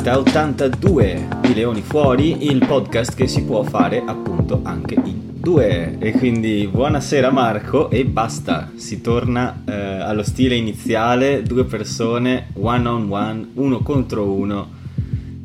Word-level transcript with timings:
puntata 0.00 0.18
82 0.18 1.28
di 1.42 1.54
Leoni 1.54 1.82
Fuori, 1.82 2.46
il 2.50 2.64
podcast 2.64 3.14
che 3.14 3.26
si 3.26 3.42
può 3.44 3.62
fare 3.62 4.02
appunto 4.02 4.60
anche 4.62 4.94
in 4.94 5.32
due. 5.34 5.98
E 5.98 6.12
quindi 6.12 6.66
buonasera 6.72 7.30
Marco 7.30 7.90
e 7.90 8.06
basta, 8.06 8.70
si 8.76 9.02
torna 9.02 9.62
eh, 9.66 9.72
allo 9.72 10.22
stile 10.22 10.54
iniziale, 10.54 11.42
due 11.42 11.66
persone, 11.66 12.46
one 12.54 12.88
on 12.88 13.12
one, 13.12 13.50
uno 13.54 13.80
contro 13.80 14.24
uno. 14.24 14.70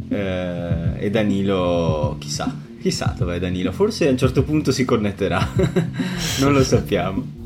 Eh, 0.08 1.00
e 1.00 1.10
Danilo, 1.10 2.16
chissà, 2.18 2.56
chissà 2.80 3.14
dov'è 3.18 3.40
Danilo, 3.40 3.74
forse 3.74 4.08
a 4.08 4.12
un 4.12 4.18
certo 4.18 4.44
punto 4.44 4.72
si 4.72 4.86
connetterà, 4.86 5.50
non 6.40 6.54
lo 6.54 6.64
sappiamo. 6.64 7.45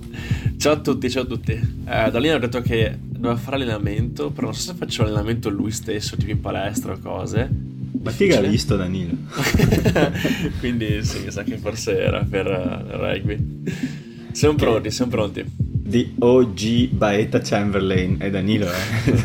Ciao 0.59 0.73
a 0.73 0.79
tutti, 0.81 1.09
ciao 1.09 1.23
a 1.23 1.25
tutti. 1.25 1.53
Eh, 1.53 2.11
Danilo 2.11 2.35
ha 2.35 2.39
detto 2.39 2.59
che 2.59 2.97
doveva 2.99 3.37
fare 3.37 3.55
allenamento, 3.55 4.29
però 4.29 4.47
non 4.47 4.55
so 4.55 4.71
se 4.71 4.73
faccio 4.77 5.03
allenamento 5.03 5.49
lui 5.49 5.71
stesso, 5.71 6.17
tipo 6.17 6.31
in 6.31 6.41
palestra 6.41 6.91
o 6.91 6.99
cose. 6.99 7.49
Ma 8.03 8.11
figa 8.11 8.39
ha 8.39 8.41
visto 8.41 8.75
Danilo. 8.75 9.13
Quindi 10.59 11.01
sì, 11.05 11.19
mi 11.23 11.31
sa 11.31 11.43
che 11.43 11.55
forse 11.55 11.97
era 11.97 12.25
per 12.29 12.45
uh, 12.45 12.97
rugby. 12.97 13.63
Siamo 14.33 14.55
pronti, 14.55 14.91
siamo 14.91 15.11
pronti. 15.11 15.45
Di 15.47 16.15
OG 16.19 16.89
Baeta 16.89 17.39
Chamberlain 17.39 18.17
è 18.19 18.29
Danilo, 18.29 18.67
eh. 18.67 19.15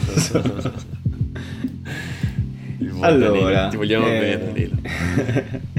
allora, 3.00 3.66
ti 3.70 3.76
vogliamo 3.76 4.06
eh... 4.06 4.18
bene, 4.20 4.44
Danilo. 4.44 5.72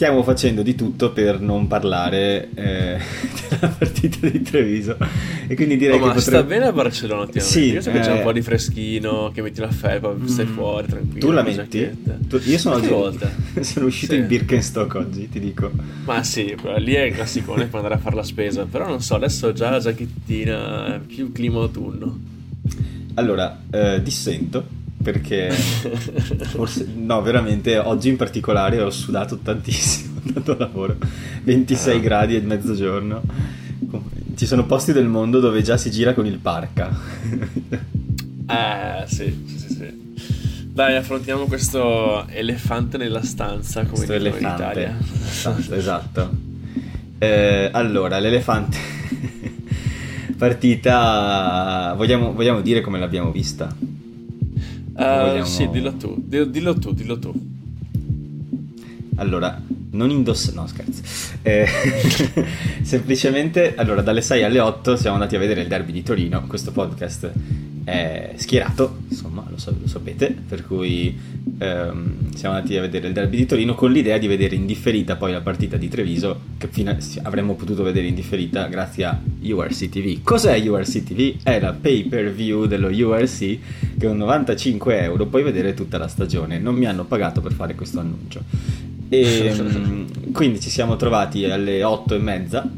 stiamo 0.00 0.22
facendo 0.22 0.62
di 0.62 0.74
tutto 0.74 1.12
per 1.12 1.42
non 1.42 1.66
parlare 1.66 2.48
eh, 2.54 2.98
della 3.50 3.68
partita 3.68 4.26
di 4.30 4.40
Treviso 4.40 4.96
e 5.46 5.54
quindi 5.54 5.76
direi 5.76 5.96
oh, 5.96 5.98
che 5.98 6.06
ma 6.06 6.12
potrebbe... 6.14 6.38
sta 6.38 6.42
bene 6.42 6.64
a 6.64 6.72
Barcellona 6.72 7.20
ultimamente 7.20 7.60
sì, 7.60 7.72
io 7.72 7.82
so 7.82 7.90
che 7.90 7.98
eh... 7.98 8.00
c'è 8.00 8.12
un 8.12 8.22
po' 8.22 8.32
di 8.32 8.40
freschino 8.40 9.30
che 9.30 9.42
metti 9.42 9.60
la 9.60 9.70
felpa 9.70 10.14
stai 10.24 10.46
mm. 10.46 10.52
fuori 10.54 10.86
tranquillo 10.86 11.26
tu 11.26 11.32
la 11.32 11.42
metti? 11.42 12.02
Tu... 12.28 12.40
io 12.46 12.56
sono, 12.56 12.76
oggi... 12.96 13.26
sono 13.60 13.84
uscito 13.84 14.14
sì. 14.14 14.20
in 14.20 14.26
Birkenstock 14.26 14.94
oggi 14.94 15.28
ti 15.28 15.38
dico 15.38 15.70
ma 16.06 16.22
sì 16.22 16.56
lì 16.78 16.94
è 16.94 17.02
il 17.02 17.12
classicone 17.12 17.66
per 17.66 17.74
andare 17.74 17.96
a 17.96 17.98
fare 17.98 18.16
la 18.16 18.22
spesa 18.22 18.64
però 18.64 18.88
non 18.88 19.02
so 19.02 19.16
adesso 19.16 19.52
già 19.52 19.68
la 19.68 19.80
giacchettina 19.80 20.98
più 21.06 21.30
clima 21.30 21.60
autunno 21.60 22.18
allora 23.16 23.64
eh, 23.70 24.00
dissento 24.02 24.78
perché 25.02 25.50
forse 26.52 26.86
no 26.94 27.22
veramente 27.22 27.78
oggi 27.78 28.08
in 28.08 28.16
particolare 28.16 28.80
ho 28.80 28.90
sudato 28.90 29.38
tantissimo 29.38 30.20
a 30.46 30.54
lavoro 30.58 30.96
26 31.42 31.96
ah. 31.96 32.00
gradi 32.00 32.36
e 32.36 32.40
mezzogiorno. 32.40 33.22
Ci 34.36 34.46
sono 34.46 34.64
posti 34.64 34.92
del 34.92 35.06
mondo 35.06 35.40
dove 35.40 35.62
già 35.62 35.76
si 35.76 35.90
gira 35.90 36.14
con 36.14 36.24
il 36.24 36.38
parca 36.38 36.88
eh 38.48 39.04
sì 39.06 39.44
sì 39.46 39.58
sì, 39.58 39.74
sì. 39.74 40.14
dai 40.72 40.96
affrontiamo 40.96 41.44
questo 41.44 42.26
elefante 42.28 42.96
nella 42.96 43.22
stanza 43.22 43.80
come 43.80 43.92
questo 43.92 44.14
elefante 44.14 44.46
in 44.46 44.68
Italia. 44.70 44.98
Stanza, 45.00 45.76
esatto. 45.76 46.30
Eh, 47.18 47.68
allora 47.72 48.18
l'elefante 48.18 48.78
partita 50.38 51.92
vogliamo, 51.94 52.32
vogliamo 52.32 52.62
dire 52.62 52.80
come 52.80 52.98
l'abbiamo 52.98 53.30
vista 53.30 53.68
vogliamo... 54.92 55.44
Sì, 55.44 55.68
dillo 55.68 55.92
tu, 55.94 56.14
dillo, 56.18 56.44
dillo, 56.44 56.74
tu, 56.74 56.92
dillo 56.92 57.18
tu. 57.18 57.32
Allora, 59.16 59.60
non 59.90 60.10
indossa... 60.10 60.52
No, 60.54 60.66
scherzo. 60.66 61.02
Eh, 61.42 61.66
semplicemente, 62.82 63.74
allora, 63.76 64.02
dalle 64.02 64.22
6 64.22 64.42
alle 64.42 64.60
8 64.60 64.96
siamo 64.96 65.16
andati 65.16 65.36
a 65.36 65.38
vedere 65.38 65.62
il 65.62 65.68
derby 65.68 65.92
di 65.92 66.02
Torino. 66.02 66.46
Questo 66.46 66.72
podcast 66.72 67.30
è 67.84 68.32
schierato, 68.36 68.98
insomma, 69.08 69.44
lo, 69.48 69.58
so, 69.58 69.74
lo 69.78 69.88
sapete, 69.88 70.36
per 70.46 70.66
cui 70.66 71.18
ehm, 71.58 72.34
siamo 72.34 72.54
andati 72.54 72.76
a 72.76 72.80
vedere 72.80 73.08
il 73.08 73.12
derby 73.12 73.36
di 73.36 73.46
Torino 73.46 73.74
con 73.74 73.90
l'idea 73.90 74.18
di 74.18 74.26
vedere 74.26 74.54
in 74.54 74.66
differita 74.66 75.16
poi 75.16 75.32
la 75.32 75.40
partita 75.40 75.76
di 75.76 75.88
Treviso, 75.88 76.40
che 76.58 76.68
fino 76.68 76.90
a, 76.90 76.96
avremmo 77.22 77.54
potuto 77.54 77.82
vedere 77.82 78.06
in 78.06 78.14
differita 78.14 78.66
grazie 78.66 79.04
a 79.04 79.20
URC 79.42 79.88
TV. 79.88 80.22
Cos'è 80.22 80.60
URC 80.68 81.02
TV? 81.02 81.36
È 81.42 81.58
la 81.58 81.72
pay 81.72 82.04
per 82.04 82.32
view 82.32 82.66
dello 82.66 82.88
URC 82.88 83.58
che 83.98 84.06
con 84.06 84.16
95 84.16 85.02
euro 85.02 85.26
puoi 85.26 85.42
vedere 85.42 85.74
tutta 85.74 85.98
la 85.98 86.08
stagione. 86.08 86.58
Non 86.58 86.74
mi 86.74 86.86
hanno 86.86 87.04
pagato 87.04 87.40
per 87.40 87.52
fare 87.52 87.74
questo 87.74 88.00
annuncio. 88.00 88.42
E 89.08 89.46
ehm, 89.46 90.30
quindi 90.32 90.60
ci 90.60 90.70
siamo 90.70 90.96
trovati 90.96 91.44
alle 91.44 91.82
8 91.82 92.14
e 92.14 92.18
mezza 92.18 92.68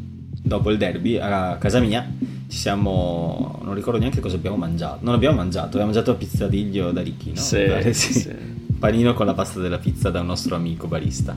dopo 0.45 0.71
il 0.71 0.79
derby 0.79 1.19
a 1.19 1.57
casa 1.59 1.79
mia 1.79 2.07
ci 2.53 2.59
siamo 2.59 3.59
non 3.65 3.73
ricordo 3.73 3.99
neanche 3.99 4.21
cosa 4.21 4.37
abbiamo 4.37 4.57
mangiato 4.57 4.99
non 5.01 5.15
abbiamo 5.15 5.37
mangiato 5.37 5.69
abbiamo 5.69 5.87
mangiato 5.87 6.11
a 6.11 6.15
pizzadiglio 6.15 6.93
da 6.93 7.01
Ricchi 7.01 7.31
no? 7.31 7.41
Sì, 7.41 7.57
Beh, 7.57 7.93
sì. 7.95 8.13
sì. 8.13 8.31
panino 8.79 9.15
con 9.15 9.25
la 9.25 9.33
pasta 9.33 9.59
della 9.59 9.79
pizza 9.79 10.11
da 10.11 10.21
un 10.21 10.27
nostro 10.27 10.55
amico 10.55 10.87
barista 10.87 11.35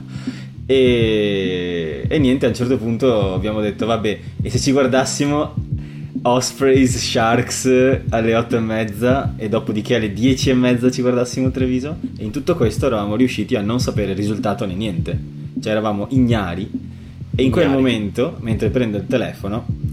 e, 0.66 2.04
e 2.06 2.18
niente 2.18 2.44
a 2.44 2.50
un 2.50 2.54
certo 2.54 2.76
punto 2.76 3.32
abbiamo 3.32 3.62
detto 3.62 3.86
vabbè 3.86 4.18
e 4.42 4.50
se 4.50 4.58
ci 4.58 4.72
guardassimo 4.72 5.54
Ospreys 6.20 6.98
Sharks 6.98 8.00
alle 8.10 8.34
8 8.34 8.56
e 8.56 8.60
mezza 8.60 9.34
e 9.38 9.48
dopodiché 9.48 9.94
alle 9.94 10.12
10 10.12 10.50
e 10.50 10.54
mezza 10.54 10.90
ci 10.90 11.00
guardassimo 11.00 11.50
Treviso 11.50 11.96
e 12.18 12.24
in 12.24 12.30
tutto 12.30 12.54
questo 12.56 12.88
eravamo 12.88 13.16
riusciti 13.16 13.56
a 13.56 13.62
non 13.62 13.80
sapere 13.80 14.10
il 14.10 14.18
risultato 14.18 14.66
né 14.66 14.74
niente 14.74 15.18
cioè 15.62 15.72
eravamo 15.72 16.08
ignari 16.10 16.70
e 17.34 17.42
in 17.42 17.50
quel 17.50 17.70
momento 17.70 18.36
mentre 18.40 18.68
prendo 18.68 18.98
il 18.98 19.06
telefono 19.06 19.85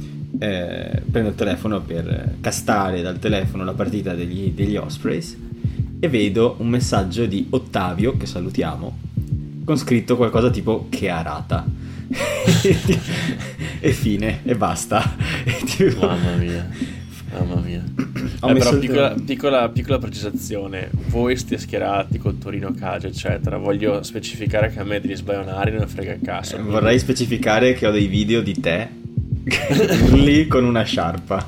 eh, 0.44 1.02
prendo 1.10 1.30
il 1.30 1.36
telefono 1.36 1.80
per 1.80 2.36
castare 2.42 3.02
dal 3.02 3.18
telefono 3.18 3.64
la 3.64 3.74
partita 3.74 4.14
degli, 4.14 4.52
degli 4.52 4.76
Ospreys 4.76 5.38
e 6.02 6.10
vedo 6.10 6.58
un 6.58 6.68
messaggio 6.68 7.26
di 7.26 7.48
Ottavio, 7.52 8.18
che 8.18 8.26
salutiamo, 8.26 8.98
con 9.64 9.78
scritto 9.78 10.18
qualcosa 10.18 10.50
tipo 10.50 10.88
che 10.90 11.08
arata. 11.08 11.66
e 13.80 13.92
fine, 13.94 14.42
e 14.44 14.56
basta. 14.56 15.16
E 15.46 15.64
tipo... 15.66 16.08
Mamma 16.08 16.36
mia. 16.36 16.70
Mamma 17.32 17.62
mia. 17.62 17.84
Eh, 18.44 18.54
però 18.54 18.78
piccola, 18.78 19.16
piccola, 19.26 19.70
piccola, 19.70 20.00
precisazione, 20.00 20.90
voi 21.08 21.38
siete 21.38 21.58
schierati 21.58 22.18
col 22.18 22.38
Torino 22.38 22.74
Cage 22.74 23.08
eccetera, 23.08 23.56
voglio 23.56 24.04
specificare 24.04 24.70
che 24.70 24.82
a 24.82 24.84
me 24.84 25.00
degli 25.00 25.16
sbaionari 25.16 25.72
non 25.72 25.88
frega 25.88 26.12
il 26.12 26.20
caso. 26.22 26.58
Eh, 26.58 26.62
vorrei 26.62 27.00
specificare 27.00 27.74
che 27.74 27.88
ho 27.88 27.92
dei 27.92 28.08
video 28.08 28.42
di 28.42 28.60
te 28.60 29.02
lì 30.14 30.48
con 30.48 30.66
una 30.66 30.84
sciarpa. 30.84 31.48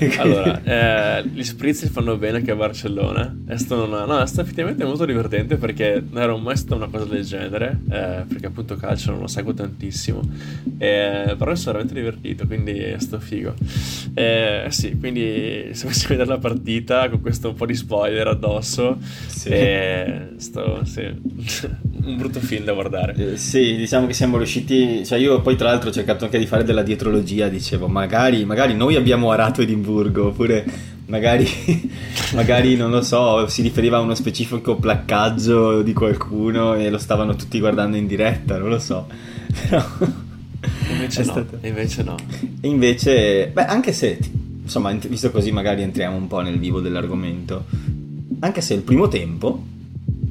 allora, 0.18 0.62
eh, 0.62 1.24
gli 1.26 1.42
spritz 1.42 1.88
fanno 1.90 2.16
bene 2.16 2.38
anche 2.38 2.50
a 2.50 2.56
Barcellona. 2.56 3.36
È 3.46 3.56
stato, 3.56 3.84
una, 3.84 4.04
no, 4.04 4.20
è 4.20 4.26
stato 4.26 4.42
effettivamente 4.42 4.84
molto 4.84 5.04
divertente 5.04 5.56
perché 5.56 6.02
non 6.08 6.22
era 6.22 6.36
mai 6.36 6.56
stata 6.56 6.74
una 6.76 6.88
cosa 6.88 7.04
del 7.04 7.24
genere. 7.24 7.80
Eh, 7.90 8.24
perché 8.26 8.46
appunto 8.46 8.76
calcio 8.76 9.10
non 9.10 9.20
lo 9.20 9.26
seguo 9.26 9.52
tantissimo. 9.52 10.20
Eh, 10.78 11.34
però 11.36 11.50
mi 11.50 11.56
sono 11.56 11.78
veramente 11.78 11.94
divertito, 11.94 12.46
quindi 12.46 12.78
è 12.78 12.98
stato 12.98 13.22
figo. 13.22 13.54
Eh, 14.14 14.66
sì, 14.68 14.96
quindi 14.98 15.70
se 15.72 15.84
volessi 15.84 16.06
vedere 16.06 16.28
la 16.28 16.38
partita 16.38 17.08
con 17.08 17.20
questo 17.20 17.50
un 17.50 17.54
po' 17.54 17.66
di 17.66 17.74
spoiler 17.74 18.26
addosso, 18.28 18.98
sì. 19.26 19.48
Eh, 19.48 20.28
sto, 20.36 20.84
sì. 20.84 21.02
un 22.04 22.16
brutto 22.16 22.40
film 22.40 22.64
da 22.64 22.72
guardare. 22.72 23.14
Eh, 23.14 23.36
sì, 23.36 23.76
diciamo 23.76 24.06
che 24.06 24.12
siamo 24.12 24.36
riusciti. 24.36 25.04
Cioè, 25.04 25.18
io 25.18 25.40
poi, 25.40 25.56
tra 25.56 25.68
l'altro, 25.68 25.90
ho 25.90 25.92
cercato 25.92 26.24
anche 26.24 26.38
di 26.38 26.46
fare 26.46 26.64
della 26.64 26.82
dietrologia. 26.82 27.48
Dicevo, 27.48 27.88
magari, 27.88 28.44
magari 28.44 28.74
noi 28.74 28.96
abbiamo 28.96 29.30
arato 29.30 29.62
Edimburgo, 29.62 29.89
oppure 29.98 30.64
magari, 31.06 31.46
magari, 32.34 32.76
non 32.76 32.90
lo 32.90 33.02
so, 33.02 33.46
si 33.48 33.62
riferiva 33.62 33.98
a 33.98 34.00
uno 34.00 34.14
specifico 34.14 34.76
placcaggio 34.76 35.82
di 35.82 35.92
qualcuno 35.92 36.74
e 36.74 36.88
lo 36.88 36.98
stavano 36.98 37.34
tutti 37.36 37.58
guardando 37.58 37.96
in 37.96 38.06
diretta, 38.06 38.56
non 38.56 38.70
lo 38.70 38.78
so. 38.78 39.06
Però. 39.68 39.84
Invece, 40.90 41.24
no, 41.24 41.32
stato... 41.32 41.58
invece 41.62 42.02
no. 42.02 42.16
E 42.60 42.68
invece, 42.68 43.48
beh, 43.48 43.64
anche 43.64 43.92
se, 43.92 44.18
insomma, 44.62 44.92
visto 44.92 45.30
così, 45.30 45.50
magari 45.52 45.82
entriamo 45.82 46.16
un 46.16 46.26
po' 46.26 46.40
nel 46.40 46.58
vivo 46.58 46.80
dell'argomento. 46.80 47.64
Anche 48.40 48.60
se 48.60 48.74
il 48.74 48.82
primo 48.82 49.08
tempo, 49.08 49.62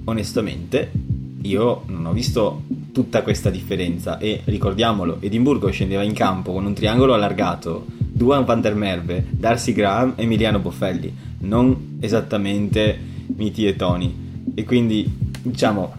onestamente, 0.06 0.92
io 1.42 1.84
non 1.88 2.06
ho 2.06 2.12
visto 2.12 2.64
tutta 2.92 3.22
questa 3.22 3.50
differenza 3.50 4.18
e 4.18 4.42
ricordiamolo, 4.44 5.18
Edimburgo 5.22 5.70
scendeva 5.70 6.04
in 6.04 6.14
campo 6.14 6.52
con 6.52 6.66
un 6.66 6.74
triangolo 6.74 7.14
allargato, 7.14 7.86
Duan 7.98 8.44
van 8.44 8.62
der 8.62 8.76
Merve, 8.76 9.26
Darcy 9.30 9.72
Graham 9.72 10.14
e 10.18 10.24
Emiliano 10.24 10.60
Boffelli, 10.60 11.14
non 11.40 11.98
esattamente 12.02 12.98
Miti 13.36 13.66
e 13.66 13.76
Tony. 13.76 14.28
E 14.54 14.66
quindi, 14.66 15.10
diciamo, 15.42 15.94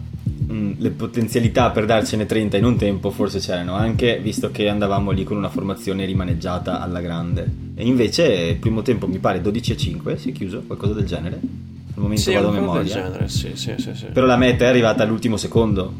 mh, 0.47 0.73
le 0.77 0.89
potenzialità 0.91 1.71
per 1.71 1.85
darcene 1.85 2.25
30 2.27 2.57
in 2.57 2.65
un 2.65 2.75
tempo 2.75 3.09
forse 3.09 3.39
c'erano 3.39 3.73
anche, 3.73 4.19
visto 4.21 4.51
che 4.51 4.69
andavamo 4.69 5.09
lì 5.11 5.23
con 5.23 5.37
una 5.37 5.49
formazione 5.49 6.05
rimaneggiata 6.05 6.81
alla 6.81 7.01
grande. 7.01 7.49
E 7.73 7.85
invece 7.87 8.55
primo 8.59 8.83
tempo 8.83 9.07
mi 9.07 9.17
pare 9.17 9.41
12 9.41 9.71
a 9.71 9.75
5, 9.75 10.17
si 10.17 10.29
è 10.29 10.33
chiuso, 10.33 10.61
qualcosa 10.67 10.93
del 10.93 11.05
genere 11.05 11.70
al 11.93 12.01
momento 12.01 12.21
sì, 12.21 12.33
vado 12.33 12.49
a 12.49 12.51
memoria. 12.51 12.93
Genere, 12.93 13.27
sì, 13.27 13.51
sì, 13.55 13.73
sì, 13.77 13.93
sì. 13.93 14.05
Però 14.07 14.25
la 14.25 14.37
meta 14.37 14.65
è 14.65 14.67
arrivata 14.67 15.03
all'ultimo 15.03 15.37
secondo. 15.37 15.93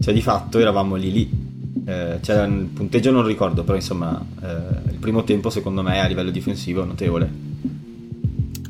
Cioè, 0.00 0.14
di 0.14 0.22
fatto 0.22 0.58
eravamo 0.58 0.94
lì 0.96 1.12
lì. 1.12 1.46
Eh, 1.84 2.18
c'era 2.20 2.44
un 2.44 2.72
punteggio 2.72 3.10
non 3.10 3.26
ricordo, 3.26 3.64
però 3.64 3.76
insomma, 3.76 4.24
eh, 4.42 4.90
il 4.90 4.98
primo 4.98 5.24
tempo 5.24 5.50
secondo 5.50 5.82
me 5.82 6.00
a 6.00 6.06
livello 6.06 6.30
difensivo 6.30 6.84
notevole. 6.84 7.46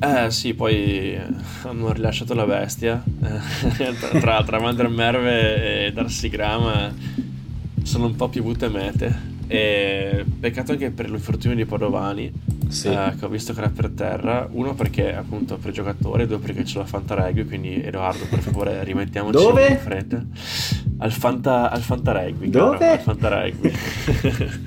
Eh 0.01 0.31
sì, 0.31 0.55
poi 0.55 1.19
hanno 1.63 1.93
rilasciato 1.93 2.35
la 2.35 2.47
bestia. 2.47 3.03
tra, 4.21 4.45
tra 4.45 4.59
Van 4.59 4.77
der 4.77 4.89
Merve 4.89 5.87
e 5.87 5.93
Darcy 5.93 6.29
Graham 6.29 6.95
sono 7.83 8.07
un 8.07 8.15
po' 8.15 8.29
piovute 8.29 8.69
mete. 8.69 9.37
E 9.49 10.25
peccato 10.39 10.73
anche 10.73 10.91
per 10.91 11.11
l'infortunio 11.11 11.57
di 11.57 11.65
Padovani, 11.65 12.31
sì. 12.69 12.89
eh, 12.89 13.15
che 13.19 13.25
ho 13.25 13.29
visto 13.29 13.53
che 13.53 13.61
era 13.61 13.71
per 13.71 13.91
terra. 13.91 14.47
Uno 14.51 14.75
perché 14.75 15.15
appunto 15.15 15.57
per 15.57 15.73
giocatore, 15.73 16.27
due 16.27 16.39
perché 16.39 16.63
c'è 16.63 16.79
la 16.79 16.85
Fanta 16.85 17.15
Rugby. 17.15 17.45
Quindi 17.45 17.83
Edoardo, 17.83 18.25
per 18.29 18.41
favore, 18.41 18.83
rimettiamoci 18.85 19.33
Dove? 19.33 19.69
in 19.69 19.79
fretta. 19.79 20.25
Al 20.99 21.13
Fanta, 21.13 21.71
al 21.71 21.81
Fanta 21.81 22.13
Rugby. 22.13 22.51
Dove? 22.51 22.79
Caro, 22.79 22.93
al 22.93 23.01
Fanta 23.01 23.29
Rugby. 23.29 23.73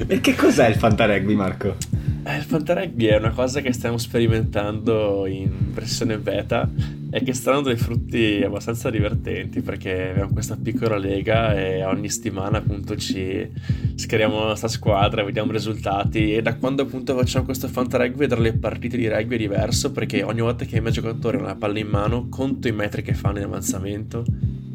e 0.07 0.19
che 0.19 0.35
cos'è 0.35 0.67
il 0.67 0.75
Fanta 0.75 1.05
Rugby, 1.05 1.35
Marco? 1.35 1.75
Eh, 2.23 2.37
il 2.37 2.43
Fantarugby 2.43 3.05
è 3.05 3.17
una 3.17 3.31
cosa 3.31 3.61
che 3.61 3.73
stiamo 3.73 3.97
sperimentando 3.97 5.25
in 5.25 5.73
versione 5.73 6.17
beta 6.19 6.69
e 7.13 7.21
che 7.23 7.33
sta 7.33 7.51
dando 7.51 7.67
dei 7.67 7.77
frutti 7.77 8.41
abbastanza 8.41 8.89
divertenti 8.89 9.61
perché 9.61 10.11
abbiamo 10.11 10.31
questa 10.31 10.55
piccola 10.55 10.97
lega 10.97 11.53
e 11.59 11.83
ogni 11.83 12.09
settimana 12.09 12.59
appunto 12.59 12.95
ci 12.95 13.49
scriviamo 13.95 14.39
la 14.39 14.47
nostra 14.47 14.69
squadra, 14.69 15.21
vediamo 15.23 15.49
i 15.51 15.55
risultati. 15.55 16.33
E 16.33 16.41
da 16.41 16.55
quando 16.55 16.83
appunto 16.83 17.15
facciamo 17.17 17.43
questo 17.43 17.67
Fantarugby 17.67 18.17
vedere 18.17 18.41
le 18.41 18.53
partite 18.53 18.95
di 18.95 19.09
rugby 19.09 19.35
è 19.35 19.39
diverso 19.39 19.91
perché 19.91 20.23
ogni 20.23 20.39
volta 20.39 20.63
che 20.63 20.77
i 20.77 20.79
miei 20.79 20.93
giocatori 20.93 21.35
hanno 21.35 21.47
la 21.47 21.55
palla 21.55 21.79
in 21.79 21.87
mano 21.87 22.29
conto 22.29 22.69
i 22.69 22.71
metri 22.71 23.01
che 23.01 23.13
fanno 23.13 23.39
in 23.39 23.43
avanzamento 23.43 24.23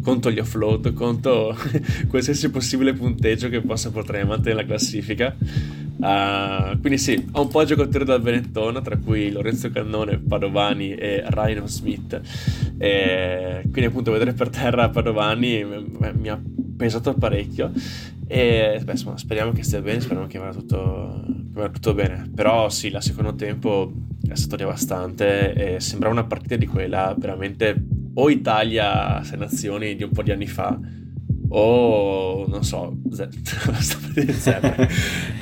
conto 0.07 0.31
gli 0.31 0.39
offload, 0.39 0.93
conto 0.93 1.53
qualsiasi 2.07 2.49
possibile 2.49 2.93
punteggio 2.93 3.49
che 3.49 3.61
possa 3.61 3.91
portare 3.91 4.21
avanti 4.21 4.51
nella 4.51 4.65
classifica. 4.65 5.35
Uh, 5.97 6.79
quindi 6.79 6.97
sì, 6.97 7.27
ho 7.33 7.43
un 7.43 7.49
po' 7.49 7.63
di 7.63 7.67
giocatori 7.67 8.05
dal 8.05 8.21
Benetton, 8.21 8.81
tra 8.85 8.97
cui 8.99 9.33
Lorenzo 9.33 9.69
Cannone, 9.73 10.19
Padovani 10.19 10.95
e 10.95 11.25
Ryan 11.27 11.67
Smith. 11.67 12.21
E 12.79 13.63
quindi 13.63 13.87
appunto 13.87 14.13
vedere 14.13 14.33
per 14.33 14.49
terra 14.49 14.91
Padovani 14.91 15.65
mi 15.65 16.29
ha 16.29 16.41
pesato 16.77 17.13
parecchio. 17.15 17.73
E 18.29 18.81
beh, 18.85 18.93
insomma, 18.93 19.19
speriamo 19.19 19.51
che 19.51 19.65
stia 19.65 19.81
bene, 19.81 19.99
speriamo 20.01 20.29
che 20.29 20.39
vada 20.39 20.53
tutto, 20.53 21.25
che 21.27 21.51
vada 21.53 21.71
tutto 21.71 21.95
bene. 21.95 22.31
Però 22.33 22.69
sì, 22.69 22.91
la 22.91 23.01
secondo 23.01 23.35
tempo 23.35 23.93
è 24.29 24.37
stato 24.37 24.55
devastante 24.55 25.53
e 25.53 25.81
sembra 25.81 26.11
una 26.11 26.25
partita 26.25 26.55
di 26.55 26.67
quella 26.67 27.13
veramente 27.19 28.05
o 28.19 28.31
Italia 28.31 29.23
sei 29.23 29.39
nazioni 29.39 29.97
di 29.97 30.03
un 30.03 30.11
po' 30.11 30.23
di 30.23 30.31
anni 30.33 30.47
fa 30.47 30.79
o 31.49 32.45
non 32.49 32.65
so 32.65 32.97
Z, 33.11 33.29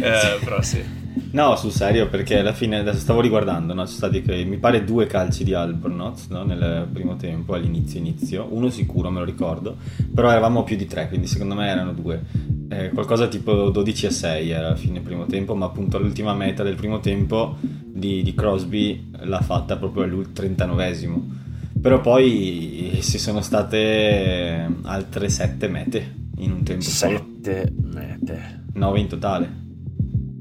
eh, 0.01 0.39
però 0.45 0.61
sì 0.61 1.03
No, 1.35 1.57
sul 1.57 1.73
serio, 1.73 2.09
perché 2.09 2.39
alla 2.39 2.53
fine 2.53 2.79
adesso 2.79 2.99
stavo 2.99 3.21
riguardando, 3.21 3.75
no? 3.75 3.87
Sono 3.87 3.97
stati 3.97 4.23
che, 4.23 4.45
mi 4.45 4.57
pare 4.59 4.85
due 4.85 5.07
calci 5.07 5.43
di 5.43 5.53
Albornoz 5.53 6.29
no? 6.29 6.45
nel 6.45 6.89
primo 6.93 7.17
tempo, 7.17 7.55
all'inizio 7.55 7.99
inizio, 7.99 8.47
uno 8.51 8.69
sicuro 8.71 9.11
me 9.11 9.19
lo 9.19 9.25
ricordo, 9.25 9.77
però 10.15 10.31
eravamo 10.31 10.63
più 10.63 10.77
di 10.77 10.87
tre, 10.87 11.09
quindi 11.09 11.27
secondo 11.27 11.55
me 11.55 11.69
erano 11.69 11.93
due. 11.93 12.23
Eh, 12.69 12.91
qualcosa 12.91 13.27
tipo 13.27 13.71
12 13.71 14.07
a 14.07 14.11
6 14.11 14.51
era 14.51 14.67
alla 14.69 14.77
fine 14.77 15.01
primo 15.01 15.27
tempo, 15.27 15.57
ma 15.57 15.67
appunto 15.67 15.99
l'ultima 15.99 16.35
meta 16.35 16.63
del 16.63 16.77
primo 16.77 17.01
tempo 17.01 17.57
di, 17.61 18.23
di 18.23 18.35
Crosby 18.35 19.11
l'ha 19.23 19.41
fatta 19.41 19.77
proprio 19.77 20.05
al 20.05 20.31
39esimo 20.33 21.43
però 21.85 22.01
poi 22.01 22.99
ci 23.03 23.19
sono 23.19 23.43
state 23.43 24.67
altre 24.85 25.29
sette 25.29 25.69
mete 25.69 26.15
in 26.39 26.53
un 26.53 26.63
tempo 26.63 26.83
solo. 26.83 27.19
Sette 27.19 27.75
mete. 27.79 28.63
Nove 28.73 29.01
in 29.01 29.07
totale. 29.07 29.53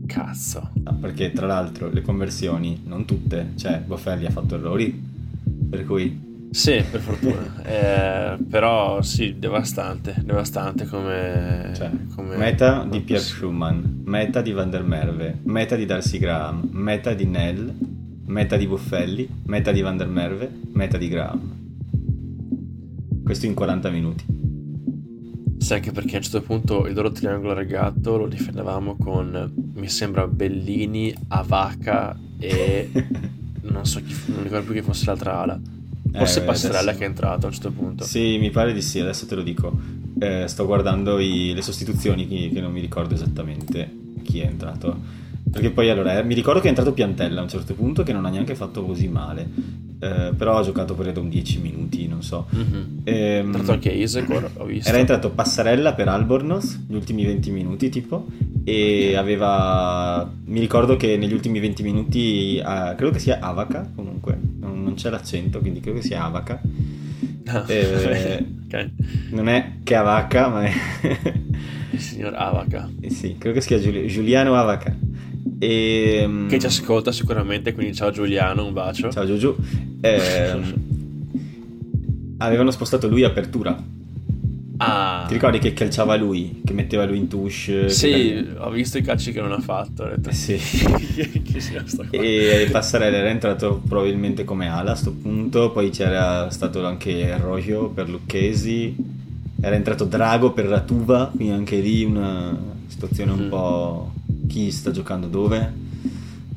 Cazzo. 0.07 0.71
No, 0.75 0.95
perché 1.01 1.33
tra 1.33 1.45
l'altro 1.45 1.89
le 1.89 2.01
conversioni, 2.01 2.83
non 2.85 3.03
tutte, 3.03 3.51
cioè 3.57 3.81
Boffelli 3.85 4.25
ha 4.25 4.29
fatto 4.29 4.55
errori, 4.55 4.97
per 5.69 5.85
cui... 5.85 6.47
Sì, 6.49 6.81
per 6.89 7.01
fortuna. 7.01 7.51
eh, 7.65 8.37
però 8.49 9.01
sì, 9.01 9.37
devastante, 9.37 10.15
devastante 10.23 10.85
come... 10.85 11.73
Cioè, 11.75 11.91
come... 12.15 12.37
Meta 12.37 12.87
di 12.89 13.01
Pierre 13.01 13.21
Schumann, 13.21 13.83
meta 14.05 14.41
di 14.41 14.53
Van 14.53 14.69
der 14.69 14.83
Merve, 14.83 15.39
meta 15.43 15.75
di 15.75 15.85
Darcy 15.85 16.19
Graham, 16.19 16.69
meta 16.71 17.13
di 17.13 17.25
Nell, 17.25 17.73
meta 18.25 18.57
di 18.57 18.67
Buffelli, 18.67 19.27
meta 19.45 19.71
di 19.71 19.81
Van 19.81 19.97
der 19.97 20.07
Merve, 20.07 20.51
meta 20.73 20.97
di 20.97 21.07
Graham. 21.07 21.61
Questo 23.23 23.45
in 23.45 23.53
40 23.53 23.89
minuti. 23.89 24.25
Sì, 25.57 25.73
anche 25.73 25.91
perché 25.91 26.15
a 26.15 26.17
un 26.17 26.23
certo 26.23 26.41
punto 26.41 26.87
il 26.87 26.93
loro 26.93 27.11
triangolo 27.11 27.53
regatto 27.53 28.17
lo 28.17 28.27
difendevamo 28.27 28.97
con, 28.97 29.71
mi 29.75 29.87
sembra, 29.87 30.27
Bellini, 30.27 31.13
Avaca 31.29 32.19
e 32.37 32.91
non 33.63 33.85
so 33.85 34.01
chi, 34.01 34.13
non 34.25 34.43
ricordo 34.43 34.65
più 34.65 34.73
chi 34.73 34.81
fosse 34.81 35.05
l'altra 35.05 35.39
ala. 35.39 35.59
Forse 36.11 36.41
eh, 36.41 36.43
Passarella 36.43 36.79
adesso... 36.79 36.97
che 36.97 37.05
è 37.05 37.07
entrato 37.07 37.45
a 37.45 37.47
un 37.47 37.53
certo 37.53 37.71
punto. 37.71 38.03
Sì, 38.03 38.37
mi 38.39 38.49
pare 38.49 38.73
di 38.73 38.81
sì, 38.81 38.99
adesso 38.99 39.25
te 39.25 39.35
lo 39.35 39.41
dico. 39.41 39.79
Eh, 40.19 40.47
sto 40.47 40.65
guardando 40.65 41.17
i, 41.19 41.53
le 41.53 41.61
sostituzioni 41.61 42.27
che 42.27 42.61
non 42.61 42.71
mi 42.71 42.81
ricordo 42.81 43.13
esattamente 43.13 43.89
chi 44.23 44.39
è 44.39 44.45
entrato. 44.45 45.22
Perché 45.53 45.69
poi 45.69 45.87
allora 45.91 46.17
eh, 46.17 46.23
mi 46.23 46.33
ricordo 46.33 46.59
che 46.59 46.65
è 46.65 46.69
entrato 46.69 46.93
Piantella 46.93 47.39
a 47.39 47.43
un 47.43 47.49
certo 47.49 47.75
punto 47.75 48.01
che 48.01 48.11
non 48.11 48.25
ha 48.25 48.29
neanche 48.29 48.55
fatto 48.55 48.83
così 48.83 49.07
male. 49.07 49.47
Eh, 49.99 50.33
però 50.35 50.57
ha 50.57 50.63
giocato 50.63 50.95
per 50.95 51.15
un 51.15 51.29
10 51.29 51.59
minuti, 51.59 52.07
non 52.07 52.23
so. 52.23 52.47
Mm-hmm. 52.55 52.83
Ehm, 53.03 53.45
entrato 53.45 53.71
anche 53.71 53.89
Isegor, 53.89 54.49
ho 54.57 54.65
visto. 54.65 54.89
Era 54.89 54.97
entrato 54.97 55.29
Passarella 55.29 55.93
per 55.93 56.07
Albornoz, 56.07 56.85
gli 56.87 56.95
ultimi 56.95 57.23
20 57.23 57.51
minuti 57.51 57.89
tipo, 57.89 58.25
e 58.63 59.15
aveva... 59.15 60.27
Mi 60.45 60.59
ricordo 60.59 60.97
che 60.97 61.17
negli 61.17 61.33
ultimi 61.33 61.59
20 61.59 61.83
minuti, 61.83 62.59
uh, 62.59 62.95
credo 62.95 63.11
che 63.11 63.19
sia 63.19 63.37
Avaca 63.39 63.87
comunque, 63.93 64.35
non, 64.59 64.83
non, 64.83 64.95
c'è 64.95 65.11
l'accento, 65.11 65.59
quindi 65.59 65.81
credo 65.81 65.99
che 65.99 66.03
sia 66.03 66.23
Avaca. 66.23 66.59
No. 67.45 67.65
Eh, 67.67 68.45
okay. 68.65 68.91
Non 69.29 69.47
è 69.47 69.73
che 69.83 69.93
Avaca, 69.93 70.47
ma 70.47 70.63
è... 70.63 70.73
Il 71.91 71.99
signor 71.99 72.33
Avaca. 72.35 72.89
Eh 72.99 73.11
sì, 73.11 73.35
credo 73.37 73.59
che 73.59 73.61
sia 73.61 73.79
Giul- 73.79 74.07
Giuliano 74.07 74.55
Avaca. 74.55 74.93
E, 75.59 76.17
ehm, 76.21 76.49
che 76.49 76.59
ci 76.59 76.65
ascolta 76.65 77.11
sicuramente, 77.11 77.73
quindi 77.73 77.93
ciao 77.93 78.11
Giuliano, 78.11 78.65
un 78.65 78.73
bacio. 78.73 79.09
Ciao 79.11 79.25
Giugiu. 79.25 79.55
Eh, 80.01 80.61
avevano 82.37 82.71
spostato 82.71 83.07
lui 83.07 83.23
apertura. 83.23 84.01
Ah. 84.77 85.25
Ti 85.27 85.33
ricordi 85.33 85.59
che 85.59 85.73
calciava 85.73 86.15
lui, 86.15 86.61
che 86.65 86.73
metteva 86.73 87.05
lui 87.05 87.17
in 87.19 87.27
touche? 87.27 87.89
Sì, 87.89 88.09
che... 88.09 88.45
ho 88.57 88.69
visto 88.71 88.97
i 88.97 89.01
calci 89.01 89.31
che 89.31 89.39
non 89.39 89.51
ha 89.51 89.59
fatto. 89.59 90.03
Ho 90.03 90.09
detto, 90.09 90.31
sì. 90.31 90.59
e 92.09 92.67
Passarella 92.71 93.17
era 93.17 93.29
entrato 93.29 93.81
probabilmente 93.87 94.43
come 94.43 94.67
ala 94.67 94.89
a 94.89 94.93
questo 94.93 95.11
punto, 95.11 95.71
poi 95.71 95.89
c'era 95.89 96.49
stato 96.49 96.85
anche 96.85 97.37
Rojo 97.37 97.89
per 97.89 98.09
Lucchesi, 98.09 98.95
era 99.61 99.75
entrato 99.75 100.05
Drago 100.05 100.51
per 100.51 100.65
Ratuva, 100.65 101.31
quindi 101.33 101.53
anche 101.53 101.77
lì 101.77 102.03
una 102.03 102.57
situazione 102.87 103.31
un 103.31 103.45
mm. 103.45 103.49
po' 103.49 104.12
chi 104.53 104.69
sta 104.69 104.91
giocando 104.91 105.25
dove. 105.25 105.73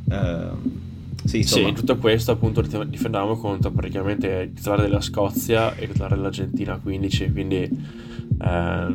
Uh, 0.05 0.75
sì, 1.25 1.43
sì, 1.43 1.73
tutto 1.73 1.97
questo 1.97 2.31
appunto 2.31 2.61
difendavamo 2.61 3.37
contro 3.39 3.71
praticamente 3.71 4.49
il 4.49 4.53
titolare 4.53 4.83
della 4.83 5.01
Scozia 5.01 5.75
e 5.75 5.85
il 5.85 5.93
titolare 5.93 6.15
dell'Argentina 6.15 6.77
15, 6.79 7.33
quindi 7.33 7.63
eh, 7.63 8.95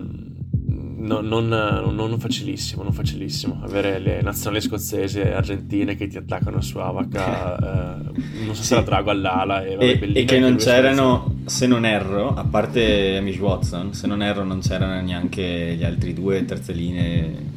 no, 1.01 1.21
non, 1.21 1.47
non, 1.47 2.19
facilissimo, 2.19 2.83
non 2.83 2.93
facilissimo 2.93 3.59
avere 3.63 3.99
le 3.99 4.21
nazionali 4.21 4.61
scozzesi 4.61 5.19
e 5.19 5.31
argentine 5.31 5.95
che 5.95 6.07
ti 6.07 6.17
attaccano 6.17 6.61
su 6.61 6.77
Avaca, 6.77 7.57
eh, 7.57 8.43
non 8.45 8.55
so 8.55 8.63
se 8.63 8.75
la 8.75 8.81
Drago 8.81 9.09
all'ala 9.09 9.63
e, 9.63 9.77
e, 9.79 10.11
e 10.13 10.25
che 10.25 10.39
non 10.39 10.55
c'erano, 10.55 11.41
se 11.45 11.67
non 11.67 11.85
erro, 11.85 12.33
a 12.33 12.43
parte 12.43 13.17
Amish 13.17 13.39
Watson, 13.39 13.93
se 13.93 14.07
non 14.07 14.21
erro 14.21 14.43
non 14.43 14.59
c'erano 14.59 14.99
neanche 15.01 15.75
gli 15.77 15.83
altri 15.83 16.13
due 16.13 16.45
terze 16.45 16.73
linee 16.73 17.49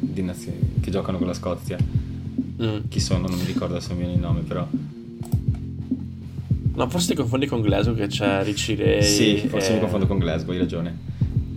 che 0.81 0.91
giocano 0.91 1.17
con 1.17 1.27
la 1.27 1.33
Scozia. 1.33 1.77
Mm. 2.61 2.87
Chi 2.87 2.99
sono? 2.99 3.27
Non 3.27 3.37
mi 3.37 3.45
ricordo 3.45 3.79
se 3.79 3.93
mi 3.93 3.99
viene 3.99 4.13
il 4.13 4.19
nome, 4.19 4.41
però. 4.41 4.67
No, 6.75 6.89
forse 6.89 7.09
ti 7.09 7.15
confondi 7.15 7.45
con 7.47 7.61
Glasgow 7.61 7.95
che 7.95 8.07
c'è 8.07 8.43
Ricci 8.43 8.75
Ray. 8.75 9.03
Sì, 9.03 9.47
forse 9.47 9.71
e... 9.71 9.73
mi 9.73 9.79
confondo 9.79 10.07
con 10.07 10.17
Glasgow, 10.17 10.53
hai 10.53 10.59
ragione. 10.59 10.97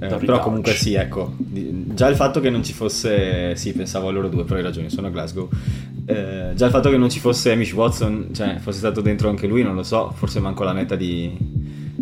Eh, 0.01 0.15
però 0.17 0.41
comunque 0.41 0.73
sì, 0.73 0.95
ecco. 0.95 1.35
Già 1.39 2.07
il 2.09 2.17
fatto 2.17 2.41
che 2.41 2.51
non 2.51 2.63
ci 2.63 2.73
fosse. 2.73 3.57
Sì, 3.57 3.73
pensavo 3.73 4.09
a 4.09 4.13
loro 4.13 4.29
due, 4.29 4.45
però 4.45 4.57
hai 4.57 4.63
ragione, 4.63 4.91
sono 4.91 5.09
a 5.09 5.11
Glasgow. 5.11 5.49
Eh, 6.07 6.53
già 6.55 6.67
il 6.67 6.71
fatto 6.71 6.89
che 6.89 6.97
non 6.97 7.11
ci 7.11 7.19
fosse 7.19 7.53
Amish 7.53 7.73
Watson, 7.73 8.29
cioè 8.33 8.59
fosse 8.59 8.79
stato 8.79 9.01
dentro 9.01 9.29
anche 9.29 9.47
lui, 9.47 9.63
non 9.63 9.75
lo 9.75 9.83
so. 9.83 10.13
Forse 10.15 10.41
manco 10.41 10.63
la 10.65 10.73
meta 10.73 10.95
di. 10.95 11.37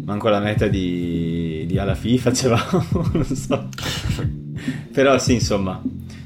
Manco 0.05 0.29
la 0.29 0.41
meta 0.41 0.67
di. 0.67 1.65
di 1.67 1.79
alla 1.79 1.95
FIFA 1.95 2.31
facevamo, 2.31 2.87
non 3.13 3.25
so. 3.25 3.69
però 4.93 5.19
sì, 5.19 5.35
insomma. 5.35 5.83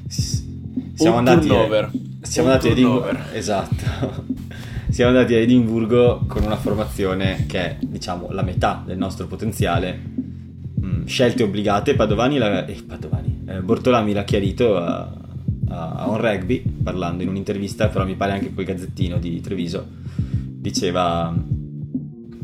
Siamo 0.07 1.19
Un 1.19 1.29
andati. 1.29 1.47
Turnover. 1.47 1.91
Siamo 2.23 2.49
Un 2.49 2.55
andati 2.55 2.69
a 2.69 2.73
Edimburgo. 2.73 3.19
Esatto. 3.33 4.25
Siamo 4.91 5.13
andati 5.17 5.35
a 5.35 5.39
Edimburgo 5.39 6.25
con 6.27 6.43
una 6.43 6.57
formazione 6.57 7.45
che 7.47 7.59
è, 7.61 7.77
diciamo, 7.81 8.29
la 8.33 8.43
metà 8.43 8.83
del 8.85 8.99
nostro 8.99 9.29
potenziale 9.29 10.20
scelte 11.11 11.43
obbligate. 11.43 11.95
Padovani, 11.95 12.39
la, 12.39 12.65
eh, 12.65 12.83
Padovani 12.87 13.43
eh, 13.47 13.61
Bortolami 13.61 14.13
l'ha 14.13 14.25
chiarito 14.25 14.77
a, 14.77 15.13
a, 15.69 15.91
a, 15.91 16.09
On 16.09 16.17
Rugby, 16.17 16.63
parlando 16.63 17.23
in 17.23 17.29
un'intervista, 17.29 17.89
però 17.89 18.07
mi 18.07 18.15
pare 18.15 18.33
anche 18.33 18.55
quel 18.55 18.67
gazzettino 18.67 19.19
di 19.19 19.41
Treviso. 19.41 19.87
Diceva 20.15 21.35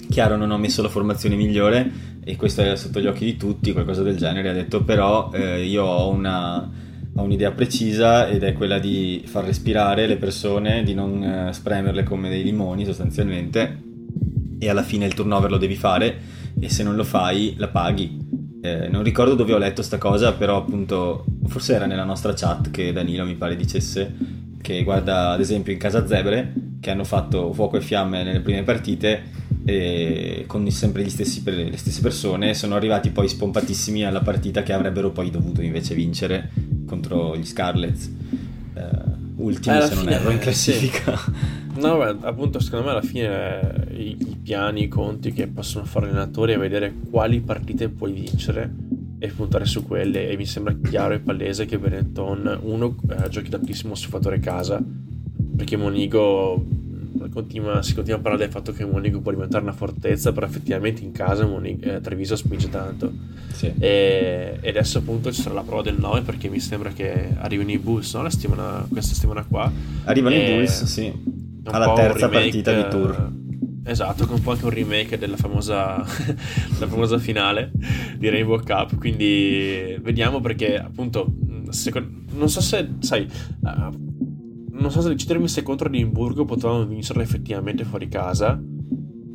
chiaro 0.09 0.37
non 0.37 0.51
ho 0.51 0.59
messo 0.59 0.83
la 0.83 0.89
formazione 0.89 1.37
migliore 1.37 2.15
e 2.25 2.37
questo 2.37 2.63
è 2.63 2.77
sotto 2.77 3.01
gli 3.01 3.07
occhi 3.07 3.25
di 3.25 3.37
tutti, 3.37 3.73
qualcosa 3.73 4.03
del 4.03 4.17
genere, 4.17 4.49
ha 4.49 4.53
detto 4.53 4.83
però 4.83 5.31
eh, 5.33 5.65
io 5.65 5.85
ho, 5.85 6.11
una, 6.11 6.71
ho, 7.15 7.23
un'idea 7.23 7.53
precisa 7.53 8.27
ed 8.27 8.43
è 8.43 8.53
quella 8.53 8.79
di 8.79 9.23
far 9.27 9.45
respirare 9.45 10.07
le 10.07 10.17
persone, 10.17 10.83
di 10.83 10.95
non 10.95 11.23
eh, 11.23 11.53
spremerle 11.53 12.03
come 12.03 12.29
dei 12.29 12.43
limoni 12.43 12.85
sostanzialmente 12.85 13.83
e 14.59 14.69
alla 14.69 14.83
fine 14.83 15.05
il 15.05 15.15
turnover 15.15 15.51
lo 15.51 15.59
devi 15.59 15.77
fare 15.77 16.19
e 16.59 16.69
se 16.69 16.83
non 16.83 16.97
lo 16.97 17.05
fai 17.05 17.55
la 17.59 17.69
paghi. 17.69 18.26
Eh, 18.63 18.89
non 18.89 19.03
ricordo 19.03 19.35
dove 19.35 19.53
ho 19.53 19.59
letto 19.59 19.83
sta 19.83 19.99
cosa, 19.99 20.33
però 20.33 20.57
appunto 20.57 21.25
forse 21.47 21.75
era 21.75 21.87
nella 21.87 22.05
nostra 22.05 22.33
chat 22.35 22.71
che 22.71 22.93
Danilo 22.93 23.25
mi 23.25 23.35
pare 23.35 23.57
dicesse 23.57 24.45
che 24.61 24.83
guarda 24.83 25.31
ad 25.31 25.41
esempio 25.41 25.73
in 25.73 25.79
Casa 25.79 26.07
Zebre 26.07 26.53
che 26.81 26.91
hanno 26.91 27.05
fatto 27.05 27.53
fuoco 27.53 27.77
e 27.77 27.81
fiamme 27.81 28.25
nelle 28.25 28.41
prime 28.41 28.65
partite 28.65 29.45
e 29.65 30.45
con 30.47 30.69
sempre 30.71 31.09
stessi, 31.09 31.43
le 31.45 31.77
stesse 31.77 32.01
persone 32.01 32.55
sono 32.55 32.75
arrivati 32.75 33.11
poi 33.11 33.29
spompatissimi 33.29 34.05
alla 34.05 34.21
partita 34.21 34.63
che 34.63 34.73
avrebbero 34.73 35.11
poi 35.11 35.31
dovuto 35.31 35.63
invece 35.63 35.95
vincere 35.95 36.51
contro 36.87 37.37
gli 37.37 37.45
Scarlets 37.45 38.11
uh, 38.75 39.43
ultimi 39.43 39.83
se 39.83 39.95
non 39.95 40.09
erro 40.09 40.31
in 40.31 40.39
classifica 40.39 41.17
sì. 41.17 41.33
No 41.77 41.99
beh, 41.99 42.27
appunto 42.27 42.61
secondo 42.61 42.87
me 42.87 42.93
alla 42.93 43.03
fine 43.03 43.87
i, 43.91 44.17
i 44.19 44.37
piani 44.43 44.85
i 44.85 44.89
conti 44.89 45.33
che 45.33 45.47
possono 45.47 45.85
fare 45.85 46.07
gli 46.07 46.11
allenatori 46.11 46.53
è 46.53 46.59
vedere 46.59 46.95
quali 47.11 47.41
partite 47.41 47.89
puoi 47.89 48.13
vincere 48.13 48.71
e 49.19 49.29
puntare 49.29 49.65
su 49.65 49.85
quelle 49.85 50.29
e 50.29 50.37
mi 50.37 50.47
sembra 50.47 50.75
chiaro 50.75 51.15
e 51.15 51.21
palese 51.21 51.65
che 51.65 51.79
Benetton 51.79 52.61
uno 52.63 52.97
eh, 53.09 53.29
giochi 53.29 53.49
tantissimo 53.49 53.95
sul 53.95 54.11
fattore 54.11 54.39
casa 54.41 54.83
perché 55.57 55.77
Monigo 55.77 56.63
mm, 56.63 57.31
continua, 57.31 57.83
si 57.83 57.95
continua 57.95 58.19
a 58.19 58.23
parlare 58.23 58.45
del 58.45 58.53
fatto 58.53 58.73
che 58.73 58.85
Monigo 58.85 59.21
può 59.21 59.33
diventare 59.33 59.63
una 59.63 59.73
fortezza 59.73 60.33
però 60.33 60.45
effettivamente 60.45 61.03
in 61.03 61.13
casa 61.13 61.47
Monigo, 61.47 61.93
eh, 61.93 62.01
Treviso 62.01 62.37
spinge 62.37 62.69
tanto 62.69 63.11
sì. 63.53 63.73
e, 63.79 64.59
e, 64.61 64.69
adesso 64.69 64.99
appunto 64.99 65.33
ci 65.33 65.41
sarà 65.41 65.55
la 65.55 65.63
prova 65.63 65.81
del 65.81 65.97
9 65.99 66.21
perché 66.21 66.51
mi 66.51 66.61
sembra 66.61 66.91
che 66.91 67.31
arrivino 67.39 67.71
i 67.71 67.79
Bulls 67.79 68.13
no? 68.15 68.29
settimana, 68.29 68.87
questa 68.89 69.15
settimana 69.15 69.45
qua 69.45 69.73
arrivano 70.05 70.35
i 70.35 70.45
Bulls 70.45 70.85
sì 70.85 71.45
alla 71.71 71.93
terza 71.93 72.27
remake, 72.27 72.43
partita 72.43 72.73
di 72.73 72.89
tour 72.89 73.45
Esatto, 73.89 74.27
con 74.27 74.39
un 74.39 74.43
po' 74.43 74.51
anche 74.51 74.65
un 74.65 74.73
remake 74.73 75.17
della 75.17 75.37
famosa, 75.37 76.03
famosa 76.05 77.19
finale 77.19 77.71
di 78.19 78.29
Rainbow 78.29 78.61
Cup. 78.61 78.97
Quindi 78.99 79.97
vediamo 80.03 80.41
perché, 80.41 80.77
appunto, 80.77 81.33
secondo, 81.69 82.25
non 82.33 82.49
so 82.49 82.61
se, 82.61 82.95
sai, 82.99 83.31
uh, 83.61 83.97
non 84.73 84.91
so 84.91 85.01
se 85.01 85.11
decidermi 85.11 85.47
se 85.47 85.63
contro 85.63 85.87
Edimburgo 85.87 86.45
potevano 86.45 86.85
vincere 86.85 87.23
effettivamente 87.23 87.85
fuori 87.85 88.09
casa. 88.09 88.61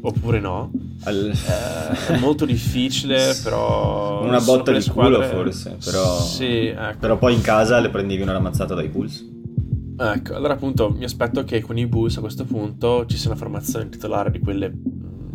Oppure 0.04 0.40
no, 0.42 0.72
All... 1.04 1.30
eh, 1.30 2.08
è 2.08 2.18
molto 2.18 2.44
difficile, 2.44 3.34
però. 3.42 4.22
Una 4.22 4.42
botta 4.42 4.74
di 4.74 4.82
squadre... 4.82 5.16
culo, 5.16 5.28
forse. 5.28 5.78
Però... 5.82 6.20
Sì, 6.20 6.68
ecco. 6.68 6.98
però 7.00 7.18
poi 7.18 7.36
in 7.36 7.42
casa 7.42 7.80
le 7.80 7.90
prendevi 7.90 8.22
una 8.22 8.34
ramazzata 8.34 8.74
dai 8.74 8.90
Bulls. 8.90 9.40
Ecco, 10.04 10.34
allora 10.34 10.54
appunto 10.54 10.90
mi 10.90 11.04
aspetto 11.04 11.44
che 11.44 11.62
con 11.62 11.78
i 11.78 11.86
Bulls 11.86 12.18
a 12.18 12.22
questo 12.22 12.44
punto 12.44 13.06
ci 13.06 13.18
sia 13.18 13.30
una 13.30 13.38
formazione 13.38 13.88
titolare 13.88 14.32
di 14.32 14.40
quelle 14.40 14.72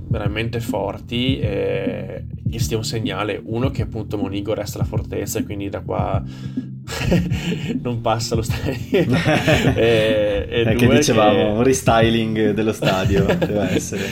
veramente 0.08 0.58
forti 0.58 1.38
e 1.38 2.26
che 2.50 2.58
sia 2.58 2.76
un 2.76 2.84
segnale, 2.84 3.40
uno 3.44 3.70
che 3.70 3.82
appunto 3.82 4.18
Monigo 4.18 4.54
resta 4.54 4.78
la 4.78 4.84
fortezza 4.84 5.38
e 5.38 5.44
quindi 5.44 5.68
da 5.68 5.82
qua 5.82 6.20
non 7.80 8.00
passa 8.00 8.34
lo 8.34 8.42
stadio. 8.42 9.06
E, 9.76 10.46
e 10.48 10.74
che 10.74 10.88
dicevamo 10.88 11.36
che... 11.36 11.50
un 11.50 11.62
restyling 11.62 12.50
dello 12.50 12.72
stadio 12.72 13.24
deve 13.38 13.70
essere. 13.70 14.02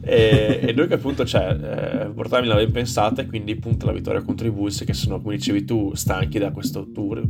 E, 0.00 0.60
e 0.62 0.72
noi 0.72 0.86
che 0.86 0.94
appunto 0.94 1.26
cioè 1.26 1.50
eh, 1.50 2.10
Portami 2.14 2.46
l'aveva 2.46 2.64
ben 2.64 2.72
pensata 2.72 3.20
e 3.20 3.26
quindi 3.26 3.56
punta 3.56 3.84
la 3.84 3.92
vittoria 3.92 4.22
contro 4.22 4.46
i 4.46 4.50
Bulls 4.50 4.84
che 4.84 4.94
sono 4.94 5.20
come 5.20 5.36
dicevi 5.36 5.64
tu 5.64 5.94
stanchi 5.94 6.38
da 6.38 6.50
questo 6.50 6.90
tour 6.92 7.22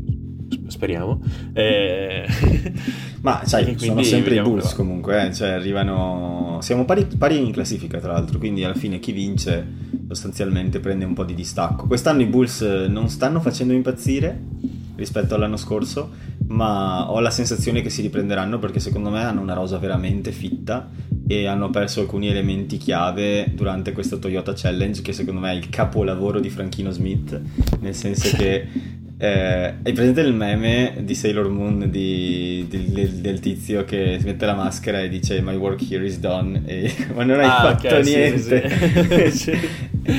speriamo. 0.75 1.21
E... 1.53 2.27
Ma 3.23 3.43
sai, 3.45 3.75
sono 3.79 4.03
sempre 4.03 4.37
i 4.37 4.41
Bulls 4.43 4.75
comunque, 4.75 5.27
eh? 5.27 5.35
cioè 5.35 5.51
arrivano... 5.51 6.59
Siamo 6.61 6.85
pari, 6.85 7.07
pari, 7.07 7.39
in 7.39 7.53
classifica 7.53 7.99
tra 7.99 8.13
l'altro, 8.13 8.39
quindi 8.39 8.65
alla 8.65 8.75
fine 8.75 8.99
chi 8.99 9.13
vince 9.13 9.67
sostanzialmente 10.09 10.81
prende 10.81 11.05
un 11.05 11.15
po' 11.15 11.25
di 11.25 11.35
distacco. 11.35 11.87
Quest'anno 11.87 12.23
i 12.23 12.27
Bulls 12.27 12.61
non 12.89 13.09
stanno 13.09 13.41
facendo 13.41 13.73
impazzire 13.73 14.39
rispetto 14.97 15.35
all'anno 15.35 15.57
scorso, 15.57 16.11
ma 16.49 17.11
ho 17.11 17.21
la 17.21 17.31
sensazione 17.31 17.83
che 17.83 17.91
si 17.91 18.03
riprenderanno 18.03 18.59
perché 18.59 18.81
secondo 18.81 19.11
me 19.11 19.25
hanno 19.25 19.41
una 19.41 19.55
rosa 19.55 19.79
veramente 19.79 20.31
fitta 20.31 20.89
e 21.27 21.47
hanno 21.47 21.71
perso 21.71 22.01
alcuni 22.01 22.29
elementi 22.29 22.77
chiave 22.77 23.51
durante 23.55 23.93
questo 23.93 24.19
Toyota 24.19 24.53
Challenge 24.55 25.01
che 25.03 25.13
secondo 25.13 25.41
me 25.41 25.53
è 25.53 25.55
il 25.55 25.69
capolavoro 25.71 26.39
di 26.39 26.51
Franchino 26.51 26.91
Smith, 26.91 27.41
nel 27.81 27.95
senso 27.95 28.35
che 28.37 28.69
eh, 29.17 29.75
hai 29.83 29.93
presente 29.93 30.23
il 30.23 30.35
meme 30.35 30.97
di 31.03 31.15
Sailor 31.15 31.49
Moon 31.49 31.89
di, 31.89 32.67
di, 32.69 32.91
del, 32.91 33.11
del, 33.11 33.39
tizio 33.39 33.85
che 33.85 34.17
si 34.19 34.27
mette 34.27 34.45
la 34.45 34.55
maschera 34.55 35.01
e 35.01 35.09
dice 35.09 35.41
My 35.41 35.55
work 35.55 35.89
here 35.89 36.05
is 36.05 36.19
done 36.19 36.63
e, 36.67 36.93
ma 37.15 37.23
non 37.23 37.39
hai 37.39 37.47
ah, 37.47 37.61
fatto 37.63 37.87
okay, 37.87 38.03
niente 38.03 39.31
sì, 39.31 39.55
sì. 39.55 39.59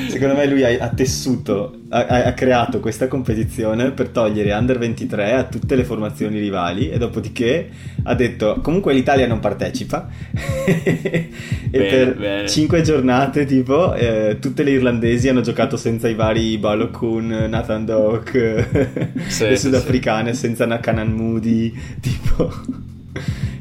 secondo 0.07 0.35
me 0.35 0.47
lui 0.47 0.63
ha, 0.63 0.85
ha 0.85 0.89
tessuto 0.89 1.81
ha, 1.89 2.05
ha, 2.05 2.33
creato 2.33 2.79
questa 2.79 3.09
competizione 3.09 3.91
per 3.91 4.09
togliere 4.09 4.53
Under 4.53 4.77
23 4.77 5.33
a 5.33 5.43
tutte 5.43 5.75
le 5.75 5.83
formazioni 5.83 6.39
rivali 6.39 6.89
e 6.89 6.97
dopodiché 6.97 7.69
ha 8.03 8.15
detto 8.15 8.59
comunque 8.61 8.93
l'Italia 8.93 9.27
non 9.27 9.41
partecipa 9.41 10.07
e 10.65 11.29
bene, 11.69 11.89
per 11.89 12.15
bene. 12.15 12.47
5 12.47 12.81
giornate 12.81 13.43
tipo 13.45 13.93
eh, 13.93 14.37
tutte 14.39 14.63
le 14.63 14.71
irlandesi 14.71 15.27
hanno 15.27 15.41
giocato 15.41 15.75
senza 15.75 16.07
i 16.07 16.15
vari 16.15 16.57
Balokun, 16.57 17.47
Nathan 17.49 17.83
Doak 17.83 18.84
sì, 19.27 19.43
le 19.43 19.57
sudafricane 19.57 20.33
sì. 20.33 20.39
senza 20.41 20.65
Nakanan 20.65 21.11
Moody 21.11 21.73
tipo 21.99 22.51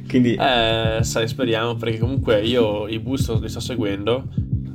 quindi 0.08 0.34
eh, 0.34 0.98
sai 1.00 1.28
speriamo 1.28 1.74
perché 1.74 1.98
comunque 1.98 2.40
io 2.40 2.86
i 2.88 2.98
boost 2.98 3.38
li 3.40 3.48
sto 3.48 3.60
seguendo 3.60 4.24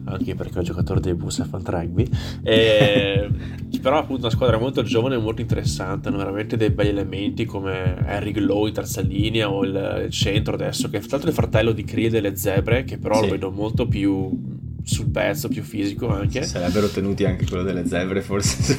anche 0.10 0.36
perché 0.36 0.56
è 0.56 0.58
un 0.58 0.64
giocatore 0.64 1.00
dei 1.00 1.14
Bulls 1.14 1.40
e 1.40 1.44
fa 1.46 1.58
il 1.58 1.66
rugby. 1.66 2.08
E, 2.44 3.30
però 3.82 4.00
appunto 4.00 4.24
una 4.24 4.32
squadra 4.32 4.58
molto 4.58 4.82
giovane 4.82 5.16
e 5.16 5.20
molto 5.20 5.42
interessante, 5.42 6.08
hanno 6.08 6.18
veramente 6.18 6.58
dei 6.58 6.72
bei 6.72 6.90
elementi 6.90 7.46
come 7.46 8.06
Eric 8.06 8.38
Lowe 8.38 8.70
in 8.70 8.74
terza 8.74 9.02
linea 9.02 9.50
o 9.52 9.64
il, 9.64 10.04
il 10.06 10.12
centro 10.12 10.56
adesso, 10.56 10.90
che 10.90 11.00
tra 11.00 11.08
l'altro 11.12 11.28
è 11.28 11.32
il 11.32 11.38
fratello 11.38 11.72
di 11.72 11.84
Cree 11.84 12.10
delle 12.10 12.36
Zebre, 12.36 12.84
che 12.84 12.98
però 12.98 13.16
sì. 13.16 13.22
lo 13.22 13.32
vedo 13.32 13.52
molto 13.52 13.88
più 13.88 14.59
sul 14.84 15.10
pezzo, 15.10 15.48
più 15.48 15.64
fisico 15.64 16.10
anche. 16.10 16.44
Sarebbero 16.44 16.90
tenuti 16.90 17.26
anche 17.26 17.46
quello 17.46 17.64
delle 17.64 17.86
zebre, 17.86 18.22
forse. 18.22 18.78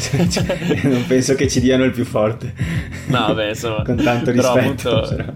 cioè, 0.28 0.80
non 0.84 1.04
penso 1.06 1.34
che 1.34 1.48
ci 1.48 1.60
diano 1.60 1.84
il 1.84 1.92
più 1.92 2.04
forte. 2.04 2.54
No, 3.06 3.34
beh, 3.34 3.50
insomma. 3.50 3.82
Con 3.82 3.96
tanto 3.96 4.30
rispetto. 4.30 5.02
Appunto, 5.02 5.34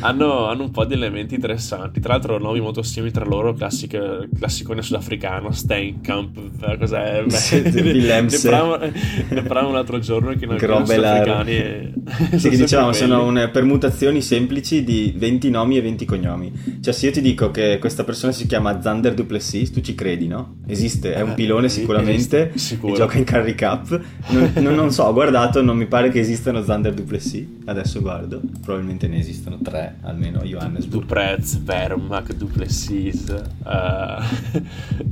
hanno, 0.00 0.46
hanno, 0.46 0.62
un 0.64 0.70
po' 0.70 0.84
di 0.84 0.94
elementi 0.94 1.34
interessanti. 1.34 2.00
Tra 2.00 2.14
l'altro, 2.14 2.38
nomi 2.38 2.60
molto 2.60 2.82
simili 2.82 3.12
tra 3.12 3.24
loro, 3.24 3.54
classic, 3.54 4.28
classicone 4.36 4.82
sudafricano, 4.82 5.50
Steinkamp, 5.52 6.78
cos'è? 6.78 7.22
Beh, 7.24 7.30
sì, 7.30 7.62
ne, 7.62 8.20
ne 8.20 9.42
parlavamo 9.42 9.68
un 9.68 9.76
altro 9.76 9.98
giorno 9.98 10.34
che 10.34 10.46
non 10.46 10.58
sudafricani. 10.58 11.52
E... 11.52 11.92
Sì, 12.36 12.48
che 12.48 12.56
diciamo, 12.56 12.92
sono 12.92 13.24
une 13.24 13.48
permutazioni 13.48 14.20
semplici 14.20 14.84
di 14.84 15.14
20 15.16 15.50
nomi 15.50 15.76
e 15.76 15.82
20 15.82 16.04
cognomi. 16.04 16.52
Cioè, 16.80 16.92
se 16.92 17.06
io 17.06 17.12
ti 17.12 17.20
dico 17.20 17.50
che 17.50 17.78
questa 17.78 18.04
persona 18.04 18.32
si 18.32 18.46
chiama 18.46 18.79
Zander 18.80 19.14
Duplessis, 19.14 19.70
tu 19.70 19.80
ci 19.80 19.94
credi, 19.94 20.26
no? 20.26 20.56
Esiste, 20.66 21.14
è 21.14 21.20
un 21.20 21.30
eh, 21.30 21.34
pilone 21.34 21.68
sicuramente, 21.68 22.52
e 22.54 22.92
gioca 22.94 23.18
in 23.18 23.24
Curry 23.24 23.54
Cup. 23.54 24.00
Non, 24.28 24.52
non, 24.56 24.74
non, 24.74 24.90
so, 24.92 25.04
ho 25.04 25.12
guardato, 25.12 25.62
non 25.62 25.76
mi 25.76 25.86
pare 25.86 26.10
che 26.10 26.20
esistano 26.20 26.62
Zander 26.62 26.94
Duplessis, 26.94 27.46
adesso 27.66 28.00
guardo, 28.00 28.40
probabilmente 28.62 29.08
ne 29.08 29.18
esistono 29.18 29.58
tre 29.62 29.96
almeno, 30.02 30.40
Johannesburg. 30.42 31.02
Duprez, 31.02 31.58
Vermac, 31.62 32.34
Duplessis, 32.34 33.24
uh... 33.64 34.22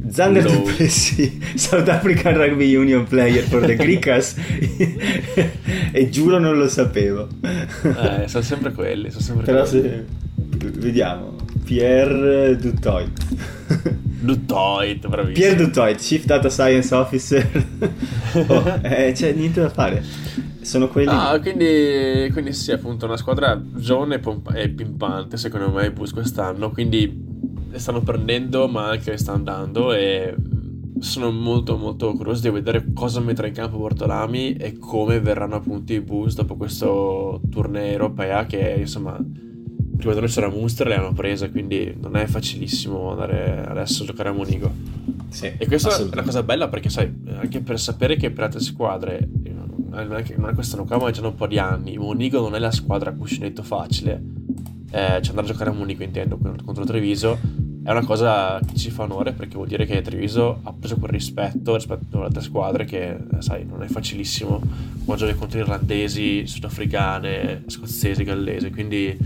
Zander 0.09 0.45
Low. 0.45 0.65
Duplessis, 0.65 1.55
South 1.55 1.89
African 1.89 2.37
Rugby 2.37 2.75
Union 2.75 3.05
player 3.05 3.43
for 3.45 3.65
the 3.65 3.75
Grikas 3.77 4.37
e 5.93 6.09
giuro 6.11 6.39
non 6.39 6.57
lo 6.57 6.69
sapevo. 6.69 7.29
Eh, 7.41 8.29
sono 8.29 8.43
sempre 8.43 8.73
quelli, 8.73 9.11
sono 9.11 9.23
sempre 9.23 9.45
Però 9.45 9.67
quelli. 9.67 9.83
Se... 9.83 10.27
Vediamo. 10.57 11.37
Pierre 11.65 12.57
Dutoit. 12.57 13.11
Dutoit, 14.21 15.07
bravissimo. 15.07 15.47
Pierre 15.47 15.57
Dutoit, 15.57 15.99
Chief 15.99 16.25
Data 16.25 16.49
Science 16.49 16.95
Officer. 16.95 17.47
oh, 18.49 18.81
eh, 18.83 19.13
c'è 19.13 19.33
niente 19.33 19.61
da 19.61 19.69
fare. 19.69 20.03
Sono 20.63 20.89
quelli. 20.89 21.09
Ah, 21.11 21.39
quindi, 21.41 22.29
quindi 22.33 22.53
sì, 22.53 22.73
appunto, 22.73 23.07
una 23.07 23.17
squadra 23.17 23.61
giovane 23.75 24.17
e, 24.17 24.19
pompa- 24.19 24.55
e 24.55 24.69
pimpante, 24.71 25.37
secondo 25.37 25.71
me, 25.71 25.87
i 25.87 25.91
Bulls 25.91 26.13
quest'anno. 26.13 26.71
Quindi 26.71 27.27
stanno 27.73 28.01
prendendo, 28.01 28.67
ma 28.67 28.89
anche 28.89 29.17
stanno 29.17 29.37
andando. 29.37 29.93
E 29.93 30.35
sono 31.01 31.31
molto, 31.31 31.77
molto 31.77 32.13
curioso 32.15 32.43
di 32.43 32.51
vedere 32.51 32.93
cosa 32.93 33.21
metterà 33.21 33.47
in 33.47 33.55
campo 33.55 33.77
Bortolami 33.77 34.55
e 34.55 34.79
come 34.79 35.21
verranno 35.21 35.57
appunto 35.57 35.93
i 35.93 36.01
Bulls 36.01 36.35
dopo 36.35 36.57
questo 36.57 37.41
tournée 37.51 37.93
europea 37.93 38.47
che, 38.47 38.77
insomma 38.79 39.19
Prima 39.99 40.15
noi 40.15 40.29
c'era 40.29 40.49
Munster 40.49 40.87
e 40.87 40.91
le 40.91 40.97
hanno 40.97 41.13
prese, 41.13 41.51
quindi 41.51 41.95
non 42.01 42.17
è 42.17 42.27
facilissimo 42.27 43.11
andare 43.11 43.65
adesso 43.67 44.05
a 44.05 44.07
giocare 44.07 44.31
a 44.31 44.33
Monigo. 44.33 44.73
Sì, 45.29 45.53
e 45.59 45.67
questa 45.67 45.95
è 45.95 46.03
una 46.03 46.23
cosa 46.23 46.43
bella 46.43 46.69
perché, 46.69 46.89
sai, 46.89 47.13
anche 47.39 47.61
per 47.61 47.79
sapere 47.79 48.17
che 48.17 48.31
per 48.31 48.45
altre 48.45 48.61
squadre, 48.61 49.29
non 49.91 50.15
è, 50.15 50.23
che, 50.23 50.37
non 50.37 50.49
è 50.49 50.53
ma 50.55 51.11
già 51.11 51.27
un 51.27 51.35
po' 51.35 51.47
di 51.47 51.59
anni, 51.59 51.99
Monigo 51.99 52.41
non 52.41 52.55
è 52.55 52.59
la 52.59 52.71
squadra 52.71 53.11
a 53.11 53.13
cuscinetto 53.13 53.63
facile, 53.63 54.23
eh, 54.91 55.21
cioè 55.21 55.29
andare 55.29 55.41
a 55.41 55.51
giocare 55.51 55.71
a 55.71 55.73
Monigo 55.73 56.03
intendo 56.03 56.39
contro 56.39 56.85
Treviso 56.85 57.67
è 57.89 57.93
una 57.93 58.05
cosa 58.05 58.61
che 58.61 58.77
ci 58.77 58.91
fa 58.91 59.05
onore 59.05 59.33
perché 59.33 59.55
vuol 59.55 59.67
dire 59.67 59.87
che 59.87 60.03
Treviso 60.03 60.61
ha 60.63 60.75
preso 60.75 60.97
quel 60.97 61.11
rispetto 61.11 61.75
rispetto 61.75 62.19
alle 62.19 62.27
altre 62.27 62.43
squadre 62.43 62.85
che, 62.85 63.13
eh, 63.13 63.41
sai, 63.41 63.65
non 63.65 63.83
è 63.83 63.87
facilissimo 63.87 64.61
quando 65.07 65.25
giochi 65.25 65.39
contro 65.39 65.59
irlandesi, 65.59 66.47
sudafricane, 66.47 67.63
scozzesi, 67.67 68.25
gallesi, 68.25 68.71
quindi 68.71 69.17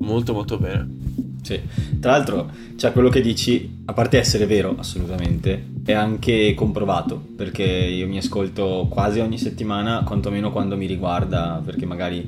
molto 0.00 0.32
molto 0.32 0.58
bene. 0.58 0.98
Sì, 1.42 1.58
tra 2.00 2.12
l'altro, 2.12 2.50
cioè 2.76 2.92
quello 2.92 3.08
che 3.08 3.20
dici, 3.20 3.82
a 3.86 3.92
parte 3.92 4.18
essere 4.18 4.46
vero 4.46 4.74
assolutamente, 4.76 5.68
è 5.84 5.92
anche 5.92 6.52
comprovato, 6.54 7.22
perché 7.36 7.64
io 7.64 8.06
mi 8.06 8.18
ascolto 8.18 8.86
quasi 8.90 9.20
ogni 9.20 9.38
settimana, 9.38 10.02
quantomeno 10.04 10.52
quando 10.52 10.76
mi 10.76 10.86
riguarda, 10.86 11.62
perché 11.64 11.86
magari 11.86 12.18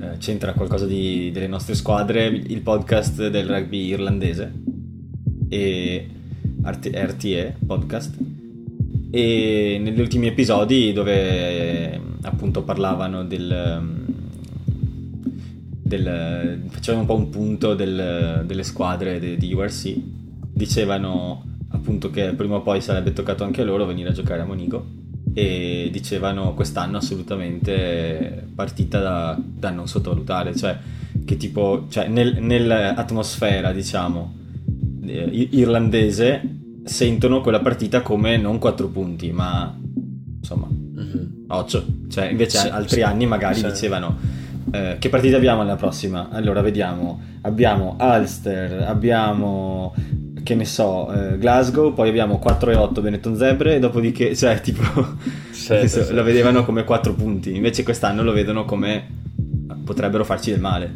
eh, 0.00 0.18
c'entra 0.18 0.54
qualcosa 0.54 0.86
di, 0.86 1.30
delle 1.32 1.46
nostre 1.46 1.74
squadre, 1.74 2.26
il 2.26 2.60
podcast 2.62 3.28
del 3.28 3.46
rugby 3.46 3.86
irlandese, 3.86 4.52
e 5.48 6.08
RTE 6.64 7.56
podcast, 7.64 8.18
e 9.10 9.78
negli 9.80 10.00
ultimi 10.00 10.26
episodi 10.26 10.92
dove 10.92 12.00
appunto 12.22 12.62
parlavano 12.62 13.24
del 13.24 14.01
del, 15.96 16.62
facevano 16.68 17.02
un 17.02 17.06
po' 17.06 17.14
un 17.16 17.28
punto 17.28 17.74
del, 17.74 18.44
delle 18.46 18.62
squadre 18.62 19.20
de, 19.20 19.36
di 19.36 19.52
URC, 19.52 19.94
dicevano 20.52 21.44
appunto 21.68 22.10
che 22.10 22.32
prima 22.32 22.56
o 22.56 22.62
poi 22.62 22.80
sarebbe 22.80 23.12
toccato 23.12 23.44
anche 23.44 23.62
a 23.62 23.64
loro 23.64 23.84
venire 23.84 24.10
a 24.10 24.12
giocare 24.12 24.42
a 24.42 24.44
Monigo. 24.44 25.00
E 25.34 25.88
dicevano 25.90 26.52
quest'anno 26.52 26.98
assolutamente 26.98 28.46
partita 28.54 29.00
da, 29.00 29.38
da 29.40 29.70
non 29.70 29.88
sottovalutare, 29.88 30.54
cioè 30.54 30.76
che 31.24 31.36
tipo, 31.36 31.86
cioè 31.88 32.08
nel, 32.08 32.42
nell'atmosfera 32.42 33.72
diciamo 33.72 34.34
eh, 35.06 35.48
irlandese 35.52 36.42
sentono 36.84 37.40
quella 37.40 37.60
partita 37.60 38.02
come 38.02 38.36
non 38.36 38.58
4 38.58 38.88
punti 38.88 39.30
ma 39.30 39.74
insomma 40.38 40.68
8, 41.46 41.84
mhm. 41.86 42.10
cioè 42.10 42.26
invece 42.26 42.58
sì, 42.58 42.68
altri 42.68 42.96
sì, 42.96 43.02
anni 43.02 43.24
magari 43.24 43.60
sì. 43.60 43.66
dicevano 43.66 44.41
eh, 44.72 44.96
che 44.98 45.08
partita 45.08 45.36
abbiamo 45.36 45.60
alla 45.60 45.76
prossima? 45.76 46.28
Allora, 46.30 46.62
vediamo. 46.62 47.20
Abbiamo 47.42 47.96
Ulster, 48.00 48.84
abbiamo 48.86 49.94
che 50.42 50.54
ne 50.54 50.64
so, 50.64 51.12
eh, 51.12 51.38
Glasgow, 51.38 51.92
poi 51.94 52.08
abbiamo 52.08 52.38
4 52.38 52.70
e 52.72 52.74
8 52.74 53.00
Benetton 53.00 53.36
Zebre, 53.36 53.76
e 53.76 53.78
dopodiché, 53.78 54.34
cioè, 54.36 54.60
tipo, 54.60 54.82
certo, 55.52 55.88
certo. 55.88 56.14
lo 56.14 56.22
vedevano 56.22 56.64
come 56.64 56.84
4 56.84 57.14
punti, 57.14 57.54
invece 57.54 57.82
quest'anno 57.82 58.22
lo 58.22 58.32
vedono 58.32 58.64
come 58.64 59.20
potrebbero 59.84 60.24
farci 60.24 60.50
del 60.50 60.60
male. 60.60 60.92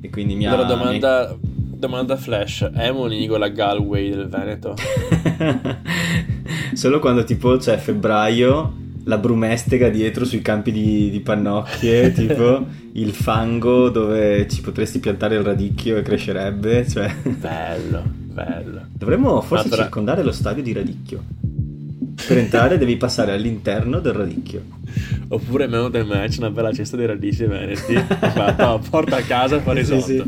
E 0.00 0.10
quindi 0.10 0.34
mi 0.34 0.46
allora, 0.46 0.64
domanda, 0.64 1.36
mi... 1.40 1.78
domanda 1.78 2.16
flash, 2.16 2.70
è 2.74 2.90
Monigo 2.90 3.36
la 3.36 3.48
Galway 3.48 4.10
del 4.10 4.28
Veneto? 4.28 4.74
Solo 6.74 6.98
quando 6.98 7.24
tipo 7.24 7.56
c'è 7.56 7.78
febbraio 7.78 8.82
la 9.04 9.18
brumestega 9.18 9.88
dietro 9.88 10.24
sui 10.24 10.42
campi 10.42 10.72
di, 10.72 11.10
di 11.10 11.20
pannocchie, 11.20 12.12
tipo 12.14 12.66
il 12.92 13.12
fango 13.12 13.88
dove 13.90 14.46
ci 14.48 14.60
potresti 14.60 14.98
piantare 14.98 15.36
il 15.36 15.42
radicchio 15.42 15.96
e 15.96 16.02
crescerebbe. 16.02 16.86
Cioè... 16.88 17.14
Bello, 17.22 18.02
bello. 18.06 18.86
Dovremmo 18.92 19.40
forse 19.40 19.64
Altra... 19.64 19.82
circondare 19.82 20.22
lo 20.22 20.32
stadio 20.32 20.62
di 20.62 20.72
radicchio. 20.72 21.22
Per 22.26 22.38
entrare 22.38 22.78
devi 22.78 22.96
passare 22.96 23.32
all'interno 23.32 24.00
del 24.00 24.12
radicchio. 24.12 24.62
Oppure 25.28 25.66
meno 25.66 25.88
del 25.88 26.06
match, 26.06 26.36
una 26.38 26.50
bella 26.50 26.72
cesta 26.72 26.96
di 26.96 27.06
radici 27.06 27.44
veneti. 27.44 27.94
Fatta, 27.94 28.78
porta 28.78 29.16
a 29.16 29.22
casa 29.22 29.56
e 29.56 29.60
fa 29.60 29.72
risotto. 29.74 30.02
Sì, 30.02 30.22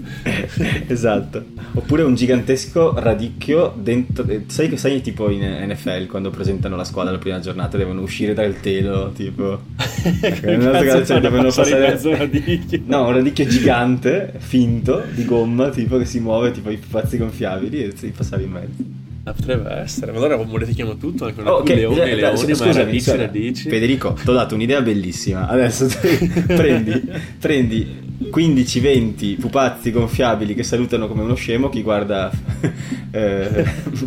sì. 0.49 0.83
esatto. 0.89 1.45
Oppure 1.75 2.03
un 2.03 2.15
gigantesco 2.15 2.99
radicchio 2.99 3.75
dentro. 3.77 4.27
Eh, 4.27 4.45
sai 4.47 4.69
che 4.69 4.77
sai 4.77 5.01
tipo 5.01 5.31
in 5.31 5.43
NFL 5.43 6.07
quando 6.07 6.31
presentano 6.31 6.77
la 6.77 6.85
squadra 6.85 7.13
la 7.13 7.19
prima 7.19 7.39
giornata 7.41 7.77
devono 7.77 8.01
uscire 8.01 8.35
dal 8.35 8.61
telo, 8.61 9.13
tipo. 9.13 9.61
ecco, 10.21 11.05
cioè, 11.05 11.21
devono 11.21 11.45
passare. 11.45 11.99
Radicchio. 12.03 12.83
No, 12.87 13.07
un 13.07 13.13
radicchio 13.13 13.47
gigante, 13.47 14.35
finto, 14.39 15.03
di 15.15 15.25
gomma, 15.25 15.69
tipo 15.69 15.99
che 15.99 16.05
si 16.05 16.21
muove, 16.21 16.51
tipo 16.51 16.71
i 16.71 16.77
pupazzi 16.77 17.19
gonfiabili 17.19 17.85
e 17.85 17.93
devi 17.93 18.13
passare 18.13 18.43
in 18.43 18.51
mezzo. 18.51 18.96
Ah, 19.27 19.33
potrebbe 19.33 19.69
essere, 19.73 20.13
ma 20.13 20.19
allora 20.19 20.37
monetichiamo 20.37 20.97
tutto 20.99 21.25
anche 21.25 21.41
una 21.41 21.55
oh, 21.55 21.59
okay. 21.59 21.75
leone, 21.75 22.11
eh, 22.13 22.15
leone, 22.15 22.37
scusami, 22.37 22.71
ma 22.71 22.77
radici, 22.77 23.01
scusami. 23.01 23.19
radici. 23.19 23.69
Federico, 23.69 24.13
ti 24.13 24.31
ho 24.31 24.33
dato 24.33 24.55
un'idea 24.55 24.81
bellissima. 24.83 25.49
Adesso 25.49 25.89
prendi, 26.47 27.11
prendi 27.41 28.19
15-20 28.33 29.41
pupazzi 29.41 29.91
gonfiabili 29.91 30.55
che 30.55 30.63
salutano 30.63 31.09
come 31.09 31.23
uno 31.23 31.35
scemo. 31.35 31.69
Chi 31.69 31.83
guarda 31.83 32.31
eh, 33.11 33.65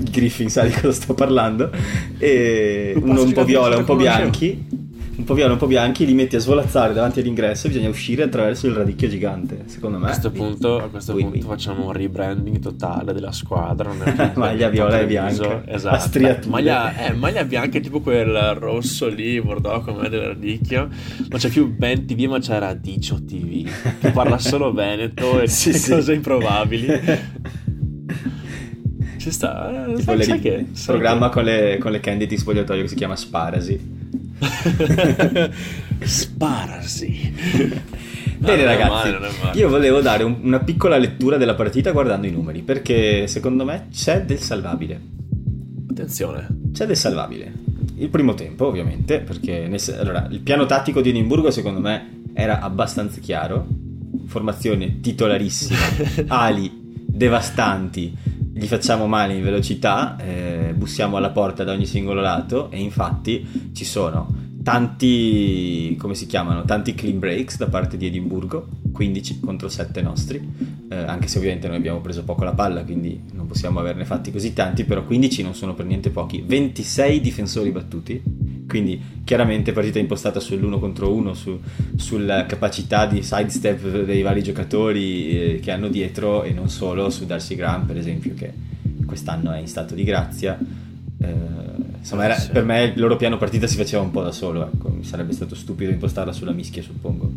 Griffin 0.09 0.49
sa 0.49 0.63
di 0.63 0.71
cosa 0.71 0.93
sto 0.93 1.13
parlando. 1.13 1.69
E 2.17 2.93
uno 2.95 3.21
un 3.21 3.33
po' 3.33 3.43
viola, 3.43 3.75
un 3.75 3.83
po' 3.83 3.97
bianchi 3.97 4.78
un 5.19 5.25
po' 5.25 5.33
viola, 5.33 5.51
un 5.51 5.59
po' 5.59 5.67
bianchi, 5.67 6.05
li 6.05 6.13
metti 6.13 6.37
a 6.37 6.39
svolazzare 6.39 6.93
davanti 6.93 7.19
all'ingresso 7.19 7.67
e 7.67 7.71
bisogna 7.71 7.89
uscire 7.89 8.23
attraverso 8.23 8.67
il 8.67 8.73
radicchio 8.73 9.09
gigante, 9.09 9.63
secondo 9.65 9.97
me. 9.97 10.05
A 10.05 10.07
questo 10.07 10.31
punto, 10.31 10.77
a 10.77 10.87
questo 10.87 11.13
punto 11.13 11.45
facciamo 11.45 11.87
un 11.87 11.91
rebranding 11.91 12.59
totale 12.59 13.11
della 13.11 13.33
squadra. 13.33 13.91
maglia 14.35 14.69
viola 14.69 15.01
e 15.01 15.05
bianca. 15.05 15.61
Esatto. 15.65 16.19
Maglia, 16.47 16.95
eh, 17.05 17.13
maglia 17.13 17.43
bianca 17.43 17.79
tipo 17.79 17.99
quel 17.99 18.53
rosso 18.55 19.09
lì, 19.09 19.41
bordeaux 19.41 19.83
come 19.83 20.07
del 20.07 20.21
radicchio. 20.21 20.87
Non 21.27 21.37
c'è 21.37 21.49
più 21.49 21.67
Ben 21.67 22.05
TV 22.05 22.27
ma 22.29 22.39
c'è 22.39 22.57
Radicio 22.57 23.21
TV, 23.21 23.69
che 23.99 24.11
parla 24.11 24.37
solo 24.39 24.71
Veneto 24.71 25.41
e 25.41 25.47
sì, 25.47 25.73
sì. 25.73 25.91
cose 25.91 26.13
improbabili. 26.13 26.87
Ci 29.17 29.31
sta, 29.31 29.85
eh, 29.85 30.01
sai, 30.01 30.15
le, 30.15 30.39
che, 30.39 30.65
programma 30.85 31.27
che... 31.27 31.33
Con, 31.33 31.43
le, 31.43 31.77
con 31.77 31.91
le 31.91 31.99
candy 31.99 32.25
di 32.25 32.37
spogliatoio 32.37 32.83
che 32.83 32.87
si 32.87 32.95
chiama 32.95 33.17
Sparasi. 33.17 33.98
Sparasi. 36.01 37.33
Bene 38.37 38.63
ragazzi, 38.63 39.11
male, 39.11 39.29
io 39.53 39.67
volevo 39.67 39.99
dare 39.99 40.23
un, 40.23 40.37
una 40.41 40.59
piccola 40.59 40.97
lettura 40.97 41.37
della 41.37 41.55
partita 41.55 41.91
guardando 41.91 42.25
i 42.25 42.31
numeri, 42.31 42.61
perché 42.61 43.27
secondo 43.27 43.65
me 43.65 43.87
c'è 43.91 44.23
del 44.23 44.39
salvabile. 44.39 44.99
Attenzione. 45.89 46.47
C'è 46.71 46.85
del 46.85 46.95
salvabile. 46.95 47.51
Il 47.97 48.07
primo 48.09 48.33
tempo, 48.35 48.67
ovviamente, 48.67 49.19
perché 49.19 49.67
nel, 49.67 49.81
allora, 49.99 50.25
il 50.29 50.39
piano 50.39 50.65
tattico 50.65 51.01
di 51.01 51.09
Edimburgo 51.09 51.51
secondo 51.51 51.81
me 51.81 52.23
era 52.33 52.61
abbastanza 52.61 53.19
chiaro. 53.19 53.67
Formazione 54.25 55.01
titolarissima, 55.01 55.77
ali 56.27 56.71
devastanti, 57.05 58.15
gli 58.53 58.65
facciamo 58.65 59.07
male 59.07 59.33
in 59.33 59.43
velocità, 59.43 60.15
bussiamo 60.73 61.17
alla 61.17 61.31
porta 61.31 61.63
da 61.63 61.71
ogni 61.71 61.85
singolo 61.85 62.21
lato 62.21 62.69
e 62.71 62.79
infatti 62.79 63.71
ci 63.73 63.85
sono 63.85 64.47
tanti, 64.63 65.95
come 65.97 66.15
si 66.15 66.25
chiamano, 66.25 66.63
tanti 66.63 66.93
clean 66.93 67.19
breaks 67.19 67.57
da 67.57 67.67
parte 67.67 67.97
di 67.97 68.05
Edimburgo, 68.05 68.67
15 68.91 69.39
contro 69.39 69.69
7 69.69 70.01
nostri, 70.01 70.47
eh, 70.89 70.95
anche 70.95 71.27
se 71.27 71.37
ovviamente 71.37 71.67
noi 71.67 71.77
abbiamo 71.77 72.01
preso 72.01 72.23
poco 72.23 72.43
la 72.43 72.53
palla, 72.53 72.83
quindi 72.83 73.19
non 73.33 73.47
possiamo 73.47 73.79
averne 73.79 74.05
fatti 74.05 74.31
così 74.31 74.53
tanti, 74.53 74.83
però 74.83 75.03
15 75.03 75.43
non 75.43 75.55
sono 75.55 75.73
per 75.73 75.85
niente 75.85 76.09
pochi, 76.09 76.43
26 76.45 77.21
difensori 77.21 77.71
battuti, 77.71 78.21
quindi 78.67 79.01
chiaramente 79.23 79.71
partita 79.71 79.97
impostata 79.97 80.39
sull'uno 80.39 80.77
contro 80.77 81.11
uno, 81.11 81.33
su, 81.33 81.59
sulla 81.95 82.45
capacità 82.45 83.05
di 83.05 83.23
sidestep 83.23 84.03
dei 84.03 84.21
vari 84.21 84.43
giocatori 84.43 85.29
eh, 85.55 85.59
che 85.59 85.71
hanno 85.71 85.87
dietro 85.87 86.43
e 86.43 86.51
non 86.51 86.69
solo 86.69 87.09
su 87.09 87.25
Darcy 87.25 87.55
Graham 87.55 87.85
per 87.85 87.97
esempio 87.97 88.33
che 88.35 88.68
quest'anno 89.09 89.51
è 89.51 89.59
in 89.59 89.67
stato 89.67 89.93
di 89.95 90.05
grazia. 90.05 90.57
Eh, 91.21 91.35
insomma, 91.97 92.23
era, 92.23 92.37
per 92.51 92.63
me 92.63 92.83
il 92.83 92.99
loro 92.99 93.17
piano 93.17 93.37
partita 93.37 93.67
si 93.67 93.75
faceva 93.75 94.01
un 94.01 94.11
po' 94.11 94.21
da 94.21 94.31
solo, 94.31 94.65
ecco. 94.65 94.87
mi 94.89 95.03
sarebbe 95.03 95.33
stato 95.33 95.55
stupido 95.55 95.91
impostarla 95.91 96.31
sulla 96.31 96.53
mischia 96.53 96.81
suppongo. 96.81 97.29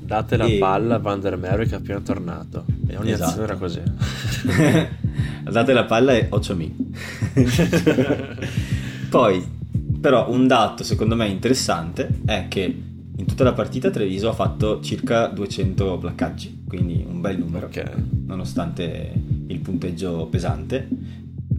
Date 0.00 0.36
la 0.36 0.44
e... 0.44 0.58
palla 0.58 0.94
a 0.94 0.98
Van 0.98 1.18
der 1.18 1.36
Merwe 1.36 1.66
che 1.66 1.74
è 1.74 1.78
appena 1.78 1.98
tornato 2.00 2.64
e 2.86 2.96
ogni 2.96 3.10
esatto. 3.10 3.30
azione 3.30 3.46
era 3.46 3.56
così. 3.56 3.80
Date 5.50 5.72
la 5.72 5.84
palla 5.84 6.12
e 6.12 6.26
Ochomi. 6.30 6.92
Poi 9.10 9.54
però 10.00 10.30
un 10.30 10.46
dato 10.46 10.84
secondo 10.84 11.16
me 11.16 11.26
interessante 11.26 12.20
è 12.24 12.46
che 12.48 12.82
in 13.18 13.24
tutta 13.24 13.44
la 13.44 13.54
partita 13.54 13.90
Treviso 13.90 14.28
ha 14.28 14.34
fatto 14.34 14.80
circa 14.80 15.26
200 15.26 15.98
placcaggi, 15.98 16.64
quindi 16.66 17.04
un 17.08 17.20
bel 17.20 17.38
numero, 17.38 17.66
okay. 17.66 17.84
nonostante 18.26 19.12
il 19.46 19.58
punteggio 19.60 20.26
pesante. 20.26 20.88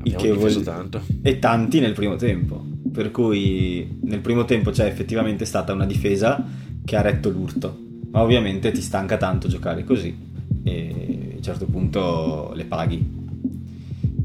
Il 0.03 0.15
che 0.15 0.31
vuol... 0.31 0.61
tanto. 0.63 1.01
E 1.21 1.39
tanti 1.39 1.79
nel 1.79 1.93
primo 1.93 2.15
tempo. 2.15 2.63
Per 2.91 3.11
cui 3.11 3.99
nel 4.01 4.19
primo 4.19 4.45
tempo 4.45 4.71
c'è 4.71 4.85
effettivamente 4.85 5.45
stata 5.45 5.73
una 5.73 5.85
difesa 5.85 6.43
che 6.83 6.95
ha 6.95 7.01
retto 7.01 7.29
l'urto. 7.29 7.85
Ma 8.11 8.21
ovviamente 8.21 8.71
ti 8.71 8.81
stanca 8.81 9.17
tanto 9.17 9.47
giocare 9.47 9.83
così. 9.83 10.15
E 10.63 11.37
certo 11.41 11.65
punto 11.65 12.51
le 12.53 12.65
paghi. 12.65 13.15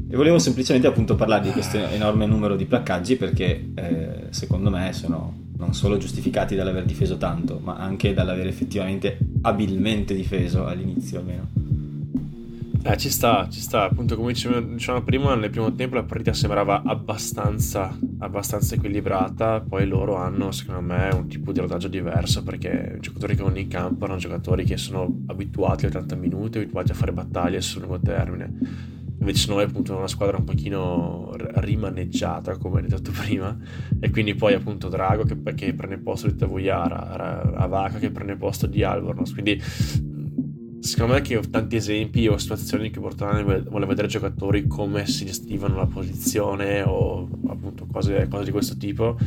E 0.09 0.15
volevo 0.15 0.37
semplicemente 0.37 0.87
appunto 0.87 1.15
parlare 1.15 1.43
di 1.43 1.51
questo 1.51 1.77
enorme 1.77 2.25
numero 2.25 2.55
di 2.55 2.65
placcaggi 2.65 3.15
perché 3.15 3.71
eh, 3.73 4.27
secondo 4.29 4.69
me 4.69 4.93
sono 4.93 5.42
non 5.63 5.73
solo 5.73 5.97
giustificati 5.97 6.55
dall'aver 6.55 6.83
difeso 6.85 7.17
tanto, 7.17 7.59
ma 7.63 7.75
anche 7.75 8.13
dall'aver 8.13 8.47
effettivamente 8.47 9.17
abilmente 9.41 10.13
difeso 10.13 10.65
all'inizio 10.65 11.19
almeno. 11.19 11.47
Eh, 12.85 12.97
ci 12.97 13.09
sta, 13.09 13.47
ci 13.49 13.61
sta. 13.61 13.83
Appunto, 13.83 14.17
come 14.17 14.33
dicevamo 14.33 15.03
prima, 15.03 15.33
nel 15.35 15.49
primo 15.49 15.73
tempo 15.73 15.95
la 15.95 16.03
partita 16.03 16.33
sembrava 16.33 16.81
abbastanza, 16.83 17.97
abbastanza 18.19 18.75
equilibrata. 18.75 19.61
Poi 19.61 19.87
loro 19.87 20.17
hanno, 20.17 20.51
secondo 20.51 20.81
me, 20.81 21.09
un 21.13 21.29
tipo 21.29 21.53
di 21.53 21.61
rodaggio 21.61 21.87
diverso 21.87 22.43
perché 22.43 22.95
i 22.97 22.99
giocatori 22.99 23.37
che 23.37 23.43
vanno 23.43 23.59
in 23.59 23.69
campo 23.69 24.03
erano 24.03 24.19
giocatori 24.19 24.65
che 24.65 24.75
sono 24.75 25.21
abituati 25.27 25.85
a 25.85 25.87
80 25.87 26.15
minuti, 26.15 26.57
abituati 26.57 26.91
a 26.91 26.95
fare 26.95 27.13
battaglie 27.13 27.61
sul 27.61 27.83
lungo 27.83 27.99
termine. 27.99 29.02
Invece 29.23 29.49
noi 29.49 29.63
appunto 29.63 29.95
una 29.95 30.09
squadra 30.09 30.35
un 30.35 30.43
pochino 30.43 31.31
rimaneggiata, 31.37 32.57
come 32.57 32.81
detto 32.81 33.11
prima, 33.11 33.57
e 34.01 34.09
quindi 34.09 34.35
poi 34.35 34.53
appunto 34.53 34.89
Drago 34.89 35.23
che, 35.23 35.41
che 35.55 35.73
prende 35.73 35.97
posto 35.97 36.27
di 36.27 36.35
Tavuyara, 36.35 37.53
Avaka 37.55 37.99
che 37.99 38.11
prende 38.11 38.35
posto 38.35 38.67
di 38.67 38.83
Albornoz, 38.83 39.31
quindi 39.31 39.61
secondo 40.81 41.13
me 41.13 41.21
che 41.21 41.37
ho 41.37 41.43
tanti 41.49 41.77
esempi 41.77 42.27
o 42.27 42.37
situazioni 42.37 42.89
che 42.89 42.99
portano 42.99 43.41
vuole 43.69 43.85
vedere 43.85 44.09
giocatori 44.09 44.67
come 44.67 45.07
si 45.07 45.23
gestivano 45.23 45.77
la 45.77 45.85
posizione 45.85 46.81
o 46.81 47.29
appunto 47.47 47.87
cose, 47.89 48.27
cose 48.27 48.43
di 48.43 48.51
questo 48.51 48.75
tipo 48.75 49.17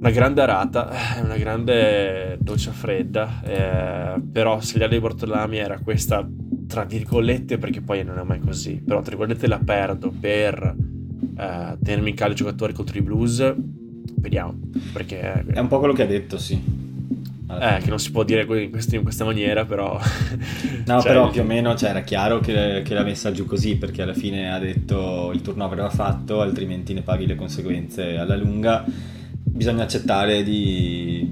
una 0.00 0.10
grande 0.10 0.40
arata, 0.40 0.90
una 1.22 1.36
grande 1.36 2.38
doccia 2.40 2.72
fredda, 2.72 3.42
eh, 3.44 4.20
però 4.32 4.58
se 4.60 4.74
l'idea 4.74 4.88
di 4.88 4.98
Bortolami 4.98 5.58
era 5.58 5.78
questa, 5.78 6.26
tra 6.66 6.84
virgolette, 6.84 7.58
perché 7.58 7.82
poi 7.82 8.02
non 8.02 8.18
è 8.18 8.22
mai 8.22 8.40
così, 8.40 8.76
però 8.76 9.02
tra 9.02 9.14
virgolette 9.14 9.46
la 9.46 9.60
perdo 9.62 10.10
per 10.18 10.74
eh, 11.36 11.76
tenermi 11.82 12.08
in 12.08 12.14
caldo 12.16 12.32
i 12.32 12.36
giocatori 12.36 12.72
contro 12.72 12.96
i 12.96 13.02
Blues, 13.02 13.54
vediamo, 14.16 14.58
perché... 14.90 15.44
È 15.46 15.58
un 15.58 15.68
po' 15.68 15.78
quello 15.78 15.92
che 15.92 16.04
ha 16.04 16.06
detto, 16.06 16.38
sì. 16.38 16.78
Eh, 17.50 17.78
che 17.82 17.90
non 17.90 17.98
si 17.98 18.10
può 18.10 18.22
dire 18.22 18.46
in, 18.62 18.70
questi, 18.70 18.94
in 18.94 19.02
questa 19.02 19.26
maniera, 19.26 19.66
però. 19.66 20.00
no, 20.86 21.00
cioè, 21.00 21.12
però 21.12 21.28
più 21.28 21.42
o 21.42 21.44
meno 21.44 21.74
cioè, 21.74 21.90
era 21.90 22.00
chiaro 22.00 22.38
che, 22.38 22.80
che 22.82 22.94
l'ha 22.94 23.02
messa 23.02 23.32
giù 23.32 23.44
così, 23.44 23.76
perché 23.76 24.00
alla 24.00 24.14
fine 24.14 24.50
ha 24.50 24.58
detto 24.58 25.30
il 25.34 25.42
turno 25.42 25.64
aveva 25.64 25.90
fatto, 25.90 26.40
altrimenti 26.40 26.94
ne 26.94 27.02
paghi 27.02 27.26
le 27.26 27.34
conseguenze 27.34 28.16
alla 28.16 28.36
lunga. 28.36 29.18
Bisogna 29.52 29.82
accettare 29.82 30.42
di, 30.42 31.28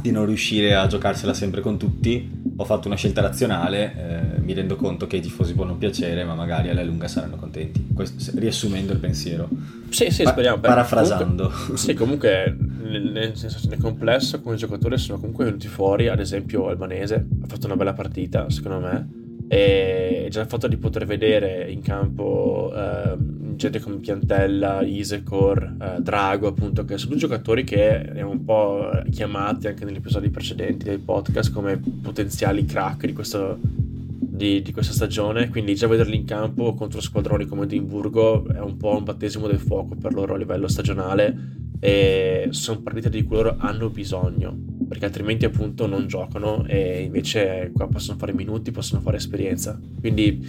di 0.00 0.10
non 0.10 0.26
riuscire 0.26 0.74
a 0.74 0.86
giocarsela 0.86 1.34
sempre 1.34 1.60
con 1.60 1.78
tutti. 1.78 2.38
Ho 2.56 2.64
fatto 2.64 2.88
una 2.88 2.96
scelta 2.96 3.20
razionale, 3.20 4.36
eh, 4.36 4.40
mi 4.40 4.52
rendo 4.52 4.76
conto 4.76 5.06
che 5.06 5.16
i 5.16 5.20
tifosi 5.20 5.54
può 5.54 5.64
non 5.64 5.78
piacere, 5.78 6.24
ma 6.24 6.34
magari 6.34 6.68
alla 6.68 6.82
lunga 6.82 7.08
saranno 7.08 7.36
contenti. 7.36 7.86
Questo, 7.94 8.38
riassumendo 8.38 8.92
il 8.92 8.98
pensiero. 8.98 9.48
Sì, 9.88 10.10
sì, 10.10 10.24
speriamo. 10.24 10.58
Pa- 10.58 10.68
parafrasando. 10.68 11.48
Comunque, 11.48 11.76
sì, 11.76 11.94
comunque 11.94 12.56
nel, 12.90 13.10
nel, 13.10 13.36
senso, 13.36 13.68
nel 13.68 13.78
complesso 13.78 14.40
come 14.40 14.56
giocatore 14.56 14.98
sono 14.98 15.18
comunque 15.18 15.44
venuti 15.44 15.68
fuori, 15.68 16.08
ad 16.08 16.20
esempio 16.20 16.66
Albanese 16.66 17.14
ha 17.14 17.46
fatto 17.46 17.66
una 17.66 17.76
bella 17.76 17.92
partita 17.92 18.50
secondo 18.50 18.80
me 18.80 19.08
e 19.48 20.28
già 20.30 20.42
il 20.42 20.46
fatto 20.46 20.68
di 20.68 20.76
poter 20.76 21.06
vedere 21.06 21.70
in 21.70 21.80
campo 21.80 22.72
eh, 22.74 23.16
gente 23.60 23.78
come 23.78 23.96
Piantella, 23.96 24.80
Isecor, 24.80 25.76
eh, 25.78 26.00
Drago 26.00 26.48
appunto 26.48 26.86
che 26.86 26.96
sono 26.96 27.14
giocatori 27.16 27.62
che 27.62 28.08
abbiamo 28.08 28.30
un 28.30 28.42
po' 28.42 28.90
chiamati 29.10 29.66
anche 29.66 29.84
negli 29.84 29.96
episodi 29.96 30.30
precedenti 30.30 30.86
del 30.86 31.00
podcast 31.00 31.52
come 31.52 31.78
potenziali 31.78 32.64
crack 32.64 33.04
di 33.04 33.12
questo 33.12 33.58
di, 33.60 34.62
di, 34.62 34.72
questa 34.72 34.94
stagione, 34.94 35.50
quindi 35.50 35.74
già 35.74 35.86
vederli 35.86 36.16
in 36.16 36.24
campo 36.24 36.72
contro 36.72 37.02
squadroni 37.02 37.44
come 37.44 37.64
Edimburgo 37.64 38.46
è 38.48 38.60
un 38.60 38.78
po' 38.78 38.96
un 38.96 39.04
battesimo 39.04 39.46
del 39.46 39.58
fuoco 39.58 39.94
per 39.94 40.14
loro 40.14 40.32
a 40.32 40.38
livello 40.38 40.66
stagionale 40.66 41.58
e 41.78 42.48
sono 42.50 42.80
partite 42.80 43.10
di 43.10 43.22
cui 43.24 43.36
loro 43.36 43.56
hanno 43.58 43.90
bisogno 43.90 44.56
perché 44.88 45.04
altrimenti 45.04 45.44
appunto 45.44 45.86
non 45.86 46.06
giocano 46.06 46.64
e 46.66 47.02
invece 47.02 47.70
qua 47.74 47.86
possono 47.88 48.16
fare 48.16 48.32
minuti, 48.32 48.70
possono 48.70 49.02
fare 49.02 49.18
esperienza. 49.18 49.78
Quindi 50.00 50.44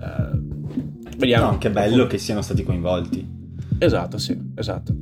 eh, 0.00 0.49
vediamo 1.20 1.50
no, 1.52 1.58
che 1.58 1.70
bello 1.70 2.06
che 2.06 2.18
siano 2.18 2.40
stati 2.40 2.64
coinvolti 2.64 3.38
esatto 3.78 4.18
sì 4.18 4.36
esatto 4.54 4.94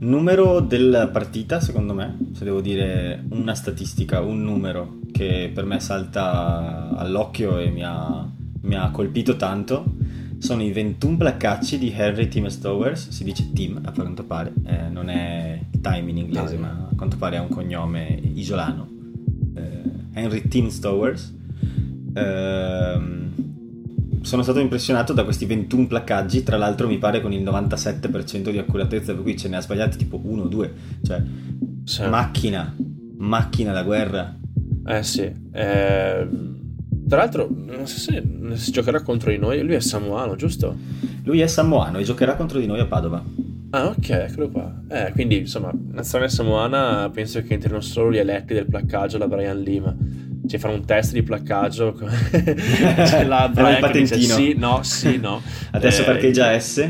numero 0.00 0.60
della 0.60 1.08
partita 1.08 1.60
secondo 1.60 1.92
me 1.92 2.16
se 2.32 2.44
devo 2.44 2.60
dire 2.60 3.24
una 3.30 3.54
statistica 3.54 4.20
un 4.20 4.42
numero 4.42 5.00
che 5.10 5.50
per 5.52 5.64
me 5.64 5.80
salta 5.80 6.90
all'occhio 6.96 7.58
e 7.58 7.70
mi 7.70 7.82
ha, 7.82 8.26
mi 8.60 8.74
ha 8.76 8.90
colpito 8.90 9.36
tanto 9.36 9.96
sono 10.38 10.62
i 10.62 10.70
21 10.70 11.16
placcacci 11.16 11.78
di 11.78 11.92
Henry 11.92 12.28
Tim 12.28 12.46
Stowers, 12.46 13.08
si 13.08 13.24
dice 13.24 13.52
Tim 13.52 13.80
a 13.82 13.90
quanto 13.90 14.22
pare, 14.22 14.52
eh, 14.66 14.88
non 14.88 15.08
è 15.08 15.60
time 15.80 16.10
in 16.10 16.16
inglese 16.16 16.54
no. 16.54 16.60
ma 16.60 16.88
a 16.92 16.94
quanto 16.94 17.16
pare 17.16 17.36
è 17.36 17.40
un 17.40 17.48
cognome 17.48 18.20
isolano, 18.34 18.88
eh, 19.56 19.82
Henry 20.12 20.46
Tim 20.46 20.68
Stowers. 20.68 21.34
Eh, 22.14 23.18
sono 24.22 24.42
stato 24.42 24.58
impressionato 24.58 25.12
da 25.12 25.24
questi 25.24 25.46
21 25.46 25.86
placcaggi, 25.86 26.42
tra 26.42 26.56
l'altro 26.56 26.86
mi 26.86 26.98
pare 26.98 27.20
con 27.20 27.32
il 27.32 27.42
97% 27.42 28.50
di 28.50 28.58
accuratezza, 28.58 29.14
per 29.14 29.22
cui 29.22 29.36
ce 29.36 29.48
ne 29.48 29.56
ha 29.56 29.60
sbagliati 29.60 29.96
tipo 29.96 30.20
uno 30.22 30.42
o 30.42 30.46
due, 30.46 30.72
cioè 31.02 31.22
sì. 31.84 32.06
macchina, 32.06 32.74
macchina 33.16 33.72
da 33.72 33.82
guerra. 33.82 34.36
Eh 34.86 35.02
sì, 35.02 35.32
eh 35.52 36.56
tra 37.08 37.20
l'altro, 37.20 37.48
non 37.50 37.86
so 37.86 37.98
se 37.98 38.22
si 38.52 38.70
giocherà 38.70 39.00
contro 39.00 39.30
di 39.30 39.38
noi. 39.38 39.62
Lui 39.62 39.74
è 39.74 39.80
samoano, 39.80 40.36
giusto? 40.36 40.76
Lui 41.24 41.40
è 41.40 41.46
samoano 41.46 41.98
e 41.98 42.02
giocherà 42.02 42.36
contro 42.36 42.58
di 42.58 42.66
noi 42.66 42.80
a 42.80 42.86
Padova. 42.86 43.24
Ah, 43.70 43.86
ok, 43.86 44.10
eccolo 44.10 44.50
qua. 44.50 44.82
Eh, 44.88 45.12
quindi, 45.12 45.38
insomma, 45.38 45.72
nazionale 45.92 46.30
samoana 46.30 47.08
penso 47.10 47.40
che 47.42 47.54
entrino 47.54 47.80
solo 47.80 48.12
gli 48.12 48.18
eletti 48.18 48.52
del 48.52 48.66
placcaggio 48.66 49.16
da 49.16 49.26
Brian 49.26 49.58
Lima. 49.58 49.96
Ci 50.48 50.58
farà 50.58 50.72
un 50.72 50.84
test 50.84 51.12
di 51.12 51.22
placcaggio. 51.22 51.92
C'è 51.92 53.24
la 53.28 53.50
Brian 53.52 53.74
il 53.74 53.80
patentino. 53.80 54.16
Dice, 54.16 54.32
sì, 54.34 54.54
no, 54.56 54.82
sì, 54.82 55.18
no. 55.18 55.42
Adesso 55.72 56.02
eh, 56.02 56.04
parcheggia 56.04 56.58
S. 56.58 56.88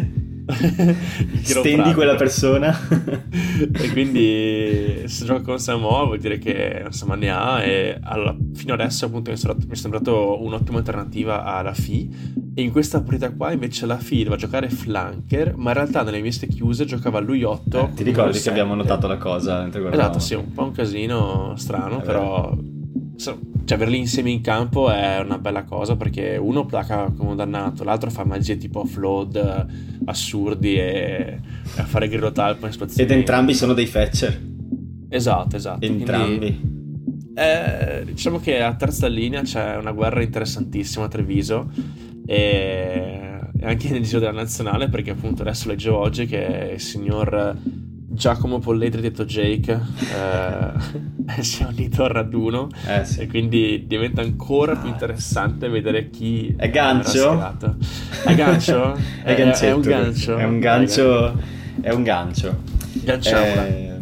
stendi 1.43 1.93
quella 1.93 2.15
persona 2.15 2.75
e 3.71 3.91
quindi 3.91 5.03
se 5.05 5.27
gioca 5.27 5.43
con 5.43 5.59
Samoa 5.59 6.05
vuol 6.05 6.19
dire 6.19 6.39
che 6.39 6.85
insomma 6.87 7.17
ne 7.17 7.31
ha 7.31 7.63
e 7.63 7.99
alla, 8.01 8.35
fino 8.55 8.73
adesso 8.73 9.05
appunto 9.05 9.31
mi 9.31 9.37
è, 9.37 9.75
sembrato, 9.75 10.43
un'ottima 10.43 10.79
alternativa 10.79 11.45
alla 11.45 11.75
FI 11.75 12.53
e 12.55 12.63
in 12.63 12.73
questa 12.73 13.03
partita 13.03 13.31
qua 13.31 13.53
invece 13.53 13.85
la 13.85 13.99
FI 13.99 14.19
doveva 14.19 14.37
giocare 14.37 14.71
flanker 14.71 15.55
ma 15.57 15.71
in 15.71 15.77
realtà 15.77 16.03
nelle 16.03 16.23
miste 16.23 16.47
chiuse 16.47 16.87
giocava 16.87 17.21
lui 17.21 17.43
8 17.43 17.79
eh, 17.79 17.95
ti 17.95 18.03
ricordi 18.03 18.41
che 18.41 18.49
abbiamo 18.49 18.75
notato 18.75 19.07
la 19.07 19.19
cosa 19.19 19.69
esatto 19.71 20.19
sì 20.19 20.33
un 20.33 20.53
po' 20.53 20.63
un 20.63 20.73
casino 20.73 21.53
strano 21.57 22.01
però 22.01 22.57
cioè 23.19 23.37
averli 23.77 23.99
insieme 23.99 24.31
in 24.31 24.41
campo 24.41 24.91
è 24.91 25.21
una 25.21 25.39
bella 25.39 25.65
cosa 25.65 25.97
perché 25.97 26.37
uno 26.37 26.65
placa 26.65 27.13
come 27.17 27.31
un 27.31 27.37
dannato, 27.37 27.83
l'altro 27.83 28.11
fa 28.11 28.25
magie 28.25 28.57
tipo 28.57 28.81
offload 28.81 29.67
assurdi 30.05 30.77
e, 30.77 31.41
e 31.77 31.81
a 31.81 31.85
fare 31.85 32.09
grillo 32.09 32.31
talpa 32.31 32.67
in 32.67 32.73
situazioni. 32.73 33.11
Ed 33.11 33.17
entrambi 33.17 33.55
sono 33.55 33.75
dei 33.75 33.87
fetcher. 33.87 34.41
Esatto, 35.09 35.57
esatto. 35.57 35.85
Entrambi. 35.85 36.37
Quindi, 36.39 36.77
eh, 37.35 38.05
diciamo 38.05 38.39
che 38.39 38.63
a 38.63 38.75
terza 38.75 39.09
linea 39.09 39.43
c'è 39.43 39.77
una 39.77 39.93
guerra 39.93 40.23
interessantissima 40.23 41.07
a 41.07 41.09
Treviso 41.09 41.71
e 42.25 43.39
anche 43.63 43.91
nel 43.91 44.03
giro 44.03 44.21
della 44.21 44.33
nazionale 44.33 44.89
perché 44.89 45.11
appunto 45.11 45.43
adesso 45.43 45.69
leggevo 45.69 45.99
oggi 45.99 46.27
che 46.27 46.73
il 46.75 46.81
signor 46.81 47.57
Giacomo 48.19 48.59
Polledri 48.59 49.01
detto 49.01 49.25
Jake 49.25 49.73
eh, 49.73 51.43
si 51.43 51.63
è 51.63 51.67
unito 51.67 52.05
al 52.05 52.11
raduno. 52.11 52.69
Eh, 52.87 53.05
sì. 53.05 53.21
e 53.21 53.27
quindi 53.29 53.85
diventa 53.87 54.21
ancora 54.21 54.77
più 54.77 54.91
interessante 54.91 55.69
vedere 55.69 56.11
chi 56.11 56.55
è 56.57 56.69
gancio? 56.69 57.41
è 58.25 58.35
gancio? 58.35 58.97
È, 59.25 59.35
è, 59.35 59.35
è, 59.35 59.73
un 59.73 59.81
gancio. 59.81 60.37
È 60.37 60.45
un 60.45 60.59
gancio 60.59 61.57
è 61.81 61.91
un 61.91 62.03
gancio. 62.03 62.61
Eh, 63.37 63.97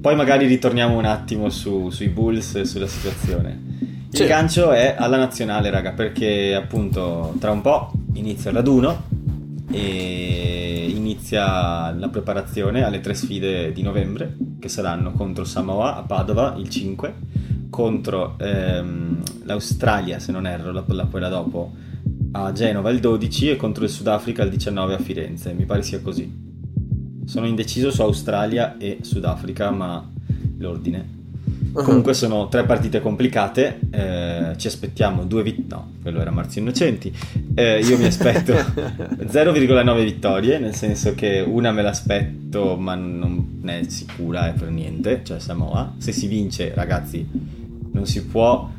poi 0.00 0.14
magari 0.14 0.46
ritorniamo 0.46 0.96
un 0.96 1.04
attimo 1.04 1.48
su, 1.48 1.90
sui 1.90 2.08
Bulls 2.08 2.54
e 2.56 2.64
sulla 2.64 2.86
situazione. 2.86 3.64
Il 4.10 4.22
sì. 4.22 4.26
gancio 4.26 4.70
è 4.70 4.94
alla 4.96 5.16
nazionale 5.16 5.70
raga 5.70 5.92
perché 5.92 6.54
appunto 6.54 7.34
tra 7.38 7.50
un 7.50 7.60
po' 7.60 7.92
inizia 8.14 8.50
il 8.50 8.56
raduno 8.56 9.04
e 9.70 10.92
inizia 10.94 11.92
la 11.92 12.08
preparazione 12.08 12.84
alle 12.84 13.00
tre 13.00 13.14
sfide 13.14 13.72
di 13.72 13.82
novembre 13.82 14.36
che 14.58 14.68
saranno 14.68 15.12
contro 15.12 15.44
Samoa 15.44 15.96
a 15.96 16.02
Padova 16.02 16.54
il 16.56 16.68
5 16.68 17.14
contro 17.70 18.36
ehm, 18.38 19.22
l'Australia 19.44 20.18
se 20.18 20.32
non 20.32 20.46
erro 20.46 20.72
la, 20.72 20.84
la, 20.86 21.04
quella 21.06 21.28
dopo 21.28 21.72
a 22.32 22.52
Genova 22.52 22.90
il 22.90 23.00
12 23.00 23.50
e 23.50 23.56
contro 23.56 23.84
il 23.84 23.90
Sudafrica 23.90 24.42
il 24.42 24.50
19 24.50 24.94
a 24.94 24.98
Firenze. 24.98 25.52
Mi 25.52 25.64
pare 25.64 25.82
sia 25.82 26.00
così. 26.00 26.44
Sono 27.24 27.46
indeciso 27.46 27.90
su 27.90 28.02
Australia 28.02 28.76
e 28.76 28.98
Sudafrica 29.00 29.70
ma 29.70 30.06
l'ordine 30.58 31.15
Uh-huh. 31.72 31.82
Comunque 31.82 32.14
sono 32.14 32.48
tre 32.48 32.64
partite 32.64 33.00
complicate, 33.00 33.78
eh, 33.90 34.54
ci 34.56 34.66
aspettiamo 34.66 35.24
due 35.24 35.42
vittorie, 35.42 35.66
no, 35.68 35.92
quello 36.00 36.20
era 36.20 36.30
Marzi 36.30 36.60
Innocenti, 36.60 37.12
eh, 37.54 37.80
io 37.80 37.98
mi 37.98 38.04
aspetto 38.04 38.52
0,9 38.54 40.04
vittorie, 40.04 40.58
nel 40.58 40.74
senso 40.74 41.14
che 41.14 41.44
una 41.46 41.72
me 41.72 41.82
l'aspetto 41.82 42.76
ma 42.76 42.94
non 42.94 43.62
è 43.64 43.82
sicura, 43.88 44.48
è 44.48 44.52
per 44.52 44.70
niente, 44.70 45.20
cioè 45.24 45.38
Samoa, 45.38 45.94
se 45.98 46.12
si 46.12 46.26
vince 46.26 46.72
ragazzi 46.74 47.26
non 47.92 48.06
si 48.06 48.24
può 48.26 48.70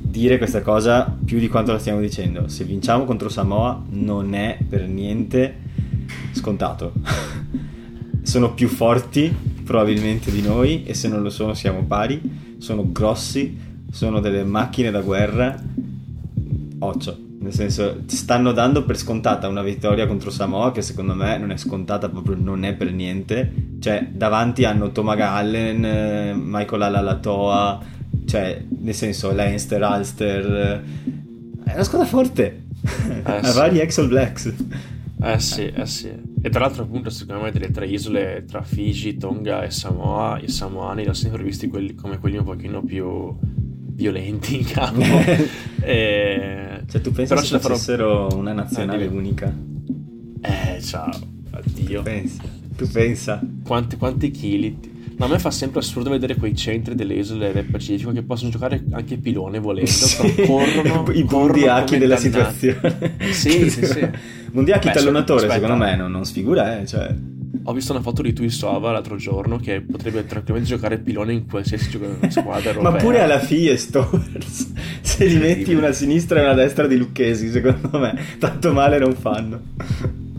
dire 0.00 0.38
questa 0.38 0.62
cosa 0.62 1.16
più 1.24 1.38
di 1.38 1.48
quanto 1.48 1.72
la 1.72 1.78
stiamo 1.78 2.00
dicendo, 2.00 2.48
se 2.48 2.64
vinciamo 2.64 3.04
contro 3.04 3.28
Samoa 3.28 3.82
non 3.90 4.34
è 4.34 4.58
per 4.68 4.86
niente 4.86 5.56
scontato, 6.32 6.92
sono 8.22 8.54
più 8.54 8.68
forti 8.68 9.53
probabilmente 9.64 10.30
di 10.30 10.42
noi 10.42 10.84
e 10.84 10.94
se 10.94 11.08
non 11.08 11.22
lo 11.22 11.30
sono 11.30 11.54
siamo 11.54 11.82
pari, 11.84 12.20
sono 12.58 12.90
grossi, 12.90 13.56
sono 13.90 14.20
delle 14.20 14.44
macchine 14.44 14.90
da 14.90 15.00
guerra, 15.00 15.60
occhio, 16.78 17.18
nel 17.40 17.52
senso 17.52 18.02
stanno 18.06 18.52
dando 18.52 18.84
per 18.84 18.96
scontata 18.96 19.48
una 19.48 19.62
vittoria 19.62 20.06
contro 20.06 20.30
Samoa 20.30 20.72
che 20.72 20.80
secondo 20.82 21.14
me 21.14 21.36
non 21.36 21.50
è 21.50 21.56
scontata 21.56 22.08
proprio, 22.08 22.36
non 22.38 22.64
è 22.64 22.74
per 22.74 22.92
niente, 22.92 23.52
cioè 23.80 24.08
davanti 24.10 24.64
hanno 24.64 24.92
Tomaga 24.92 25.32
Allen, 25.32 26.38
Michael 26.42 26.82
Alalatoa, 26.82 27.80
cioè 28.26 28.64
nel 28.80 28.94
senso 28.94 29.32
Leinster, 29.32 29.82
Ulster, 29.82 30.82
è 31.64 31.72
una 31.74 31.82
squadra 31.82 32.06
forte, 32.06 32.62
eh, 32.82 33.20
ha 33.24 33.42
sì. 33.42 33.58
vari 33.58 33.78
Exo 33.78 34.06
Blacks. 34.06 34.54
Eh 35.24 35.38
sì, 35.38 35.66
eh 35.66 35.86
sì. 35.86 36.12
E 36.42 36.50
tra 36.50 36.60
l'altro 36.60 36.82
appunto 36.82 37.08
secondo 37.08 37.42
me 37.42 37.50
delle 37.50 37.70
tre 37.70 37.86
isole 37.86 38.44
tra 38.46 38.62
Fiji, 38.62 39.16
Tonga 39.16 39.62
e 39.62 39.70
Samoa, 39.70 40.38
i 40.38 40.48
samoani 40.48 41.02
li 41.02 41.08
ho 41.08 41.14
sempre 41.14 41.42
visti 41.42 41.68
quelli, 41.68 41.94
come 41.94 42.18
quelli 42.18 42.36
un 42.36 42.44
pochino 42.44 42.82
più 42.82 43.34
violenti 43.40 44.56
in 44.60 44.64
campo. 44.64 45.02
e... 45.80 46.82
Cioè 46.86 47.00
tu 47.00 47.12
pensi 47.12 47.34
che 47.34 47.58
fossero 47.58 48.28
farò... 48.28 48.38
una 48.38 48.52
nazionale 48.52 49.04
eh, 49.04 49.08
unica? 49.08 49.54
Eh, 50.42 50.82
ciao, 50.82 51.10
addio. 51.52 51.98
Tu 51.98 52.04
pensi? 52.04 52.38
Tu 52.76 52.88
pensa? 52.90 53.40
Quanti, 53.64 53.96
quanti 53.96 54.30
chili? 54.30 54.92
Ma 55.16 55.26
a 55.26 55.28
me 55.28 55.38
fa 55.38 55.50
sempre 55.50 55.80
assurdo 55.80 56.10
vedere 56.10 56.34
quei 56.36 56.56
centri 56.56 56.94
delle 56.94 57.14
isole 57.14 57.52
del 57.52 57.64
Pacifico 57.64 58.10
che 58.10 58.22
possono 58.22 58.50
giocare 58.50 58.84
anche 58.90 59.16
pilone 59.16 59.60
volendo, 59.60 59.90
sì. 59.90 60.32
però 60.32 60.46
corrono 60.46 61.10
i 61.14 61.24
bundiachi 61.24 61.98
della 61.98 62.16
situazione. 62.16 63.16
Sì, 63.30 63.70
sì, 63.70 63.86
sì. 63.86 64.08
Bundiachi 64.50 64.90
tallonatore, 64.90 65.48
secondo 65.48 65.76
me 65.76 65.96
non, 65.96 66.10
non 66.10 66.24
sfigura, 66.24 66.80
eh, 66.80 66.86
cioè... 66.86 67.14
Ho 67.66 67.72
visto 67.72 67.92
una 67.92 68.02
foto 68.02 68.20
di 68.20 68.34
Tuisova 68.34 68.90
l'altro 68.90 69.16
giorno 69.16 69.56
che 69.56 69.80
potrebbe 69.80 70.26
tranquillamente 70.26 70.74
giocare 70.74 70.98
pilone 70.98 71.32
in 71.32 71.46
qualsiasi 71.46 71.88
squadra 72.28 72.70
europea. 72.70 72.90
Ma 72.90 72.96
pure 72.96 73.22
alla 73.22 73.38
Fiestores, 73.38 74.72
se 75.00 75.24
li 75.24 75.38
metti 75.38 75.72
una 75.72 75.92
sinistra 75.92 76.40
e 76.40 76.42
una 76.42 76.54
destra 76.54 76.86
di 76.86 76.96
Lucchesi, 76.96 77.50
secondo 77.50 77.98
me, 77.98 78.18
tanto 78.38 78.72
male 78.72 78.98
non 78.98 79.14
fanno. 79.14 79.60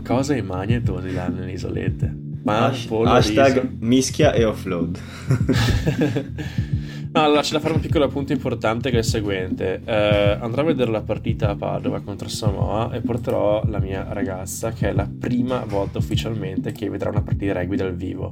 Cosa 0.04 0.36
i 0.36 0.42
magnetosi 0.42 1.12
là 1.12 1.26
nelle 1.26 1.50
isolette? 1.50 2.25
Ma 2.46 2.66
Hash- 2.66 2.88
hashtag 2.88 3.78
mischia 3.80 4.32
e 4.32 4.44
offload. 4.44 5.00
no, 7.12 7.20
allora 7.20 7.40
c'è 7.40 7.50
da 7.50 7.58
fare 7.58 7.74
un 7.74 7.80
piccolo 7.80 8.04
appunto 8.04 8.32
importante 8.32 8.90
che 8.90 8.94
è 8.94 8.98
il 9.00 9.04
seguente. 9.04 9.82
Eh, 9.84 10.38
andrò 10.40 10.62
a 10.62 10.66
vedere 10.66 10.92
la 10.92 11.02
partita 11.02 11.50
a 11.50 11.56
Padova 11.56 12.02
contro 12.02 12.28
Samoa 12.28 12.92
e 12.92 13.00
porterò 13.00 13.64
la 13.66 13.80
mia 13.80 14.06
ragazza 14.12 14.70
che 14.70 14.90
è 14.90 14.92
la 14.92 15.10
prima 15.10 15.64
volta 15.64 15.98
ufficialmente 15.98 16.70
che 16.70 16.88
vedrà 16.88 17.10
una 17.10 17.22
partita 17.22 17.52
di 17.52 17.58
rugby 17.58 17.74
dal 17.74 17.96
vivo. 17.96 18.30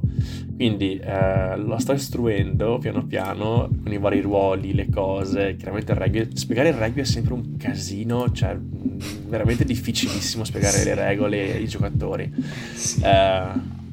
Quindi 0.55 0.97
eh, 0.97 1.57
lo 1.57 1.77
sto 1.77 1.91
istruendo 1.91 2.77
piano 2.77 3.05
piano 3.05 3.69
con 3.83 3.91
i 3.91 3.97
vari 3.97 4.21
ruoli, 4.21 4.73
le 4.73 4.89
cose. 4.89 5.57
Chiaramente 5.57 5.91
il 5.91 5.97
rugby, 5.97 6.37
spiegare 6.37 6.69
il 6.69 6.75
rugby 6.75 7.01
è 7.01 7.05
sempre 7.05 7.33
un 7.33 7.57
casino, 7.57 8.31
cioè 8.31 8.57
veramente 9.27 9.65
difficilissimo 9.65 10.45
spiegare 10.45 10.85
le 10.85 10.95
regole 10.95 11.55
ai 11.55 11.67
giocatori. 11.67 12.31
Eh, 13.03 13.83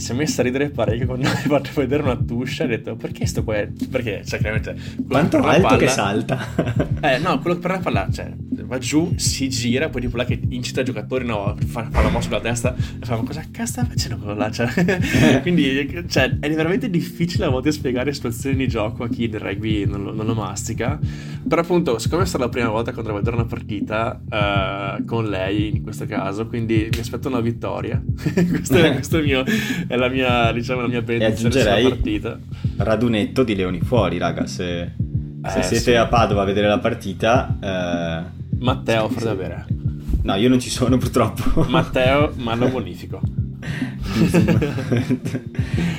si 0.00 0.12
è 0.12 0.14
messa 0.14 0.40
a 0.40 0.44
ridere 0.44 0.70
parecchio 0.70 1.06
quando 1.06 1.28
mi 1.28 1.34
hai 1.34 1.42
fatto 1.42 1.70
vedere 1.74 2.02
una 2.02 2.16
tuscia 2.16 2.64
e 2.64 2.66
ha 2.66 2.68
detto 2.68 2.96
perché 2.96 3.26
sto 3.26 3.44
qua? 3.44 3.64
Perché 3.90 4.22
cioè 4.24 4.40
chiaramente 4.40 4.74
quanto 5.06 5.36
alto 5.38 5.62
palla, 5.62 5.76
che 5.76 5.88
salta. 5.88 6.88
Eh 7.00 7.18
no 7.18 7.38
quello 7.38 7.56
che 7.56 7.62
per 7.62 7.70
la 7.70 7.78
palla 7.78 8.08
cioè 8.12 8.30
va 8.64 8.78
giù 8.78 9.14
si 9.16 9.48
gira 9.48 9.88
poi 9.88 10.02
tipo 10.02 10.16
là 10.16 10.24
che 10.24 10.38
incita 10.48 10.82
i 10.82 10.84
giocatori 10.84 11.24
no 11.24 11.56
fa, 11.66 11.88
fa 11.90 12.02
la 12.02 12.10
mossa 12.10 12.28
sulla 12.28 12.40
testa 12.40 12.74
e 12.74 13.04
fa 13.04 13.16
ma 13.16 13.22
cosa 13.22 13.42
cazzo 13.50 13.72
sta 13.72 13.84
facendo 13.84 14.18
quello 14.18 14.34
là 14.34 14.50
cioè, 14.50 14.68
quindi 15.40 16.04
cioè, 16.08 16.38
è 16.38 16.50
veramente 16.50 16.90
difficile 16.90 17.46
a 17.46 17.48
volte 17.48 17.72
spiegare 17.72 18.12
situazioni 18.12 18.56
di 18.56 18.68
gioco 18.68 19.04
a 19.04 19.08
chi 19.08 19.28
del 19.28 19.40
rugby 19.40 19.86
non 19.86 20.04
lo, 20.04 20.12
non 20.12 20.26
lo 20.26 20.34
mastica. 20.34 20.98
Però 21.48 21.60
appunto 21.60 21.98
siccome 21.98 22.24
è 22.24 22.26
stata 22.26 22.44
la 22.44 22.50
prima 22.50 22.68
volta 22.68 22.92
che 22.92 22.98
andrò 22.98 23.14
a 23.14 23.16
vedere 23.18 23.36
una 23.36 23.46
partita 23.46 24.20
uh, 24.28 25.04
con 25.04 25.28
lei 25.28 25.76
in 25.76 25.82
questo 25.82 26.04
caso 26.06 26.46
quindi 26.46 26.88
mi 26.92 27.00
aspetto 27.00 27.28
una 27.28 27.40
vittoria. 27.40 28.02
Questo, 28.50 28.76
è, 28.76 28.92
questo 28.92 29.16
è 29.16 29.20
il 29.20 29.24
mio 29.24 29.44
è 29.90 29.96
la 29.96 30.08
mia, 30.08 30.52
diciamo, 30.52 30.82
la 30.82 30.86
mia 30.86 31.02
benedizione 31.02 31.52
sulla 31.52 31.88
partita. 31.88 32.38
Radunetto 32.76 33.42
di 33.42 33.56
Leoni 33.56 33.80
fuori, 33.80 34.18
raga, 34.18 34.46
se, 34.46 34.92
se 35.44 35.58
eh, 35.58 35.62
siete 35.62 35.82
sì. 35.82 35.94
a 35.94 36.06
Padova 36.06 36.42
a 36.42 36.44
vedere 36.44 36.68
la 36.68 36.78
partita... 36.78 37.58
Eh, 37.60 38.38
Matteo, 38.60 39.04
offre 39.04 39.24
da 39.24 39.34
bere. 39.34 39.66
No, 40.22 40.36
io 40.36 40.48
non 40.48 40.60
ci 40.60 40.70
sono 40.70 40.94
purtroppo. 40.98 41.64
Matteo, 41.68 42.32
manda 42.36 42.66
bonifico. 42.66 43.20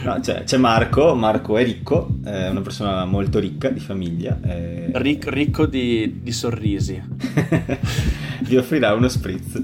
No, 0.04 0.20
c'è, 0.20 0.44
c'è, 0.44 0.58
Marco, 0.58 1.16
Marco 1.16 1.58
è 1.58 1.64
ricco, 1.64 2.18
è 2.24 2.50
una 2.50 2.62
persona 2.62 3.06
molto 3.06 3.40
ricca 3.40 3.70
di 3.70 3.80
famiglia. 3.80 4.40
È... 4.42 4.90
Ric, 4.94 5.28
ricco 5.28 5.66
di, 5.66 6.20
di 6.22 6.32
sorrisi. 6.32 7.02
Vi 8.42 8.58
offrirà 8.58 8.94
uno 8.94 9.08
spritz. 9.08 9.62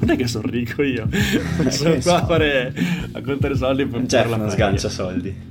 Non 0.00 0.10
è 0.10 0.16
che 0.16 0.26
sono 0.26 0.48
ricco 0.48 0.82
io, 0.82 1.08
eh, 1.10 1.70
sono 1.70 1.92
qua 1.92 2.00
so. 2.00 2.14
a, 2.14 2.26
fare, 2.26 2.74
a 3.12 3.20
contare 3.20 3.54
soldi 3.54 3.86
per 3.86 4.02
Jeff 4.02 4.34
non 4.34 4.50
sgancia 4.50 4.88
soldi. 4.88 5.48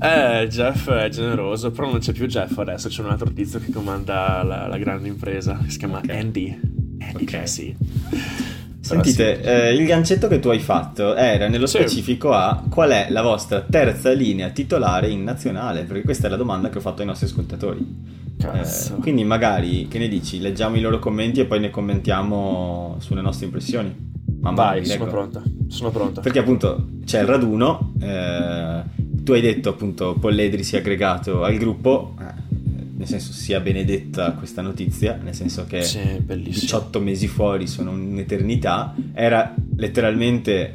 Eh, 0.00 0.48
Jeff 0.48 0.90
è 0.90 1.08
generoso, 1.10 1.70
però 1.70 1.88
non 1.88 2.00
c'è 2.00 2.12
più 2.12 2.26
Jeff 2.26 2.58
adesso, 2.58 2.88
c'è 2.88 3.02
un 3.02 3.10
altro 3.10 3.32
tizio 3.32 3.60
che 3.60 3.70
comanda 3.70 4.42
la, 4.42 4.66
la 4.66 4.78
grande 4.78 5.06
impresa, 5.06 5.58
che 5.62 5.70
si 5.70 5.78
chiama 5.78 5.98
okay. 5.98 6.18
Andy. 6.18 6.60
Andy 6.98 7.22
okay. 7.22 7.40
Jesse. 7.40 7.76
Sentite, 8.92 9.40
eh, 9.40 9.74
il 9.74 9.86
gancetto 9.86 10.28
che 10.28 10.38
tu 10.38 10.48
hai 10.48 10.58
fatto 10.58 11.14
era 11.14 11.48
nello 11.48 11.66
specifico 11.66 12.32
a 12.32 12.62
qual 12.68 12.90
è 12.90 13.06
la 13.10 13.22
vostra 13.22 13.60
terza 13.60 14.10
linea 14.12 14.50
titolare 14.50 15.08
in 15.08 15.24
nazionale, 15.24 15.84
perché 15.84 16.02
questa 16.02 16.26
è 16.26 16.30
la 16.30 16.36
domanda 16.36 16.68
che 16.68 16.78
ho 16.78 16.80
fatto 16.80 17.00
ai 17.00 17.06
nostri 17.06 17.26
ascoltatori. 17.26 18.20
Eh, 18.42 19.00
quindi 19.00 19.24
magari, 19.24 19.86
che 19.88 19.98
ne 19.98 20.08
dici, 20.08 20.40
leggiamo 20.40 20.76
i 20.76 20.80
loro 20.80 20.98
commenti 20.98 21.40
e 21.40 21.44
poi 21.44 21.60
ne 21.60 21.70
commentiamo 21.70 22.96
sulle 22.98 23.20
nostre 23.20 23.46
impressioni. 23.46 24.10
Mamma 24.40 24.62
Vai, 24.64 24.84
sono 24.84 25.06
pronta, 25.06 25.42
sono 25.68 25.90
pronta. 25.90 26.20
Perché 26.20 26.40
appunto 26.40 26.88
c'è 27.04 27.20
il 27.20 27.26
raduno, 27.26 27.92
eh, 28.00 28.82
tu 29.22 29.32
hai 29.32 29.40
detto 29.40 29.68
appunto 29.68 30.16
Polledri 30.18 30.64
si 30.64 30.74
è 30.74 30.80
aggregato 30.80 31.44
al 31.44 31.56
gruppo, 31.56 32.14
nel 33.02 33.10
senso 33.10 33.32
sia 33.32 33.58
benedetta 33.58 34.30
questa 34.34 34.62
notizia, 34.62 35.18
nel 35.20 35.34
senso 35.34 35.64
che 35.66 35.82
sì, 35.82 36.22
18 36.24 37.00
mesi 37.00 37.26
fuori 37.26 37.66
sono 37.66 37.90
un'eternità, 37.90 38.94
era 39.12 39.52
letteralmente, 39.76 40.72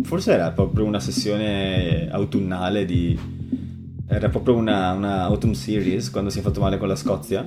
forse 0.00 0.32
era 0.32 0.50
proprio 0.52 0.86
una 0.86 0.98
sessione 0.98 2.08
autunnale 2.10 2.86
di... 2.86 3.18
era 4.06 4.30
proprio 4.30 4.54
una, 4.54 4.92
una 4.92 5.24
autumn 5.24 5.52
series 5.52 6.10
quando 6.10 6.30
si 6.30 6.38
è 6.38 6.42
fatto 6.42 6.60
male 6.60 6.78
con 6.78 6.88
la 6.88 6.96
Scozia. 6.96 7.46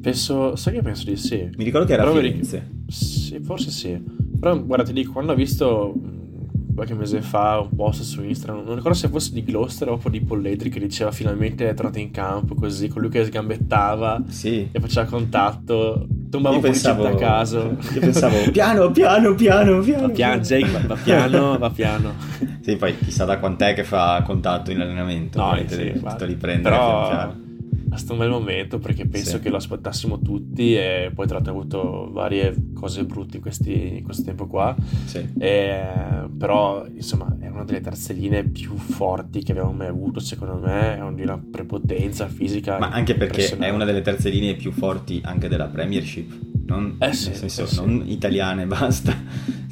Penso, 0.00 0.56
sai 0.56 0.72
che 0.72 0.82
penso 0.82 1.04
di 1.04 1.16
sì. 1.16 1.50
Mi 1.54 1.64
ricordo 1.64 1.86
che 1.86 1.92
era 1.92 2.04
Però 2.04 2.16
Firenze. 2.16 2.84
Sì, 2.88 3.38
forse 3.42 3.70
sì. 3.70 4.00
Però 4.40 4.58
guarda, 4.64 4.84
ti 4.84 4.94
dico, 4.94 5.12
quando 5.12 5.32
ho 5.32 5.36
visto 5.36 5.94
qualche 6.74 6.94
mese 6.94 7.20
fa 7.20 7.60
un 7.60 7.74
post 7.74 8.02
su 8.02 8.22
Instagram, 8.22 8.64
non 8.64 8.76
ricordo 8.76 8.96
se 8.96 9.08
fosse 9.08 9.32
di 9.32 9.44
Gloucester 9.44 9.88
o 9.88 10.00
di 10.08 10.20
Polledri 10.20 10.70
che 10.70 10.80
diceva 10.80 11.10
finalmente 11.10 11.68
è 11.68 11.74
tornato 11.74 11.98
in 11.98 12.10
campo 12.10 12.54
così, 12.54 12.88
con 12.88 13.02
lui 13.02 13.10
che 13.10 13.24
sgambettava 13.24 14.22
sì. 14.28 14.68
e 14.70 14.80
faceva 14.80 15.06
contatto, 15.06 16.06
tombava 16.30 16.56
un 16.56 16.62
po' 16.62 17.06
a 17.06 17.14
caso. 17.14 17.76
Io 17.94 18.00
pensavo 18.00 18.50
piano, 18.50 18.90
piano, 18.92 19.34
piano, 19.34 19.80
piano. 19.80 20.06
Va 20.06 20.12
piano, 20.12 20.40
Jake, 20.40 20.70
va, 20.70 20.80
va 20.86 20.96
piano, 20.96 21.58
va 21.58 21.70
piano. 21.70 22.14
sì, 22.60 22.76
poi 22.76 22.96
chissà 22.98 23.24
da 23.24 23.38
quant'è 23.38 23.74
che 23.74 23.84
fa 23.84 24.22
contatto 24.24 24.70
in 24.70 24.80
allenamento. 24.80 25.38
No, 25.38 25.54
sì, 25.56 25.64
te, 25.64 26.00
te 26.16 26.26
li 26.26 26.36
prendere 26.36 26.74
Però... 26.74 27.08
piano 27.08 27.50
è 27.92 27.98
stato 27.98 28.12
un 28.14 28.18
bel 28.20 28.30
momento 28.30 28.78
perché 28.78 29.06
penso 29.06 29.36
sì. 29.36 29.40
che 29.40 29.50
lo 29.50 29.56
aspettassimo 29.56 30.18
tutti 30.20 30.74
e 30.74 31.10
poi 31.14 31.26
tra 31.26 31.36
l'altro 31.36 31.52
ha 31.52 31.56
avuto 31.56 32.10
varie 32.10 32.54
cose 32.74 33.04
brutte 33.04 33.36
in, 33.36 33.42
questi, 33.42 33.98
in 33.98 34.02
questo 34.02 34.22
tempo 34.22 34.46
qua 34.46 34.74
sì. 35.04 35.28
e, 35.38 36.28
però 36.36 36.86
insomma 36.86 37.36
è 37.38 37.48
una 37.48 37.64
delle 37.64 37.80
terze 37.80 38.12
linee 38.12 38.44
più 38.44 38.76
forti 38.76 39.42
che 39.42 39.52
abbiamo 39.52 39.72
mai 39.72 39.88
avuto 39.88 40.20
secondo 40.20 40.56
me 40.56 40.96
è 40.96 41.12
di 41.12 41.22
una 41.22 41.38
prepotenza 41.38 42.28
fisica 42.28 42.78
ma 42.78 42.88
anche 42.88 43.14
perché 43.14 43.56
è 43.56 43.70
una 43.70 43.84
delle 43.84 44.00
terze 44.00 44.30
linee 44.30 44.54
più 44.54 44.72
forti 44.72 45.20
anche 45.22 45.48
della 45.48 45.66
Premiership 45.66 46.50
non, 46.66 46.96
Eh 46.98 47.12
sì, 47.12 47.30
senso, 47.34 47.62
eh 47.64 47.66
sì. 47.66 47.76
non 47.76 48.02
italiane, 48.06 48.66
basta. 48.66 49.14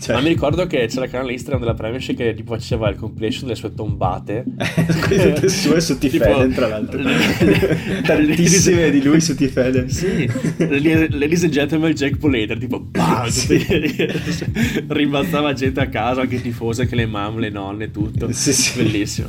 Cioè, 0.00 0.14
Ma 0.16 0.22
mi 0.22 0.28
ricordo 0.28 0.66
che 0.66 0.86
c'era 0.86 1.04
il 1.04 1.10
canale 1.10 1.32
Instagram 1.32 1.60
della 1.60 1.74
Premiership 1.74 2.16
che 2.16 2.32
tipo 2.34 2.54
faceva 2.54 2.88
il 2.88 2.96
compilation 2.96 3.42
delle 3.44 3.54
sue 3.54 3.74
tombate. 3.74 4.44
tutte 4.48 5.48
sue 5.48 5.80
su 5.80 5.96
Tipo, 5.98 6.24
Tifeden, 6.24 6.52
tra 6.54 6.68
l'altro. 6.68 7.00
le- 7.00 7.16
le- 7.40 8.00
Tantissime 8.02 8.90
di 8.90 9.02
lui 9.02 9.20
su 9.20 9.34
Tifeden. 9.36 9.88
Sì, 9.90 10.26
Ladies 10.58 11.42
and 11.44 11.52
Gentlemen 11.52 11.92
Jack 11.92 12.16
Polader, 12.16 12.58
tipo 12.58 12.80
bam, 12.80 13.26
Sì. 13.28 13.62
rimbalzava 14.88 15.52
gente 15.52 15.80
a 15.80 15.88
casa, 15.88 16.22
anche 16.22 16.40
tifose, 16.40 16.82
anche 16.82 16.96
le 16.96 17.06
mamme, 17.06 17.40
le 17.40 17.50
nonne, 17.50 17.90
tutto. 17.90 18.32
Sì, 18.32 18.52
sì. 18.52 18.82
Bellissimo. 18.82 19.28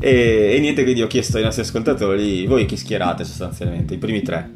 E, 0.00 0.54
e 0.56 0.60
niente, 0.60 0.82
quindi 0.82 1.02
ho 1.02 1.06
chiesto 1.06 1.36
ai 1.36 1.42
nostri 1.42 1.62
ascoltatori, 1.62 2.46
voi 2.46 2.64
chi 2.66 2.76
schierate 2.76 3.24
sostanzialmente? 3.24 3.94
I 3.94 3.98
primi 3.98 4.22
tre. 4.22 4.50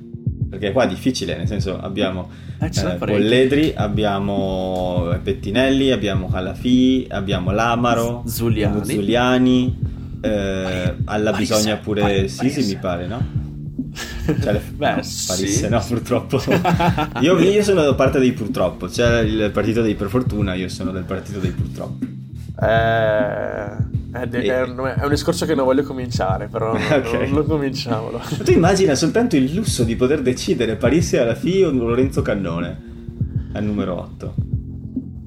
Perché 0.51 0.73
qua 0.73 0.83
è 0.85 0.89
difficile, 0.89 1.37
nel 1.37 1.47
senso 1.47 1.79
abbiamo 1.81 2.29
Eh, 2.59 2.69
n'è 2.75 2.93
eh. 2.95 2.97
Polledri, 2.97 3.73
abbiamo 3.75 5.15
Pettinelli, 5.23 5.93
abbiamo 5.93 6.29
Calafi, 6.29 7.07
abbiamo 7.09 7.53
Lamaro, 7.53 8.25
Z- 8.27 8.31
Zuliani. 8.35 8.85
Zuliani, 8.85 9.79
eh, 10.21 10.95
alla 11.05 11.31
Parisse, 11.31 11.55
bisogna 11.55 11.77
pure 11.77 12.01
Pari- 12.01 12.29
Sisi 12.29 12.37
Parisse. 12.49 12.75
mi 12.75 12.77
pare, 12.81 13.07
no? 13.07 13.27
Cioè, 14.43 14.53
le- 14.53 14.61
Beh, 14.77 14.95
no, 14.97 15.03
sì. 15.03 15.27
Parisse 15.29 15.69
no, 15.69 15.85
purtroppo. 15.87 16.41
io, 17.23 17.39
io 17.39 17.63
sono 17.63 17.83
da 17.83 17.95
parte 17.95 18.19
dei 18.19 18.33
purtroppo, 18.33 18.87
c'è 18.87 19.21
il 19.21 19.51
partito 19.53 19.83
dei 19.83 19.95
per 19.95 20.09
fortuna, 20.09 20.55
io 20.55 20.69
sono 20.69 20.91
del 20.91 21.05
partito 21.05 21.39
dei 21.39 21.53
purtroppo. 21.53 22.05
Eh, 22.61 23.99
è, 24.13 24.27
de- 24.27 24.43
E- 24.43 24.49
è 24.55 24.63
un, 24.63 24.93
è 24.99 25.03
un 25.05 25.09
discorso 25.11 25.47
che 25.47 25.55
non 25.55 25.65
voglio 25.65 25.83
cominciare, 25.83 26.49
però 26.49 26.73
non, 26.75 26.83
Ok. 26.83 27.29
non, 27.31 27.45
cominciamolo. 27.47 28.21
Tu 28.45 28.51
immagina 28.53 28.95
soltanto 28.95 29.37
il 29.37 29.53
lusso 29.55 29.85
di 29.85 29.97
poter 29.97 30.23
decidere 30.23 30.77
Parisse 30.77 31.21
alla 31.21 31.35
FI 31.35 31.63
o 31.65 31.71
Lorenzo 31.71 32.23
Cannone 32.23 32.89
al 33.53 33.65
numero 33.65 33.99
8. 34.01 34.35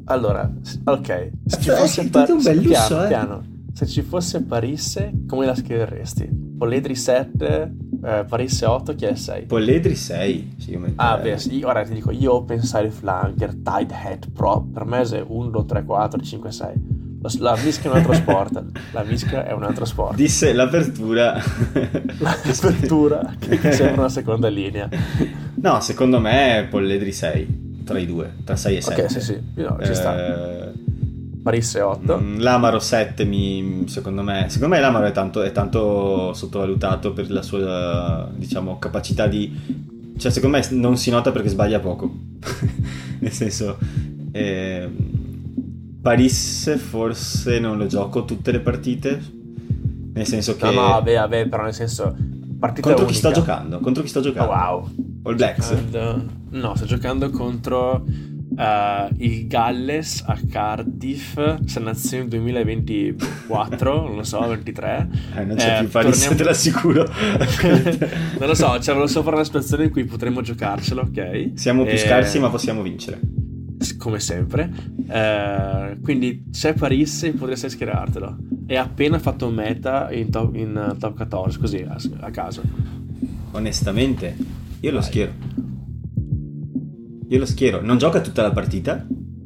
Allora, 0.05 0.49
ok, 0.83 1.29
se 1.45 1.61
ci 1.61 1.69
Eh, 1.69 1.73
fosse 1.75 2.09
Par- 2.09 2.29
un 2.29 2.41
bel 2.41 2.59
piano, 2.59 2.67
lusso, 2.89 3.03
eh. 3.03 3.07
piano. 3.07 3.43
Se 3.73 3.85
ci 3.87 4.01
fosse 4.01 4.43
Parisse, 4.43 5.11
come 5.27 5.45
la 5.45 5.55
scriveresti? 5.55 6.41
Polledri 6.57 6.93
7, 6.95 7.75
eh, 8.03 8.25
Parisse 8.27 8.65
8, 8.65 8.93
chi 8.95 9.05
è 9.05 9.15
6? 9.15 9.45
Polledri 9.45 9.95
6. 9.95 10.55
Sì, 10.57 10.71
io. 10.71 10.91
Ah, 10.97 11.17
beh, 11.17 11.37
sì, 11.37 11.61
ora 11.63 11.83
ti 11.83 11.93
dico, 11.93 12.11
io 12.11 12.33
open 12.33 12.61
side 12.61 12.91
flanker, 12.91 13.55
tight 13.63 13.91
head, 13.91 14.29
prop, 14.31 14.71
per 14.73 14.85
me 14.85 15.01
è 15.01 15.23
1, 15.25 15.49
2, 15.49 15.65
3, 15.65 15.83
4, 15.83 16.21
5, 16.21 16.51
6. 16.51 16.73
La, 17.39 17.57
mischia 17.63 17.89
è 17.89 17.93
un 17.93 17.99
altro 17.99 18.13
sport, 18.13 18.63
la 18.91 19.03
mischia 19.03 19.45
è 19.45 19.53
un 19.53 19.63
altro 19.63 19.85
sport. 19.85 20.15
Disse 20.15 20.51
l'apertura. 20.51 21.41
L'apertura, 22.17 23.33
che 23.39 23.71
sembra 23.71 24.01
una 24.01 24.09
seconda 24.09 24.49
linea. 24.49 24.89
no, 25.55 25.79
secondo 25.79 26.19
me 26.19 26.59
è 26.59 26.63
Polledri 26.65 27.13
6. 27.13 27.61
Tra 27.85 27.97
i 27.97 28.05
due, 28.05 28.33
tra 28.43 28.55
6 28.57 28.75
e 28.75 28.81
7. 28.81 29.01
Ok, 29.01 29.11
sì, 29.11 29.21
sì, 29.21 29.41
no, 29.55 29.77
ci 29.83 29.95
sta. 29.95 30.17
Eh, 30.17 30.71
Parisse 31.43 31.81
8. 31.81 32.17
mm, 32.19 32.39
L'Amaro 32.39 32.79
7 32.79 33.25
mi, 33.25 33.83
secondo 33.87 34.23
me 34.23 34.45
secondo 34.47 34.75
me 34.75 34.81
l'Amaro 34.81 35.05
è 35.05 35.11
tanto, 35.11 35.43
è 35.43 35.51
tanto 35.51 36.33
sottovalutato 36.33 37.11
per 37.11 37.29
la 37.29 37.41
sua 37.41 38.29
diciamo 38.33 38.79
capacità 38.79 39.27
di 39.27 39.91
cioè 40.17 40.31
secondo 40.31 40.57
me 40.57 40.65
non 40.71 40.95
si 40.95 41.09
nota 41.09 41.33
perché 41.33 41.49
sbaglia 41.49 41.81
poco 41.81 42.09
nel 43.19 43.31
senso 43.31 43.77
ehm, 44.31 45.22
Paris 46.03 46.77
forse 46.77 47.59
non 47.59 47.77
lo 47.77 47.85
gioco 47.87 48.25
tutte 48.25 48.51
le 48.51 48.59
partite 48.59 49.21
nel 50.13 50.27
senso 50.27 50.55
che 50.57 50.65
No, 50.65 50.71
no, 50.73 50.87
vabbè, 50.89 51.15
vabbè, 51.15 51.47
però 51.47 51.63
nel 51.63 51.73
senso, 51.73 52.13
partita 52.59 52.89
contro 52.89 53.05
chi 53.05 53.13
unica. 53.13 53.29
sto 53.29 53.39
giocando 53.39 53.79
contro 53.79 54.03
chi 54.03 54.09
sto 54.09 54.19
Oh, 54.19 54.21
giocando 54.21 54.51
wow. 54.51 54.89
All 55.23 55.35
Blacks 55.35 55.69
Giocando- 55.89 56.25
No, 56.49 56.75
sto 56.75 56.85
giocando 56.85 57.29
contro 57.31 58.03
eh, 58.55 59.09
il 59.17 59.47
Galles 59.47 60.23
a 60.27 60.37
Cardiff, 60.47 61.39
se 61.65 61.79
nazione 61.79 62.27
2024, 62.27 64.01
non 64.05 64.15
lo 64.17 64.23
so, 64.23 64.45
23. 64.47 65.09
Eh, 65.37 65.43
non 65.45 65.55
c'è 65.55 65.77
Eh, 65.77 65.79
più 65.79 65.89
Paris 65.89 66.11
torniamo- 66.19 66.35
te 66.37 66.43
l'assicuro 66.43 67.05
non 68.37 68.47
lo 68.47 68.53
so, 68.53 68.77
c'era 68.79 69.07
sopra 69.07 69.33
una 69.35 69.43
situazione 69.43 69.85
in 69.85 69.89
cui 69.89 70.03
potremmo 70.03 70.41
giocarcelo, 70.41 71.01
ok? 71.01 71.51
siamo 71.55 71.83
più 71.83 71.93
Eh, 71.93 71.97
scarsi 71.97 72.37
ma 72.39 72.49
possiamo 72.49 72.81
vincere 72.83 73.19
Come 73.97 74.19
sempre. 74.19 74.71
Eh, 75.07 75.97
quindi 76.01 76.45
c'è 76.51 76.73
Paris 76.73 77.23
e 77.23 77.31
potresti 77.31 77.69
schierartelo. 77.69 78.37
E 78.65 78.75
ha 78.77 78.83
appena 78.83 79.19
fatto 79.19 79.49
meta 79.49 80.11
in 80.11 80.29
top, 80.29 80.55
in, 80.55 80.75
eh, 80.93 80.97
top 80.97 81.15
14, 81.15 81.59
così 81.59 81.85
a, 81.87 81.95
a 82.21 82.31
caso. 82.31 82.61
onestamente 83.51 84.35
io 84.79 84.91
lo 84.91 84.97
Vai. 84.99 85.05
schiero 85.05 85.31
io 87.29 87.39
lo 87.39 87.45
schiero 87.45 87.81
non 87.81 87.97
gioca 87.97 88.19
tutta 88.21 88.41
la 88.41 88.51
partita 88.51 89.05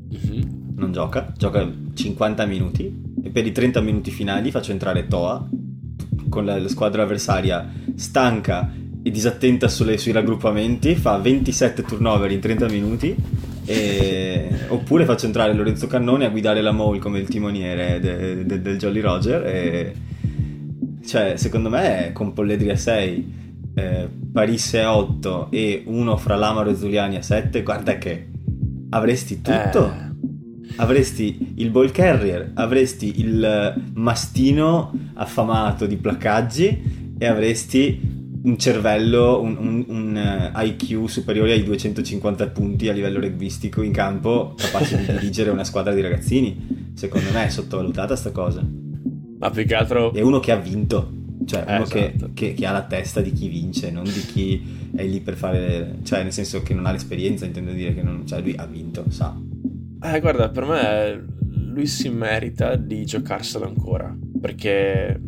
Mhm. 0.09 0.73
non 0.75 0.91
gioca, 0.93 1.33
gioca 1.35 1.69
50 1.93 2.45
minuti 2.45 3.03
e 3.21 3.29
per 3.29 3.45
i 3.45 3.51
30 3.51 3.81
minuti 3.81 4.09
finali 4.11 4.49
faccio 4.51 4.71
entrare 4.71 5.07
Toa 5.07 5.47
con 6.29 6.45
la, 6.45 6.57
la 6.57 6.67
squadra 6.69 7.03
avversaria 7.03 7.69
stanca 7.95 8.71
e 9.03 9.11
disattenta 9.11 9.67
sulle- 9.67 9.97
sui 9.97 10.11
raggruppamenti, 10.13 10.95
fa 10.95 11.17
27 11.17 11.83
turnover 11.83 12.31
in 12.31 12.39
30 12.39 12.67
minuti 12.69 13.15
e- 13.67 14.49
oppure 14.69 15.05
faccio 15.05 15.25
entrare 15.25 15.53
Lorenzo 15.53 15.87
Cannone 15.87 16.25
a 16.25 16.29
guidare 16.29 16.61
la 16.61 16.71
Mole 16.71 16.99
come 16.99 17.19
il 17.19 17.27
timoniere 17.27 17.99
de- 17.99 18.45
de- 18.45 18.61
del 18.61 18.77
Jolly 18.77 18.99
Roger 19.01 19.45
e 19.45 19.93
cioè 21.05 21.33
secondo 21.37 21.69
me 21.69 22.11
con 22.13 22.33
Polledri 22.33 22.69
a 22.69 22.75
6 22.75 23.33
eh, 23.75 24.07
Parisse 24.31 24.81
a 24.81 24.95
8 24.97 25.47
e 25.51 25.83
uno 25.85 26.17
fra 26.17 26.35
Lamaro 26.35 26.69
e 26.69 26.75
Zuliani 26.75 27.17
a 27.17 27.21
7 27.21 27.61
guarda 27.63 27.97
che 27.97 28.27
avresti 28.89 29.41
tutto 29.41 29.85
Eh. 29.91 30.05
avresti 30.77 31.53
il 31.57 31.69
ball 31.69 31.91
carrier, 31.91 32.51
avresti 32.55 33.19
il 33.19 33.81
mastino 33.93 34.91
affamato 35.15 35.85
di 35.85 35.95
placcaggi 35.97 37.15
e 37.17 37.25
avresti 37.25 38.15
un 38.47 38.57
cervello, 38.57 39.41
un, 39.41 39.57
un- 39.59 39.85
un, 39.87 40.17
eh, 40.17 40.51
IQ 40.65 41.07
superiore 41.09 41.51
ai 41.51 41.63
250 41.63 42.47
punti 42.47 42.87
a 42.87 42.93
livello 42.93 43.19
rugbyistico 43.19 43.81
in 43.81 43.91
campo, 43.91 44.53
capace 44.57 44.97
di 44.97 45.05
dirigere 45.05 45.49
una 45.49 45.63
squadra 45.65 45.93
di 45.93 46.01
ragazzini. 46.01 46.91
Secondo 46.93 47.29
me 47.33 47.45
è 47.45 47.49
sottovalutata 47.49 48.15
sta 48.15 48.31
cosa. 48.31 48.65
Ma 49.39 49.49
più 49.49 49.65
che 49.65 49.75
altro... 49.75 50.13
È 50.13 50.21
uno 50.21 50.39
che 50.39 50.51
ha 50.51 50.55
vinto, 50.55 51.11
cioè 51.45 51.63
Eh, 51.67 51.75
uno 51.75 51.83
che, 51.85 52.13
esatto. 52.15 52.31
che- 52.33 52.53
che 52.53 52.65
ha 52.65 52.71
la 52.71 52.83
testa 52.83 53.21
di 53.21 53.31
chi 53.33 53.47
vince, 53.49 53.91
non 53.91 54.05
di 54.05 54.25
chi 54.25 54.63
è 54.95 55.03
lì 55.05 55.19
per 55.19 55.35
fare... 55.35 55.97
cioè 56.03 56.23
nel 56.23 56.31
senso 56.33 56.63
che 56.63 56.73
non 56.73 56.85
ha 56.85 56.91
l'esperienza, 56.91 57.45
intendo 57.45 57.71
dire 57.71 57.93
che 57.93 58.01
non... 58.01 58.25
cioè 58.25 58.41
lui 58.41 58.55
ha 58.57 58.65
vinto, 58.65 59.03
sa. 59.09 59.37
Eh, 60.01 60.19
guarda, 60.21 60.49
per 60.49 60.65
me 60.65 61.25
lui 61.73 61.85
si 61.85 62.09
merita 62.09 62.75
di 62.77 63.03
giocarselo 63.05 63.65
ancora. 63.65 64.15
Perché. 64.39 65.19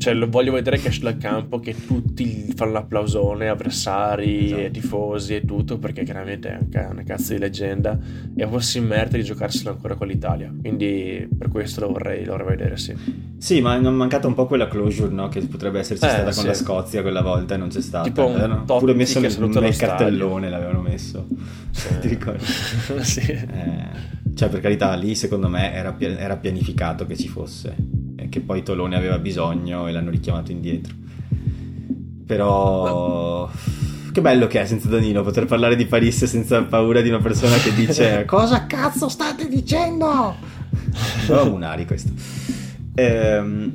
Cioè, 0.00 0.14
lo 0.14 0.30
voglio 0.30 0.52
vedere 0.52 0.78
che 0.78 0.88
esce 0.88 1.00
dal 1.02 1.18
campo, 1.18 1.60
che 1.60 1.74
tutti 1.86 2.50
fanno 2.56 2.72
l'applausone, 2.72 3.48
avversari, 3.50 4.46
Esatto. 4.46 4.60
e 4.62 4.70
tifosi 4.70 5.34
e 5.34 5.44
tutto, 5.44 5.78
perché 5.78 6.04
chiaramente 6.04 6.48
è 6.48 6.58
ca- 6.70 6.88
una 6.90 7.02
cazzo 7.02 7.34
di 7.34 7.38
leggenda. 7.38 7.98
E 8.34 8.46
forse 8.48 8.70
si 8.70 8.80
merita 8.80 9.18
di 9.18 9.22
giocarselo 9.24 9.68
ancora 9.70 9.96
con 9.96 10.06
l'Italia. 10.06 10.50
Quindi 10.58 11.28
per 11.36 11.48
questo 11.50 11.80
lo 11.80 11.92
vorrei, 11.92 12.24
lo 12.24 12.32
vorrei 12.32 12.56
vedere, 12.56 12.78
sì. 12.78 12.94
Sì, 13.36 13.60
ma 13.60 13.76
è 13.76 13.80
mancata 13.80 14.26
un 14.26 14.32
po' 14.32 14.46
quella 14.46 14.68
closure, 14.68 15.12
no? 15.12 15.28
Che 15.28 15.40
potrebbe 15.42 15.80
esserci 15.80 16.04
Eh, 16.06 16.08
stata 16.08 16.24
con 16.24 16.32
sì. 16.32 16.46
la 16.46 16.54
Scozia 16.54 17.02
quella 17.02 17.20
volta 17.20 17.54
e 17.54 17.58
non 17.58 17.68
c'è 17.68 17.82
stata. 17.82 18.04
Tipo 18.08 18.26
un 18.26 18.62
pure 18.64 18.94
messo 18.94 19.20
nel, 19.20 19.36
nel 19.38 19.76
cartellone, 19.76 20.48
l'avevano 20.48 20.80
messo. 20.80 21.26
Sì. 21.72 21.88
Ti 22.00 22.08
ricordi? 22.08 22.44
sì. 23.04 23.20
Eh, 23.20 24.08
cioè, 24.34 24.48
per 24.48 24.60
carità, 24.60 24.94
lì 24.94 25.14
secondo 25.14 25.48
me 25.50 25.74
era, 25.74 25.94
era 25.98 26.36
pianificato 26.38 27.04
che 27.04 27.16
ci 27.18 27.28
fosse. 27.28 27.76
E 28.22 28.28
che 28.28 28.40
poi 28.40 28.62
Tolone 28.62 28.96
aveva 28.96 29.18
bisogno 29.18 29.86
e 29.88 29.92
l'hanno 29.92 30.10
richiamato 30.10 30.52
indietro. 30.52 30.94
Però... 32.26 33.50
Che 34.12 34.20
bello 34.20 34.46
che 34.48 34.60
è 34.60 34.66
senza 34.66 34.88
Danilo 34.88 35.22
poter 35.22 35.46
parlare 35.46 35.76
di 35.76 35.86
Paris 35.86 36.24
senza 36.24 36.62
paura 36.64 37.00
di 37.00 37.08
una 37.08 37.20
persona 37.20 37.56
che 37.58 37.72
dice 37.72 38.24
Cosa 38.26 38.66
cazzo 38.66 39.08
state 39.08 39.48
dicendo? 39.48 40.34
No, 41.28 41.44
Munari 41.44 41.86
questo. 41.86 42.10
Ehm, 42.94 43.72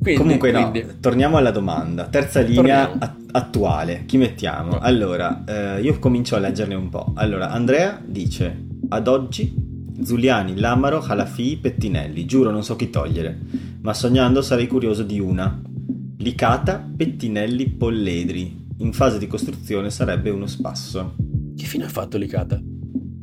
Quindi, 0.00 0.20
Comunque 0.20 0.50
no, 0.52 0.70
quindi- 0.70 1.00
torniamo 1.00 1.38
alla 1.38 1.50
domanda. 1.50 2.04
Terza 2.08 2.40
linea 2.40 2.92
at- 2.98 3.16
attuale, 3.32 4.04
chi 4.06 4.16
mettiamo? 4.18 4.72
No. 4.72 4.78
Allora, 4.80 5.44
eh, 5.46 5.80
io 5.80 5.98
comincio 5.98 6.36
a 6.36 6.38
leggerne 6.38 6.74
un 6.74 6.88
po'. 6.90 7.12
Allora, 7.16 7.50
Andrea 7.50 8.00
dice, 8.04 8.64
ad 8.90 9.08
oggi 9.08 9.54
Zuliani, 10.02 10.58
Lamaro, 10.58 11.00
Halafi, 11.00 11.58
Pettinelli. 11.60 12.24
Giuro 12.24 12.50
non 12.50 12.62
so 12.62 12.76
chi 12.76 12.90
togliere, 12.90 13.38
ma 13.80 13.94
sognando 13.94 14.42
sarei 14.42 14.66
curioso 14.66 15.02
di 15.02 15.20
una. 15.20 15.60
Licata, 16.18 16.78
Pettinelli, 16.96 17.68
Polledri. 17.68 18.66
In 18.78 18.92
fase 18.92 19.18
di 19.18 19.26
costruzione 19.26 19.90
sarebbe 19.90 20.30
uno 20.30 20.46
spasso. 20.46 21.14
Che 21.56 21.64
fine 21.64 21.84
ha 21.84 21.88
fatto 21.88 22.16
Licata? 22.16 22.60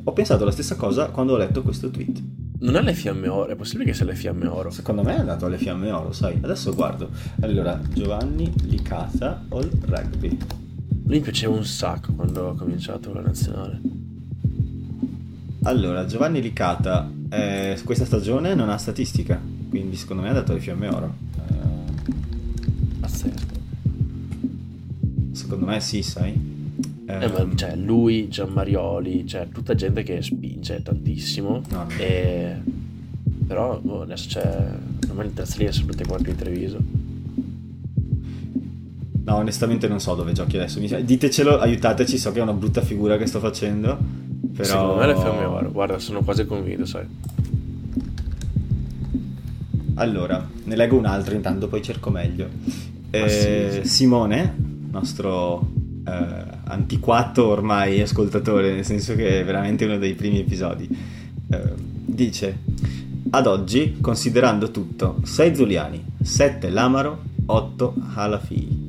Ho 0.04 0.12
pensato 0.12 0.44
la 0.44 0.50
stessa 0.50 0.76
cosa 0.76 1.10
quando 1.10 1.34
ho 1.34 1.36
letto 1.36 1.62
questo 1.62 1.90
tweet. 1.90 2.22
Non 2.58 2.76
ha 2.76 2.80
le 2.80 2.94
fiamme 2.94 3.28
oro, 3.28 3.52
è 3.52 3.56
possibile 3.56 3.90
che 3.90 3.94
sia 3.94 4.06
le 4.06 4.14
fiamme 4.14 4.46
oro? 4.46 4.70
Secondo 4.70 5.02
me 5.02 5.16
è 5.16 5.18
andato 5.18 5.46
alle 5.46 5.58
fiamme 5.58 5.90
oro, 5.90 6.12
sai. 6.12 6.38
Adesso 6.40 6.74
guardo. 6.74 7.10
Allora, 7.40 7.80
Giovanni 7.92 8.52
Licata 8.64 9.44
all 9.50 9.70
rugby. 9.86 10.38
Lui 11.04 11.16
mi 11.16 11.20
piaceva 11.20 11.54
un 11.54 11.64
sacco 11.64 12.12
quando 12.14 12.48
ho 12.48 12.54
cominciato 12.54 13.12
la 13.12 13.20
nazionale. 13.20 13.80
Allora, 15.62 16.04
Giovanni 16.06 16.40
Licata 16.40 17.10
eh, 17.28 17.78
questa 17.84 18.04
stagione 18.04 18.54
non 18.54 18.68
ha 18.70 18.76
statistica, 18.76 19.40
quindi 19.68 19.96
secondo 19.96 20.22
me 20.22 20.30
ha 20.30 20.34
dato 20.34 20.52
le 20.52 20.60
fiamme 20.60 20.88
oro. 20.88 21.14
Eh, 21.48 21.92
Pazzesco. 23.00 23.54
Secondo 25.32 25.66
me 25.66 25.80
sì, 25.80 26.02
sai. 26.02 26.54
Eh, 27.08 27.28
ma, 27.28 27.38
ehm, 27.38 27.56
cioè, 27.56 27.76
lui, 27.76 28.28
Gianmarioli, 28.28 29.26
cioè 29.26 29.48
tutta 29.52 29.74
gente 29.74 30.02
che 30.02 30.22
spinge 30.22 30.82
tantissimo. 30.82 31.62
No. 31.70 31.86
E... 31.98 32.56
Però 33.46 33.78
boh, 33.80 34.02
adesso 34.02 34.28
c'è. 34.28 34.68
Ormai 35.08 35.26
le 35.26 35.34
terze 35.34 35.58
linee 35.58 35.72
sono 35.72 35.86
tutte 35.86 36.06
quante 36.06 36.30
in 36.30 36.36
Treviso. 36.36 36.78
No, 39.24 39.34
onestamente 39.36 39.88
non 39.88 40.00
so 40.00 40.14
dove 40.14 40.32
giochi 40.32 40.56
adesso. 40.56 40.78
Ditecelo, 40.78 41.58
aiutateci, 41.58 42.18
so 42.18 42.32
che 42.32 42.38
è 42.38 42.42
una 42.42 42.52
brutta 42.52 42.80
figura 42.80 43.16
che 43.16 43.26
sto 43.26 43.40
facendo. 43.40 44.15
Però... 44.56 44.68
Secondo 44.68 44.94
me 44.94 45.06
le 45.06 45.14
fiamme 45.16 45.44
oro, 45.44 45.70
guarda, 45.70 45.98
sono 45.98 46.22
quasi 46.22 46.46
convinto, 46.46 46.86
sai. 46.86 47.06
Allora, 49.96 50.46
ne 50.64 50.76
leggo 50.76 50.96
un 50.96 51.04
altro 51.04 51.34
intanto, 51.34 51.68
poi 51.68 51.82
cerco 51.82 52.10
meglio. 52.10 52.48
Eh, 53.10 53.28
sì, 53.28 53.80
sì. 53.82 53.88
Simone, 53.88 54.54
nostro 54.90 55.70
eh, 56.06 56.44
antiquato 56.64 57.46
ormai 57.46 58.00
ascoltatore, 58.00 58.72
nel 58.72 58.84
senso 58.84 59.14
che 59.14 59.40
è 59.40 59.44
veramente 59.44 59.84
uno 59.84 59.98
dei 59.98 60.14
primi 60.14 60.40
episodi, 60.40 60.88
eh, 61.50 61.72
dice: 61.76 62.58
Ad 63.30 63.46
oggi, 63.46 63.98
considerando 64.00 64.70
tutto, 64.70 65.20
6 65.22 65.54
Zuliani, 65.54 66.02
7 66.22 66.70
Lamaro, 66.70 67.22
8 67.44 67.94
Halafi. 68.14 68.84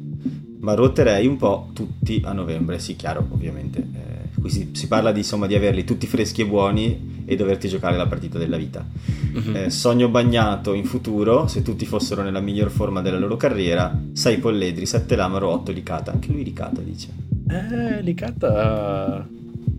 Ma 0.59 0.73
ruoterei 0.73 1.27
un 1.27 1.37
po' 1.37 1.69
tutti 1.73 2.21
a 2.23 2.31
novembre, 2.31 2.79
sì, 2.79 2.95
chiaro, 2.95 3.25
ovviamente. 3.29 3.96
Qui 4.39 4.49
si, 4.49 4.69
si 4.73 4.87
parla 4.87 5.11
di, 5.11 5.19
insomma, 5.19 5.47
di 5.47 5.55
averli 5.55 5.83
tutti 5.83 6.07
freschi 6.07 6.41
e 6.41 6.45
buoni 6.45 7.23
e 7.25 7.35
doverti 7.35 7.67
giocare 7.67 7.97
la 7.97 8.07
partita 8.07 8.37
della 8.37 8.57
vita. 8.57 8.85
Uh-huh. 9.33 9.55
Eh, 9.55 9.69
sogno 9.69 10.09
bagnato 10.09 10.73
in 10.73 10.85
futuro, 10.85 11.47
se 11.47 11.61
tutti 11.61 11.85
fossero 11.85 12.21
nella 12.21 12.39
miglior 12.39 12.69
forma 12.69 13.01
della 13.01 13.17
loro 13.17 13.35
carriera, 13.35 13.97
6 14.13 14.37
Polledri, 14.37 14.85
7 14.85 15.15
Lamaro, 15.15 15.49
8 15.49 15.71
Licata. 15.71 16.11
Anche 16.11 16.31
lui 16.31 16.43
Licata 16.43 16.81
dice. 16.81 17.09
Eh, 17.49 18.01
Licata 18.01 19.27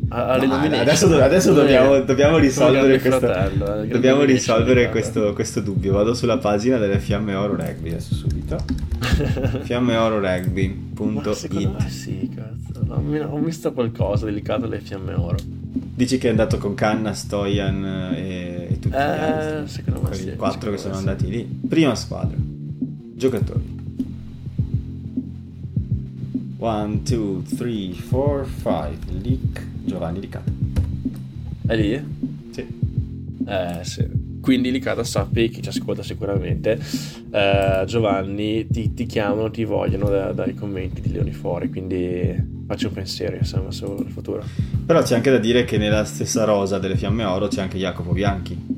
alle 0.09 0.47
no, 0.47 0.55
adesso, 0.55 1.15
adesso 1.23 1.53
dobbiamo, 1.53 2.01
dobbiamo, 2.01 2.39
risolvere, 2.39 2.99
questo, 2.99 3.19
fratello, 3.19 3.83
eh, 3.83 3.87
dobbiamo 3.89 4.23
risolvere 4.23 4.89
questo, 4.91 5.33
questo, 5.35 5.61
dubbio. 5.61 5.93
Vado 5.93 6.15
sulla 6.15 6.39
pagina 6.39 6.79
delle 6.79 6.99
Fiamme 6.99 7.35
Oro 7.35 7.57
Rugby 7.57 7.91
adesso 7.91 8.15
subito. 8.15 8.57
Fiamme 9.63 9.97
Oro 9.97 10.21
Rugby.it. 10.21 11.87
Sì, 11.87 12.31
cazzo. 12.35 12.87
Ho 12.91 13.39
visto 13.39 13.73
qualcosa 13.73 14.25
delicato 14.25 14.65
alle 14.65 14.81
Fiamme 14.81 15.13
Oro. 15.15 15.37
Dici 15.45 16.17
che 16.17 16.29
è 16.29 16.31
andato 16.31 16.59
con 16.59 16.75
Canna, 16.75 17.13
Stojan 17.13 18.13
e, 18.15 18.69
e 18.71 18.79
tutti 18.79 18.95
eh, 18.95 18.99
gli 18.99 19.03
altri. 19.03 19.69
Secondo 19.69 20.09
me 20.09 20.15
sì, 20.15 20.37
quattro 20.37 20.71
che 20.71 20.79
sono 20.79 20.97
andati 20.97 21.29
lì. 21.29 21.61
Prima 21.69 21.95
squadra. 21.95 22.37
Giocatori. 22.39 23.78
1, 26.59 27.01
2, 27.05 27.43
3, 27.57 27.95
4, 28.09 28.47
5. 28.63 28.99
Leak 29.23 29.67
Giovanni 29.85 30.21
Licata. 30.21 30.51
È 31.67 31.77
lì? 31.77 32.05
Sì. 32.51 32.67
Eh 33.47 33.81
sì. 33.83 34.27
Quindi 34.41 34.73
Licata 34.73 35.05
sappi, 35.05 35.51
chi 35.51 35.63
ci 35.63 35.69
ascolta 35.69 36.03
sicuramente, 36.03 36.81
eh, 37.31 37.85
Giovanni 37.87 38.67
ti, 38.67 38.93
ti, 38.93 39.07
chiamano, 39.07 39.51
ti 39.51 39.65
vogliono 39.65 40.09
da, 40.09 40.33
dai 40.33 40.55
commenti 40.55 41.01
di 41.01 41.13
Leoni 41.13 41.33
Fuori, 41.33 41.69
quindi 41.69 42.35
faccio 42.67 42.89
un 42.89 42.95
pensiero 42.95 43.37
insomma 43.37 43.71
sul 43.71 44.09
futuro. 44.09 44.43
Però 44.85 45.03
c'è 45.03 45.15
anche 45.15 45.31
da 45.31 45.39
dire 45.39 45.65
che 45.65 45.79
nella 45.79 46.05
stessa 46.05 46.45
rosa 46.45 46.79
delle 46.79 46.97
Fiamme 46.97 47.25
Oro 47.25 47.49
c'è 47.49 47.61
anche 47.61 47.79
Jacopo 47.79 48.13
Bianchi. 48.13 48.78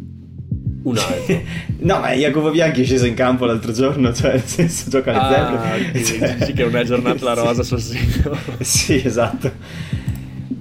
Un 0.83 0.97
altro. 0.97 1.41
no, 1.81 1.99
ma 2.01 2.13
Jacopo 2.13 2.51
Bianchi 2.51 2.83
è 2.83 2.85
sceso 2.85 3.07
in 3.07 3.15
campo 3.15 3.45
l'altro 3.45 3.73
giorno, 3.73 4.13
cioè 4.15 4.33
nel 4.33 4.45
senso 4.45 4.89
gioca 4.89 5.11
alle 5.13 5.37
ah, 5.37 5.79
zebre. 5.79 6.05
Cioè... 6.05 6.37
Dici 6.37 6.53
che 6.53 6.69
è 6.69 6.85
giornata 6.85 7.25
la 7.25 7.35
rosa 7.35 7.63
sul 7.63 7.81
sito. 7.81 8.37
sì, 8.61 9.03
esatto. 9.05 9.53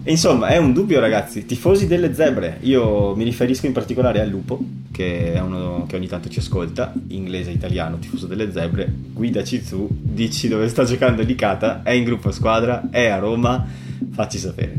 Insomma, 0.04 0.48
è 0.48 0.58
un 0.58 0.74
dubbio, 0.74 1.00
ragazzi. 1.00 1.46
Tifosi 1.46 1.86
delle 1.86 2.14
zebre. 2.14 2.58
Io 2.62 3.16
mi 3.16 3.24
riferisco 3.24 3.68
in 3.68 3.74
particolare 3.74 4.20
al 4.20 4.28
Lupo, 4.28 4.60
che 4.92 5.34
è 5.34 5.40
uno 5.40 5.86
che 5.88 5.96
ogni 5.96 6.08
tanto 6.08 6.30
ci 6.30 6.40
ascolta, 6.40 6.94
inglese 7.10 7.52
italiano, 7.52 8.00
tifoso 8.00 8.26
delle 8.26 8.52
zebre. 8.52 8.92
Guidaci 9.14 9.64
tu, 9.64 9.88
dici 9.90 10.48
dove 10.48 10.68
sta 10.68 10.84
giocando 10.84 11.22
Licata, 11.22 11.84
è 11.84 11.92
in 11.92 12.06
gruppo 12.06 12.32
squadra, 12.32 12.90
è 12.90 13.06
a 13.06 13.20
Roma, 13.20 13.66
facci 14.10 14.40
sapere. 14.40 14.74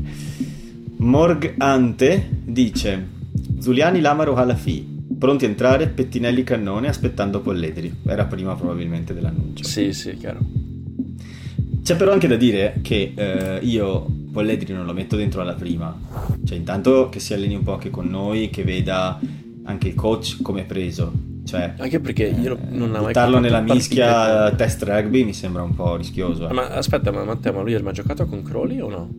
Morg 0.97 1.55
Ante 1.59 2.28
dice: 2.45 3.07
Zuliani 3.61 4.01
Lamaro 4.01 4.34
Halafi. 4.34 4.89
Pronti 5.21 5.45
a 5.45 5.49
entrare, 5.49 5.89
pettinelli 5.89 6.43
cannone 6.45 6.89
aspettando 6.89 7.43
Polledri. 7.43 7.95
Era 8.07 8.25
prima 8.25 8.55
probabilmente 8.55 9.12
dell'annuncio. 9.12 9.64
Sì, 9.64 9.93
sì, 9.93 10.16
chiaro. 10.16 10.39
C'è 11.83 11.95
però 11.95 12.12
anche 12.12 12.27
da 12.27 12.37
dire 12.37 12.79
che 12.81 13.12
eh, 13.14 13.59
io 13.61 14.07
Polledri 14.33 14.73
non 14.73 14.87
lo 14.87 14.95
metto 14.95 15.16
dentro 15.16 15.43
alla 15.43 15.53
prima. 15.53 15.95
Cioè, 16.43 16.57
intanto 16.57 17.11
che 17.11 17.21
si 17.21 17.35
alleni 17.35 17.55
un 17.55 17.62
po' 17.62 17.75
anche 17.75 17.91
con 17.91 18.07
noi, 18.07 18.49
che 18.49 18.64
veda 18.64 19.21
anche 19.64 19.89
il 19.89 19.95
coach 19.95 20.41
come 20.41 20.62
è 20.62 20.64
preso. 20.64 21.12
Cioè, 21.45 21.75
anche 21.77 22.01
perché 22.01 22.25
io 22.25 22.59
non 22.71 22.89
ho 22.89 22.93
mai 22.93 23.07
buttarlo 23.09 23.41
nella 23.41 23.61
mischia 23.61 24.51
test 24.55 24.83
rugby 24.85 25.25
mi 25.25 25.35
sembra 25.35 25.62
un 25.62 25.75
po' 25.75 25.97
rischioso. 25.97 26.49
Eh. 26.49 26.53
Ma 26.55 26.68
aspetta, 26.68 27.11
ma 27.11 27.25
Matteo, 27.25 27.53
ma 27.53 27.61
lui 27.61 27.75
ha 27.75 27.83
mai 27.83 27.93
giocato 27.93 28.25
con 28.25 28.43
Crowley 28.43 28.81
o 28.81 28.89
no? 28.89 29.11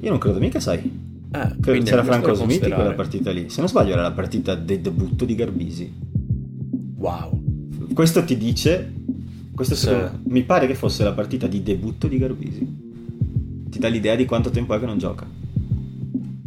Io 0.00 0.10
non 0.10 0.18
credo 0.18 0.40
mica, 0.40 0.58
sai. 0.58 1.05
Eh, 1.32 1.56
credo 1.60 1.84
c'era 1.84 2.04
Franco 2.04 2.34
Smithi 2.34 2.70
quella 2.70 2.94
partita 2.94 3.30
lì. 3.30 3.48
Se 3.48 3.60
non 3.60 3.68
sbaglio 3.68 3.92
era 3.92 4.02
la 4.02 4.12
partita 4.12 4.54
del 4.54 4.80
debutto 4.80 5.24
di 5.24 5.34
Garbisi. 5.34 5.92
Wow. 6.96 7.42
Questo 7.92 8.24
ti 8.24 8.36
dice... 8.36 8.92
Questo 9.54 9.74
sì. 9.74 9.86
secondo, 9.86 10.20
mi 10.24 10.42
pare 10.42 10.66
che 10.66 10.74
fosse 10.74 11.02
la 11.02 11.12
partita 11.12 11.46
di 11.46 11.62
debutto 11.62 12.08
di 12.08 12.18
Garbisi 12.18 12.84
ti 13.76 13.82
dà 13.82 13.88
l'idea 13.88 14.14
di 14.14 14.24
quanto 14.24 14.48
tempo 14.48 14.74
è 14.74 14.78
che 14.78 14.86
non 14.86 14.96
gioca. 14.96 15.26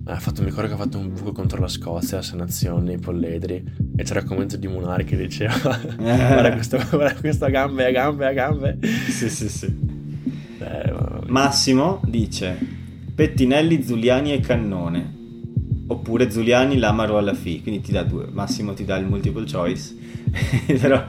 Ha 0.06 0.20
fatto, 0.20 0.42
mi 0.42 0.48
ricordo 0.48 0.68
che 0.68 0.74
ha 0.74 0.78
fatto 0.78 0.98
un 0.98 1.14
buco 1.14 1.32
contro 1.32 1.60
la 1.60 1.68
Scozia, 1.68 2.18
a 2.18 2.22
Sei 2.24 2.40
Nazioni, 2.40 2.98
Polledri, 2.98 3.64
e 3.96 4.04
c'era 4.04 4.22
il 4.22 4.26
commento 4.26 4.58
di 4.58 4.68
Munari 4.68 5.04
che 5.04 5.16
diceva 5.16 5.54
guarda, 5.98 6.54
questo, 6.54 6.80
guarda 6.90 7.14
questo 7.20 7.46
a 7.46 7.50
gambe, 7.50 7.86
a 7.86 7.92
gambe, 7.92 8.26
a 8.26 8.34
gambe. 8.34 8.80
Sì, 8.82 9.30
sì, 9.30 9.48
sì. 9.48 9.66
Eh, 10.60 10.94
Massimo 11.28 12.02
dice 12.08 12.58
Pettinelli, 13.20 13.84
Zuliani 13.84 14.32
e 14.32 14.40
Cannone. 14.40 15.18
Oppure 15.88 16.32
Zuliani, 16.32 16.78
Lamaro 16.78 17.18
alla 17.18 17.34
FI. 17.34 17.62
Quindi 17.62 17.82
ti 17.82 17.92
dà 17.92 18.04
due. 18.04 18.28
Massimo 18.32 18.72
ti 18.72 18.86
dà 18.86 18.96
il 18.96 19.06
multiple 19.06 19.44
choice. 19.44 19.94
Però 20.80 21.04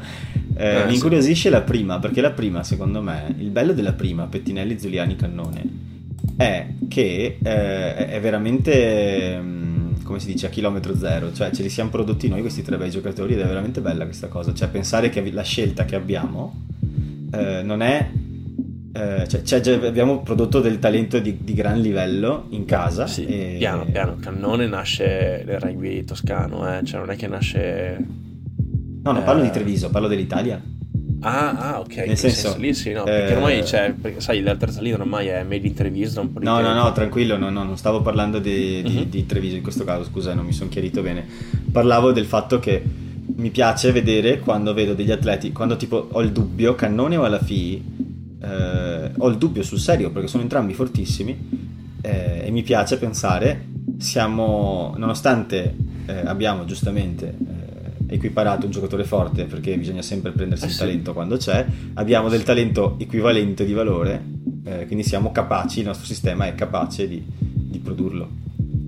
eh, 0.57 0.81
eh, 0.81 0.87
mi 0.87 0.95
incuriosisce 0.95 1.43
sì. 1.43 1.51
la 1.51 1.61
prima, 1.61 2.01
perché 2.01 2.21
la 2.21 2.33
prima, 2.33 2.65
secondo 2.65 3.01
me, 3.01 3.33
il 3.39 3.51
bello 3.51 3.73
della 3.73 3.93
prima, 3.93 4.27
Pettinelli, 4.27 4.77
Zuliani, 4.77 5.15
Cannone, 5.15 5.65
è 6.37 6.67
che 6.89 7.39
eh, 7.41 7.95
è 7.95 8.21
veramente 8.21 9.39
mm, 9.41 10.03
come 10.03 10.19
si 10.19 10.33
dice 10.33 10.47
a 10.47 10.49
chilometro 10.49 10.97
zero 10.97 11.33
cioè 11.33 11.51
ce 11.51 11.63
li 11.63 11.69
siamo 11.69 11.91
prodotti 11.91 12.29
noi 12.29 12.41
questi 12.41 12.63
tre 12.63 12.79
bei 12.79 12.91
giocatori 12.91 13.35
ed 13.35 13.41
è 13.41 13.47
veramente 13.47 13.81
bella 13.81 14.05
questa 14.05 14.29
cosa 14.29 14.55
cioè 14.55 14.69
pensare 14.69 15.11
che 15.11 15.31
la 15.31 15.43
scelta 15.43 15.85
che 15.85 15.97
abbiamo 15.97 16.65
eh, 17.33 17.63
non 17.63 17.83
è 17.83 18.09
eh, 18.93 19.28
cioè, 19.28 19.61
cioè 19.61 19.86
abbiamo 19.86 20.20
prodotto 20.22 20.61
del 20.61 20.78
talento 20.78 21.20
di, 21.20 21.38
di 21.43 21.55
gran 21.55 21.80
livello 21.80 22.47
in 22.51 22.64
casa 22.64 23.07
sì, 23.07 23.24
e... 23.26 23.57
piano 23.59 23.84
piano 23.84 24.16
Cannone 24.20 24.66
nasce 24.66 25.45
nel 25.47 25.61
rugby 25.61 26.05
toscano 26.05 26.76
eh? 26.76 26.84
cioè 26.84 26.99
non 26.99 27.11
è 27.11 27.16
che 27.16 27.28
nasce 27.28 28.05
no 29.03 29.12
non 29.12 29.22
parlo 29.22 29.43
di 29.43 29.49
eh, 29.49 29.53
Treviso 29.53 29.91
parlo 29.91 30.09
dell'Italia 30.09 30.61
Ah, 31.22 31.74
ah, 31.74 31.80
ok. 31.80 31.97
Nel 31.97 32.16
senso, 32.16 32.49
senso, 32.49 32.59
lì 32.59 32.72
sì, 32.72 32.93
no, 32.93 33.05
perché 33.05 33.34
ormai 33.34 33.59
eh, 33.59 33.62
c'è, 33.62 33.93
perché 33.93 34.20
sai, 34.20 34.41
la 34.41 34.57
terza 34.57 34.80
linea 34.80 34.99
ormai 34.99 35.26
è 35.26 35.43
made 35.43 35.66
in 35.66 35.74
Treviso. 35.74 36.20
Un 36.22 36.32
po 36.32 36.41
no, 36.41 36.61
no, 36.61 36.72
no, 36.72 36.93
tranquillo, 36.93 37.36
no, 37.36 37.51
no, 37.51 37.62
non 37.62 37.76
stavo 37.76 38.01
parlando 38.01 38.38
di, 38.38 38.82
di, 38.82 38.97
uh-huh. 38.97 39.05
di 39.05 39.26
Treviso 39.26 39.57
in 39.57 39.62
questo 39.62 39.84
caso, 39.84 40.05
scusa, 40.05 40.32
non 40.32 40.47
mi 40.47 40.53
sono 40.53 40.70
chiarito 40.70 41.03
bene. 41.03 41.26
Parlavo 41.70 42.12
del 42.12 42.24
fatto 42.24 42.59
che 42.59 42.82
mi 43.36 43.51
piace 43.51 43.93
vedere 43.93 44.38
quando 44.38 44.72
vedo 44.72 44.95
degli 44.95 45.11
atleti, 45.11 45.53
quando 45.53 45.76
tipo 45.76 46.09
ho 46.11 46.22
il 46.22 46.32
dubbio, 46.32 46.74
Cannone 46.74 47.16
o 47.16 47.24
alla 47.24 47.38
FI, 47.38 48.10
eh, 48.41 49.11
ho 49.16 49.28
il 49.28 49.36
dubbio 49.36 49.62
sul 49.62 49.78
serio 49.78 50.11
perché 50.11 50.28
sono 50.28 50.43
entrambi 50.43 50.74
fortissimi 50.74 51.68
eh, 52.01 52.43
e 52.45 52.51
mi 52.51 52.62
piace 52.62 52.99
pensare, 52.99 53.66
siamo, 53.99 54.95
nonostante 54.97 55.74
eh, 56.07 56.20
abbiamo 56.24 56.64
giustamente 56.64 57.28
eh, 57.28 58.14
equiparato 58.14 58.66
un 58.66 58.72
giocatore 58.72 59.05
forte 59.05 59.45
perché 59.45 59.76
bisogna 59.76 60.03
sempre 60.03 60.32
prendersi 60.32 60.64
eh 60.64 60.68
il 60.68 60.72
sì. 60.72 60.78
talento 60.78 61.12
quando 61.12 61.36
c'è, 61.36 61.64
abbiamo 61.95 62.28
del 62.28 62.43
talento 62.43 62.97
equivalente 62.99 63.64
di 63.64 63.72
valore, 63.72 64.24
eh, 64.64 64.86
quindi 64.86 65.05
siamo 65.05 65.30
capaci, 65.32 65.80
il 65.80 65.86
nostro 65.86 66.07
sistema 66.07 66.47
è 66.47 66.55
capace 66.55 67.07
di, 67.07 67.22
di 67.26 67.78
produrlo. 67.78 68.38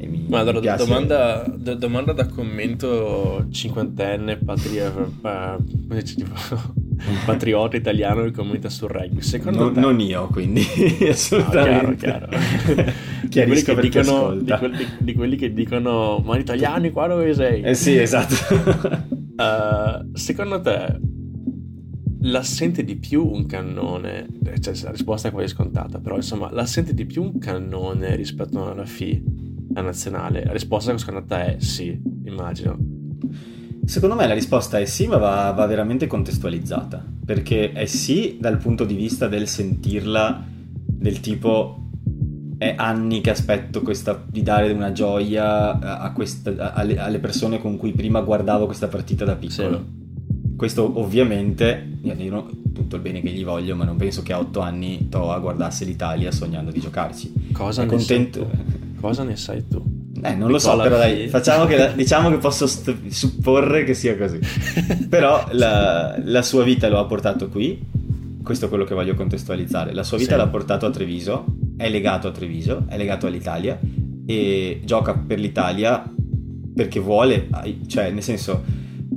Mi, 0.03 0.27
Ma 0.29 0.41
allora, 0.41 0.75
domanda, 0.75 1.45
d- 1.47 1.77
domanda, 1.77 2.13
da 2.13 2.27
commento 2.27 3.47
cinquantenne, 3.51 4.37
patria, 4.39 4.91
uh, 4.91 5.57
tipo, 7.05 7.25
patriota 7.25 7.77
italiano 7.77 8.23
che 8.25 8.31
commenta 8.31 8.69
sul 8.69 8.89
rugby. 8.89 9.21
Secondo 9.23 9.65
no, 9.65 9.73
te... 9.73 9.81
Non 9.81 10.01
io, 10.01 10.27
quindi, 10.29 10.65
assolutamente. 11.09 12.07
No, 12.07 12.19
chiaro, 12.19 12.29
chiaro. 12.29 12.93
di, 13.29 13.43
quelli 13.43 13.63
che 13.63 13.75
dicono, 13.81 14.35
di, 14.37 14.53
quelli, 14.59 14.87
di, 14.99 15.15
quelli 15.15 15.37
che 15.37 15.53
dicono, 15.53 16.23
ma 16.25 16.37
gli 16.37 16.41
italiani 16.41 16.91
qua 16.91 17.07
dove 17.09 17.35
sei? 17.35 17.63
Eh 17.63 17.75
sì, 17.75 17.97
esatto. 17.97 18.35
uh, 18.55 20.11
secondo 20.17 20.61
te 20.61 21.01
la 22.25 22.43
sente 22.43 22.85
di 22.85 22.97
più 22.97 23.27
un 23.27 23.47
cannone, 23.47 24.29
cioè 24.61 24.75
la 24.83 24.91
risposta 24.91 25.29
è 25.29 25.33
quasi 25.33 25.49
scontata, 25.49 25.99
però 25.99 26.17
insomma, 26.17 26.51
la 26.53 26.67
sente 26.67 26.95
di 26.95 27.05
più 27.05 27.23
un 27.23 27.39
cannone 27.39 28.15
rispetto 28.15 28.71
alla 28.71 28.85
FI, 28.85 29.23
la 29.75 29.81
nazionale? 29.81 30.45
La 30.45 30.53
risposta 30.53 30.97
secondo 30.97 31.25
te 31.25 31.57
è 31.57 31.61
sì, 31.61 32.01
immagino. 32.25 32.79
Secondo 33.85 34.15
me 34.15 34.27
la 34.27 34.35
risposta 34.35 34.79
è 34.79 34.85
sì, 34.85 35.07
ma 35.07 35.17
va, 35.17 35.51
va, 35.51 35.67
veramente 35.67 36.07
contestualizzata. 36.07 37.05
Perché 37.25 37.73
è 37.73 37.87
sì 37.87 38.39
dal 38.41 38.59
punto 38.59 38.85
di 38.85 38.95
vista 38.95 39.29
del 39.29 39.49
sentirla 39.49 40.45
del 41.03 41.21
tipo 41.21 41.83
è 42.63 42.75
anni 42.77 43.21
che 43.21 43.31
aspetto 43.31 43.83
questa, 43.83 44.23
di 44.25 44.43
dare 44.43 44.71
una 44.71 44.93
gioia 44.93 45.81
a 45.81 46.13
questa, 46.13 46.51
a, 46.51 46.73
alle, 46.75 47.19
persone 47.19 47.61
con 47.61 47.77
cui 47.77 47.91
prima 47.93 48.21
guardavo 48.21 48.67
questa 48.67 48.87
partita 48.87 49.25
da 49.25 49.35
piccolo. 49.35 49.77
Sì. 49.79 50.55
Questo 50.57 51.01
ovviamente, 51.01 51.99
io 52.03 52.47
tutto 52.73 52.97
il 52.97 53.03
bene 53.03 53.21
che 53.21 53.31
gli 53.31 53.45
voglio, 53.45 53.75
ma 53.75 53.85
non 53.85 53.97
penso 53.97 54.23
che 54.23 54.33
a 54.33 54.39
otto 54.39 54.61
anni 54.61 55.09
Toa 55.09 55.41
guardasse 55.41 55.85
l'Italia 55.85 56.31
sognando 56.31 56.71
di 56.71 56.79
giocarci. 56.79 57.51
Cosa, 57.53 57.83
ne, 57.83 57.89
contento... 57.89 58.49
sai? 58.49 58.95
Cosa 59.01 59.25
ne 59.25 59.37
sai 59.37 59.67
tu? 59.67 59.92
Eh, 60.25 60.35
non 60.35 60.53
lo 60.53 60.61
so, 60.61 60.77
però 60.77 60.99
dai, 60.99 61.27
facciamo 61.27 61.67
che, 61.67 61.95
diciamo 61.97 62.31
che 62.31 62.37
posso 62.37 62.69
st- 62.69 63.09
supporre 63.09 63.83
che 63.83 63.93
sia 63.93 64.17
così. 64.17 64.39
però 65.09 65.45
la, 65.51 66.17
la, 66.23 66.43
sua 66.43 66.63
vita 66.63 66.89
lo 66.89 67.01
ha 67.01 67.05
portato 67.07 67.49
qui, 67.49 67.81
questo 68.41 68.67
è 68.67 68.69
quello 68.69 68.85
che 68.85 68.95
voglio 68.95 69.15
contestualizzare. 69.15 69.93
La 69.93 70.05
sua 70.05 70.19
vita 70.19 70.33
sì. 70.33 70.37
l'ha 70.37 70.47
portato 70.47 70.87
a 70.87 70.91
Treviso, 70.91 71.45
è 71.77 71.91
legato 71.91 72.29
a 72.29 72.31
Treviso, 72.31 72.85
è 72.89 72.97
legato 72.97 73.27
all'Italia 73.27 73.79
e 74.25 74.81
gioca 74.85 75.15
per 75.15 75.41
l'Italia 75.41 76.05
perché 76.75 77.01
vuole, 77.01 77.49
cioè 77.89 78.11
nel 78.11 78.23
senso 78.23 78.63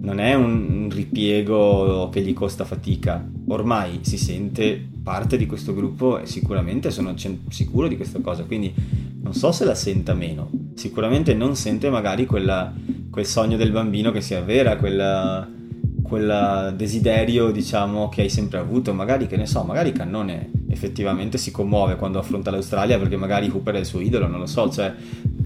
non 0.01 0.19
è 0.19 0.33
un 0.33 0.89
ripiego 0.91 2.09
che 2.11 2.21
gli 2.21 2.33
costa 2.33 2.65
fatica, 2.65 3.23
ormai 3.47 3.99
si 4.01 4.17
sente 4.17 4.83
parte 5.03 5.37
di 5.37 5.45
questo 5.45 5.73
gruppo 5.73 6.19
e 6.19 6.25
sicuramente 6.25 6.89
sono 6.89 7.13
sicuro 7.49 7.87
di 7.87 7.95
questa 7.95 8.19
cosa, 8.21 8.43
quindi 8.43 8.73
non 9.21 9.33
so 9.33 9.51
se 9.51 9.65
la 9.65 9.75
senta 9.75 10.13
meno, 10.13 10.49
sicuramente 10.75 11.33
non 11.33 11.55
sente 11.55 11.89
magari 11.89 12.25
quella, 12.25 12.71
quel 13.09 13.25
sogno 13.25 13.57
del 13.57 13.71
bambino 13.71 14.11
che 14.11 14.21
si 14.21 14.35
avvera, 14.35 14.77
quel 14.77 16.73
desiderio 16.75 17.51
diciamo 17.51 18.09
che 18.09 18.21
hai 18.21 18.29
sempre 18.29 18.59
avuto, 18.59 18.93
magari 18.93 19.27
che 19.27 19.37
ne 19.37 19.47
so, 19.47 19.63
magari 19.63 19.91
Cannone 19.91 20.51
effettivamente 20.69 21.37
si 21.37 21.51
commuove 21.51 21.95
quando 21.95 22.19
affronta 22.19 22.51
l'Australia 22.51 22.99
perché 22.99 23.15
magari 23.15 23.47
Cooper 23.47 23.75
è 23.75 23.79
il 23.79 23.85
suo 23.85 24.01
idolo, 24.01 24.27
non 24.27 24.39
lo 24.39 24.45
so, 24.45 24.69
cioè 24.69 24.93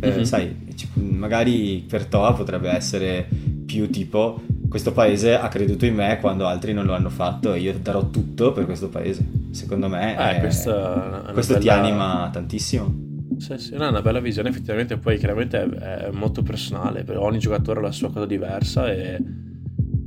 mm-hmm. 0.05 0.23
sai, 0.23 0.53
magari 0.95 1.85
per 1.87 2.05
Toa 2.05 2.33
potrebbe 2.33 2.69
essere 2.69 3.27
più 3.65 3.89
tipo 3.89 4.41
questo 4.69 4.91
paese 4.91 5.37
ha 5.37 5.47
creduto 5.47 5.85
in 5.85 5.95
me 5.95 6.19
quando 6.21 6.45
altri 6.45 6.73
non 6.73 6.85
lo 6.85 6.93
hanno 6.93 7.09
fatto 7.09 7.53
e 7.53 7.59
io 7.59 7.73
darò 7.81 8.09
tutto 8.09 8.51
per 8.51 8.65
questo 8.65 8.87
paese. 8.87 9.25
Secondo 9.51 9.89
me 9.89 10.15
eh, 10.15 10.37
è, 10.37 10.39
questa, 10.39 11.23
questo 11.33 11.53
bella... 11.53 11.63
ti 11.63 11.69
anima 11.69 12.29
tantissimo. 12.31 13.08
Sì, 13.39 13.57
sì, 13.57 13.75
no, 13.75 13.85
è 13.85 13.87
una 13.87 14.01
bella 14.01 14.19
visione, 14.19 14.49
effettivamente 14.49 14.97
poi 14.97 15.17
chiaramente 15.17 15.61
è, 15.61 15.65
è 15.65 16.11
molto 16.11 16.41
personale, 16.43 17.05
però 17.05 17.23
ogni 17.23 17.39
giocatore 17.39 17.79
ha 17.79 17.83
la 17.83 17.91
sua 17.91 18.11
cosa 18.11 18.25
diversa 18.25 18.91
e 18.91 19.17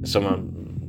insomma 0.01 0.39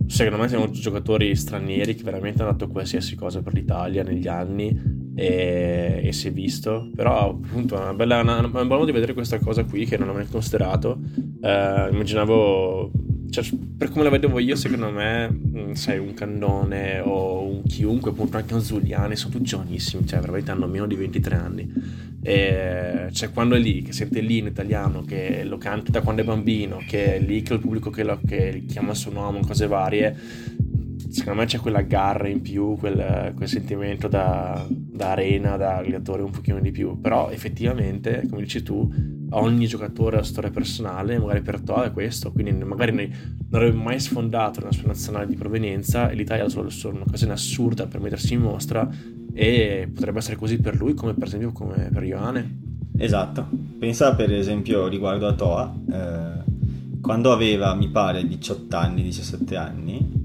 secondo 0.07 0.37
me 0.41 0.49
siamo 0.49 0.69
giocatori 0.69 1.33
stranieri 1.35 1.95
che 1.95 2.03
veramente 2.03 2.41
hanno 2.41 2.51
dato 2.51 2.67
qualsiasi 2.67 3.15
cosa 3.15 3.41
per 3.41 3.53
l'Italia 3.53 4.03
negli 4.03 4.27
anni 4.27 4.77
e, 5.15 6.01
e 6.03 6.11
si 6.11 6.27
è 6.27 6.31
visto. 6.33 6.89
Però 6.93 7.29
appunto 7.29 7.77
è 7.77 7.81
una 7.81 7.93
bella 7.93 8.19
una, 8.19 8.39
un 8.39 8.51
buon 8.51 8.67
modo 8.67 8.85
di 8.85 8.91
vedere 8.91 9.13
questa 9.13 9.39
cosa 9.39 9.63
qui 9.63 9.85
che 9.85 9.97
non 9.97 10.09
ho 10.09 10.13
mai 10.13 10.27
considerato. 10.27 10.99
Eh, 11.41 11.87
immaginavo 11.91 12.91
cioè, 13.33 13.43
per 13.75 13.89
come 13.89 14.03
la 14.03 14.11
vedevo 14.11 14.37
io, 14.37 14.55
secondo 14.55 14.91
me, 14.91 15.27
mm, 15.27 15.71
sai, 15.71 15.97
un 15.97 16.13
cannone 16.13 16.99
o 16.99 17.47
un 17.47 17.63
chiunque, 17.63 18.11
appunto 18.11 18.37
anche 18.37 18.53
un 18.53 18.61
Zuliani, 18.61 19.15
sono 19.15 19.31
tutti 19.33 19.45
giovanissimi, 19.45 20.05
cioè 20.05 20.19
veramente 20.19 20.51
hanno 20.51 20.67
meno 20.67 20.85
di 20.85 20.93
23 20.93 21.35
anni. 21.35 21.73
E 22.21 23.07
cioè, 23.11 23.31
quando 23.31 23.55
è 23.55 23.59
lì, 23.59 23.81
che 23.81 23.91
sente 23.91 24.21
lì 24.21 24.37
in 24.37 24.45
italiano, 24.45 25.01
che 25.01 25.43
lo 25.45 25.57
canta 25.57 25.89
da 25.89 26.01
quando 26.01 26.21
è 26.21 26.25
bambino, 26.25 26.83
che 26.87 27.15
è 27.15 27.19
lì 27.19 27.41
che 27.41 27.53
il 27.53 27.59
pubblico 27.59 27.89
che, 27.89 28.03
lo, 28.03 28.19
che 28.23 28.65
chiama 28.67 28.91
il 28.91 28.97
suo 28.97 29.11
nome, 29.11 29.39
cose 29.41 29.65
varie, 29.65 30.15
secondo 31.09 31.39
me 31.39 31.47
c'è 31.47 31.57
quella 31.57 31.81
garra 31.81 32.27
in 32.27 32.41
più, 32.41 32.77
quel, 32.77 33.33
quel 33.35 33.47
sentimento 33.47 34.07
da, 34.07 34.63
da, 34.93 35.11
arena, 35.11 35.57
da 35.57 35.81
gladiatore 35.81 36.21
un 36.21 36.31
pochino 36.31 36.59
di 36.59 36.71
più. 36.71 36.99
Però 36.99 37.29
effettivamente, 37.29 38.25
come 38.29 38.43
dici 38.43 38.61
tu, 38.61 38.89
ogni 39.31 39.65
giocatore 39.65 40.17
ha 40.17 40.19
la 40.19 40.25
storia 40.25 40.51
personale, 40.51 41.17
magari 41.17 41.41
per 41.41 41.61
Toa 41.61 41.85
è 41.85 41.91
questo, 41.91 42.31
quindi 42.31 42.51
magari 42.63 42.91
non 42.93 43.11
avrebbe 43.51 43.77
mai 43.77 43.99
sfondato 43.99 44.59
nella 44.59 44.71
sua 44.71 44.87
nazionale 44.87 45.27
di 45.27 45.35
provenienza 45.35 46.09
e 46.09 46.15
l'Italia 46.15 46.45
ha 46.45 46.49
solo 46.49 46.69
un'occasione 46.83 47.33
assurda 47.33 47.87
per 47.87 47.99
mettersi 47.99 48.33
in 48.33 48.41
mostra 48.41 48.87
e 49.33 49.89
potrebbe 49.91 50.19
essere 50.19 50.35
così 50.35 50.59
per 50.59 50.75
lui 50.75 50.93
come 50.93 51.15
per 51.15 51.27
esempio 51.27 51.51
come 51.51 51.89
per 51.91 52.03
Ioane. 52.03 52.61
Esatto, 52.95 53.47
pensa 53.79 54.13
per 54.15 54.31
esempio 54.31 54.87
riguardo 54.87 55.27
a 55.27 55.33
Toa, 55.33 55.75
eh, 55.91 56.43
quando 57.01 57.31
aveva 57.31 57.73
mi 57.73 57.89
pare 57.89 58.25
18 58.25 58.75
anni, 58.77 59.01
17 59.01 59.55
anni, 59.55 60.22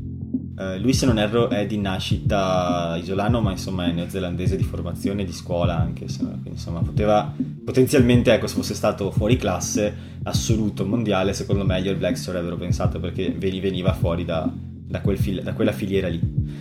Uh, 0.59 0.77
lui, 0.81 0.93
se 0.93 1.07
non 1.07 1.21
erro, 1.21 1.51
è 1.51 1.67
di 1.67 1.79
nascita 1.79 2.97
isolano, 3.01 3.41
ma 3.41 3.53
insomma 3.53 3.87
è 3.87 3.93
neozelandese 3.93 4.57
di 4.57 4.65
formazione, 4.65 5.25
di 5.25 5.33
scuola 5.33 5.79
anche. 5.79 6.09
Se, 6.09 6.19
quindi 6.19 6.49
insomma 6.49 6.81
poteva 6.81 7.33
potenzialmente, 7.65 8.33
ecco, 8.33 8.49
se 8.49 8.57
fosse 8.57 8.75
stato 8.75 9.13
fuori 9.13 9.37
classe, 9.37 9.95
assoluto, 10.25 10.85
mondiale, 10.85 11.33
secondo 11.33 11.65
me 11.65 11.81
gli 11.81 11.87
All 11.87 11.97
Blacks 11.97 12.23
ci 12.23 12.31
avrebbero 12.31 12.57
pensato 12.57 12.99
perché 12.99 13.31
veniva 13.31 13.93
fuori 13.93 14.25
da, 14.25 14.51
da, 14.53 15.01
quel 15.01 15.17
fil- 15.17 15.43
da 15.43 15.53
quella 15.53 15.71
filiera 15.71 16.09
lì. 16.09 16.21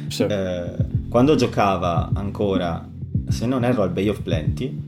Sì. 0.09 0.21
Uh, 0.21 1.07
quando 1.09 1.33
giocava 1.33 2.11
ancora, 2.13 2.87
se 3.29 3.47
non 3.47 3.63
erro, 3.63 3.81
al 3.81 3.89
Bay 3.89 4.09
of 4.09 4.21
Plenty, 4.21 4.79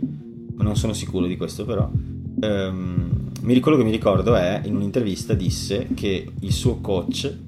non 0.56 0.76
sono 0.76 0.94
sicuro 0.94 1.26
di 1.26 1.36
questo 1.36 1.66
però, 1.66 1.90
um, 1.92 3.32
quello 3.42 3.78
che 3.78 3.84
mi 3.84 3.92
ricordo 3.92 4.36
è 4.36 4.62
in 4.66 4.76
un'intervista 4.76 5.34
disse 5.34 5.88
che 5.96 6.32
il 6.40 6.54
suo 6.54 6.76
coach 6.80 7.48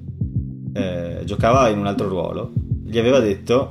eh, 0.72 1.22
giocava 1.24 1.68
in 1.68 1.78
un 1.78 1.86
altro 1.86 2.08
ruolo, 2.08 2.52
gli 2.84 2.98
aveva 2.98 3.20
detto, 3.20 3.70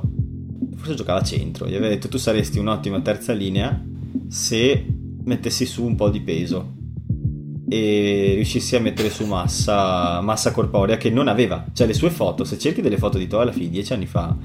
forse 0.76 0.94
giocava 0.94 1.20
a 1.20 1.24
centro, 1.24 1.66
gli 1.66 1.74
aveva 1.74 1.88
detto 1.88 2.08
tu 2.08 2.18
saresti 2.18 2.58
un'ottima 2.58 3.00
terza 3.00 3.32
linea 3.32 3.82
se 4.28 4.86
mettessi 5.24 5.66
su 5.66 5.84
un 5.84 5.94
po' 5.94 6.08
di 6.08 6.20
peso 6.20 6.80
e 7.68 8.32
riuscissi 8.34 8.76
a 8.76 8.80
mettere 8.80 9.08
su 9.08 9.24
massa, 9.24 10.20
massa 10.20 10.50
corporea 10.50 10.96
che 10.96 11.10
non 11.10 11.28
aveva. 11.28 11.64
Cioè 11.72 11.86
le 11.86 11.94
sue 11.94 12.10
foto, 12.10 12.44
se 12.44 12.58
cerchi 12.58 12.82
delle 12.82 12.98
foto 12.98 13.16
di 13.16 13.26
Toa 13.26 13.42
alla 13.42 13.52
fine 13.52 13.70
dieci 13.70 13.92
anni 13.92 14.06
fa, 14.06 14.36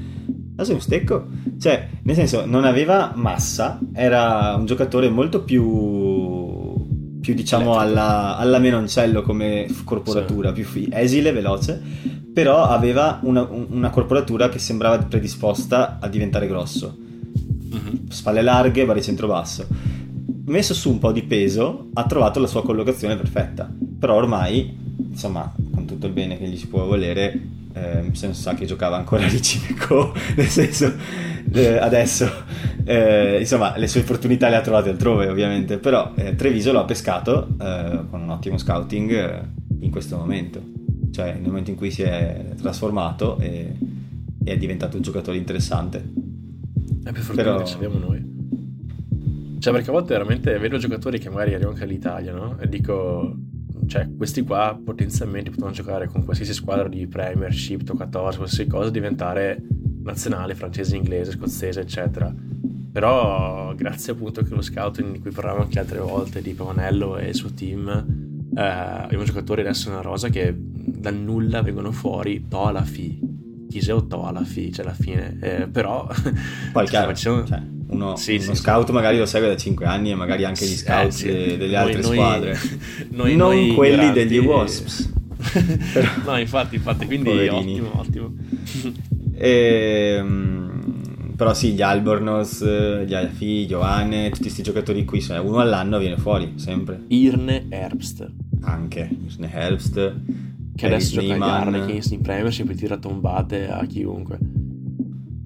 ma 0.55 0.63
sei 0.63 0.75
un 0.75 0.81
stecco? 0.81 1.25
Cioè, 1.59 1.89
nel 2.03 2.15
senso, 2.15 2.45
non 2.45 2.63
aveva 2.63 3.11
massa, 3.15 3.79
era 3.93 4.55
un 4.57 4.65
giocatore 4.65 5.09
molto 5.09 5.43
più, 5.43 7.19
più 7.19 7.33
diciamo 7.33 7.77
alla, 7.77 8.37
alla 8.37 8.59
menoncello 8.59 9.21
come 9.23 9.67
corporatura, 9.83 10.53
sì. 10.55 10.61
più 10.61 10.87
esile, 10.91 11.31
veloce 11.31 12.16
però 12.37 12.67
aveva 12.67 13.17
una, 13.23 13.47
una 13.49 13.89
corporatura 13.89 14.47
che 14.47 14.59
sembrava 14.59 14.99
predisposta 14.99 15.97
a 15.99 16.07
diventare 16.07 16.45
grosso. 16.45 16.95
Uh-huh. 16.95 18.01
Spalle 18.09 18.43
larghe, 18.43 18.85
baricentro 18.85 19.25
basso. 19.25 19.65
Messo 20.45 20.75
su 20.75 20.91
un 20.91 20.99
po' 20.99 21.11
di 21.11 21.23
peso, 21.23 21.89
ha 21.95 22.05
trovato 22.05 22.39
la 22.39 22.45
sua 22.45 22.61
collocazione 22.61 23.15
perfetta. 23.15 23.67
Però 23.97 24.13
ormai, 24.13 24.71
insomma, 25.09 25.51
con 25.73 25.85
tutto 25.85 26.05
il 26.05 26.11
bene 26.11 26.37
che 26.37 26.45
gli 26.47 26.57
si 26.57 26.67
può 26.67 26.85
volere, 26.85 27.41
eh, 27.73 28.09
se 28.11 28.27
non 28.27 28.35
sa 28.35 28.53
che 28.53 28.67
giocava 28.67 28.97
ancora 28.97 29.25
lì 29.25 29.41
Cineco, 29.41 30.13
nel 30.35 30.45
senso, 30.45 30.93
eh, 31.51 31.77
adesso, 31.79 32.31
eh, 32.83 33.37
insomma, 33.39 33.75
le 33.77 33.87
sue 33.87 34.01
opportunità 34.01 34.47
le 34.47 34.57
ha 34.57 34.61
trovate 34.61 34.89
altrove, 34.89 35.27
ovviamente. 35.27 35.79
Però 35.79 36.11
eh, 36.13 36.35
Treviso 36.35 36.71
lo 36.71 36.81
ha 36.81 36.85
pescato 36.85 37.47
eh, 37.59 38.01
con 38.11 38.21
un 38.21 38.29
ottimo 38.29 38.59
scouting 38.59 39.11
eh, 39.11 39.41
in 39.79 39.89
questo 39.89 40.17
momento 40.17 40.76
cioè 41.17 41.33
nel 41.33 41.47
momento 41.47 41.71
in 41.71 41.75
cui 41.75 41.89
si 41.89 42.03
è 42.03 42.53
trasformato 42.57 43.39
e, 43.39 43.75
e 44.43 44.51
è 44.51 44.55
diventato 44.55 44.97
un 44.97 45.01
giocatore 45.01 45.37
interessante. 45.37 45.97
È 47.03 47.11
più 47.11 47.23
fortuna 47.23 47.43
Però... 47.43 47.57
che 47.57 47.65
sappiamo 47.65 47.97
noi. 47.97 48.35
Cioè, 49.57 49.73
perché 49.73 49.89
a 49.89 49.93
volte 49.93 50.13
veramente 50.13 50.55
vedo 50.59 50.77
giocatori 50.77 51.17
che 51.17 51.29
magari 51.29 51.55
arrivano 51.55 51.73
anche 51.73 51.85
all'Italia, 51.85 52.31
no? 52.31 52.59
E 52.59 52.69
dico, 52.69 53.35
cioè, 53.87 54.07
questi 54.15 54.43
qua 54.43 54.79
potenzialmente 54.81 55.49
potevano 55.49 55.73
giocare 55.73 56.07
con 56.07 56.23
qualsiasi 56.23 56.53
squadra 56.53 56.87
di 56.87 57.07
Premiership, 57.07 57.81
Top 57.81 57.95
14, 57.95 58.37
qualsiasi 58.37 58.69
cosa, 58.69 58.91
diventare 58.91 59.59
nazionale, 60.03 60.53
francese, 60.53 60.95
inglese, 60.95 61.31
scozzese, 61.31 61.79
eccetera. 61.79 62.31
Però, 62.91 63.73
grazie 63.73 64.13
appunto 64.13 64.43
che 64.43 64.53
lo 64.53 64.61
scouting 64.61 65.13
di 65.13 65.19
cui 65.19 65.31
parlavamo 65.31 65.63
anche 65.63 65.79
altre 65.79 65.97
volte, 65.97 66.43
di 66.43 66.53
Pavanello 66.53 67.17
e 67.17 67.29
il 67.29 67.35
suo 67.35 67.51
team, 67.51 67.87
eh, 68.55 68.61
abbiamo 68.61 69.23
giocatori 69.23 69.61
adesso 69.61 69.89
nella 69.89 70.01
rosa 70.01 70.29
che 70.29 70.55
dal 70.89 71.15
nulla 71.15 71.61
vengono 71.61 71.91
fuori 71.91 72.45
to 72.47 72.65
alla 72.65 72.83
fi 72.83 73.35
chi 73.69 73.81
sei 73.81 73.93
ottava 73.93 74.29
alla 74.29 74.43
fine, 74.43 74.71
cioè 74.71 74.85
alla 74.85 74.95
fine. 74.95 75.37
Eh, 75.41 75.67
però... 75.67 76.07
Poi 76.71 76.85
chiaro, 76.87 77.07
facendo... 77.07 77.45
cioè, 77.45 77.61
uno, 77.89 78.15
sì, 78.15 78.33
uno 78.33 78.41
sì, 78.41 78.55
scout 78.55 78.87
sì. 78.87 78.91
magari 78.91 79.17
lo 79.17 79.25
segue 79.25 79.47
da 79.47 79.55
5 79.55 79.85
anni 79.85 80.11
e 80.11 80.15
magari 80.15 80.43
anche 80.43 80.65
gli 80.65 80.75
scout 80.75 81.23
eh, 81.23 81.57
delle 81.57 81.75
altre 81.75 82.01
noi, 82.01 82.15
squadre. 82.15 82.59
Noi, 83.11 83.35
non 83.35 83.49
noi 83.49 83.73
quelli 83.73 83.95
grandi... 83.95 84.25
degli 84.25 84.37
Wasps. 84.37 85.13
Però... 85.93 86.09
no, 86.25 86.37
infatti, 86.37 86.75
infatti, 86.75 87.05
quindi 87.05 87.29
Poverini. 87.29 87.79
ottimo, 87.79 87.99
ottimo. 87.99 88.33
e, 89.35 90.15
ehm, 90.17 90.65
però 91.37 91.53
sì, 91.53 91.73
gli 91.73 91.83
Albornoz, 91.83 92.65
gli 93.05 93.13
Alfi, 93.13 93.67
Giovanni, 93.67 94.29
tutti 94.29 94.41
questi 94.41 94.63
giocatori 94.63 95.05
qui, 95.05 95.23
uno 95.29 95.59
all'anno 95.59 95.99
viene 95.99 96.17
fuori, 96.17 96.53
sempre. 96.55 97.03
Irne 97.09 97.67
Herbst. 97.69 98.27
Anche, 98.61 99.07
Irne 99.27 99.51
Herbst. 99.53 100.15
Che 100.77 100.85
adesso 100.85 101.19
gioca 101.19 101.33
agli 101.33 101.41
Harlequins 101.41 102.11
in 102.11 102.21
Premiership 102.21 102.69
e 102.69 102.75
tira 102.75 102.97
tombate 102.97 103.67
a 103.67 103.83
chiunque. 103.85 104.37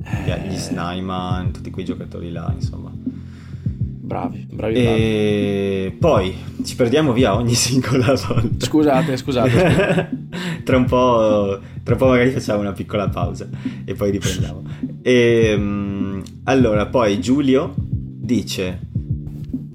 Eh... 0.04 0.48
Gli 0.50 0.58
Snyman, 0.58 1.52
tutti 1.54 1.70
quei 1.70 1.86
giocatori 1.86 2.32
là, 2.34 2.52
insomma. 2.54 2.92
Bravi, 2.94 4.46
bravi, 4.52 4.76
e 4.76 5.96
poi 5.98 6.36
ci 6.66 6.76
perdiamo 6.76 7.14
via 7.14 7.34
ogni 7.34 7.54
singola 7.56 8.14
volta. 8.28 8.66
Scusate, 8.66 9.16
scusate. 9.16 10.10
tra, 10.66 10.76
un 10.76 10.84
po', 10.84 11.62
tra 11.82 11.94
un 11.94 12.00
po' 12.00 12.08
magari 12.08 12.32
facciamo 12.32 12.60
una 12.60 12.74
piccola 12.74 13.08
pausa 13.08 13.48
e 13.86 13.94
poi 13.94 14.12
riprendiamo. 14.12 14.64
E, 15.02 15.52
ehm, 15.54 16.24
allora, 16.44 16.88
poi 16.88 17.22
Giulio 17.22 17.74
dice: 17.78 18.82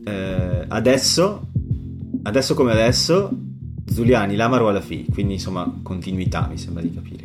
eh, 0.05 0.65
Adesso, 0.69 1.49
adesso 2.25 2.55
come 2.55 2.73
adesso, 2.73 3.31
Zuliani, 3.87 4.37
Lamaro 4.37 4.69
alla 4.69 4.81
fi, 4.81 5.07
quindi 5.13 5.35
insomma 5.35 5.81
continuità 5.83 6.47
mi 6.51 6.59
sembra 6.59 6.83
di 6.83 6.93
capire. 6.93 7.25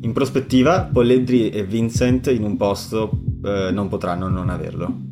In 0.00 0.12
prospettiva, 0.12 0.82
Polledri 0.92 1.50
e 1.50 1.64
Vincent 1.64 2.26
in 2.26 2.42
un 2.42 2.56
posto 2.56 3.10
eh, 3.44 3.70
non 3.70 3.88
potranno 3.88 4.28
non 4.28 4.50
averlo. 4.50 5.10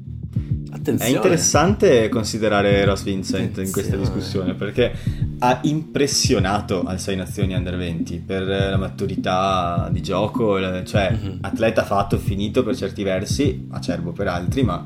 Attenzione. 0.72 1.12
È 1.12 1.14
interessante 1.14 2.08
considerare 2.08 2.84
Ross 2.84 3.02
Vincent 3.02 3.50
Attenzione. 3.58 3.66
in 3.66 3.72
questa 3.72 3.96
discussione 3.96 4.54
perché 4.54 4.92
ha 5.40 5.60
impressionato 5.64 6.84
al 6.84 7.00
6 7.00 7.16
Nazioni 7.16 7.54
Under 7.54 7.76
20 7.76 8.22
per 8.24 8.42
la 8.46 8.76
maturità 8.76 9.88
di 9.90 10.00
gioco, 10.00 10.58
cioè 10.84 11.12
mm-hmm. 11.12 11.38
atleta 11.40 11.84
fatto, 11.84 12.18
finito 12.18 12.62
per 12.62 12.76
certi 12.76 13.02
versi, 13.02 13.66
acerbo 13.70 14.12
per 14.12 14.28
altri, 14.28 14.62
ma 14.62 14.84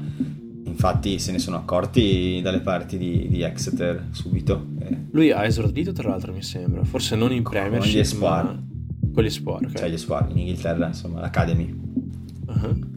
infatti 0.75 1.18
se 1.20 1.31
ne 1.33 1.39
sono 1.39 1.57
accorti 1.57 2.41
dalle 2.43 2.61
parti 2.61 2.99
di, 2.99 3.29
di 3.29 3.43
Exeter 3.43 4.09
subito. 4.11 4.66
Lui 5.12 5.31
ha 5.31 5.45
esordito 5.45 5.93
tra 5.93 6.09
l'altro 6.09 6.33
mi 6.33 6.43
sembra, 6.43 6.83
forse 6.85 7.14
non 7.16 7.33
in 7.33 7.45
Premiership, 7.45 7.81
con 7.81 7.91
gli 7.91 7.99
Espoir. 7.99 8.45
Ma... 8.45 8.62
Con 9.14 9.22
gli 9.22 9.27
Espoir, 9.27 9.64
okay. 9.64 9.77
Cioè 9.77 9.89
gli 9.89 9.95
Espoir, 9.95 10.27
in 10.31 10.39
Inghilterra, 10.39 10.89
insomma, 10.89 11.20
l'Academy. 11.20 11.81
Uh-huh. 12.47 12.93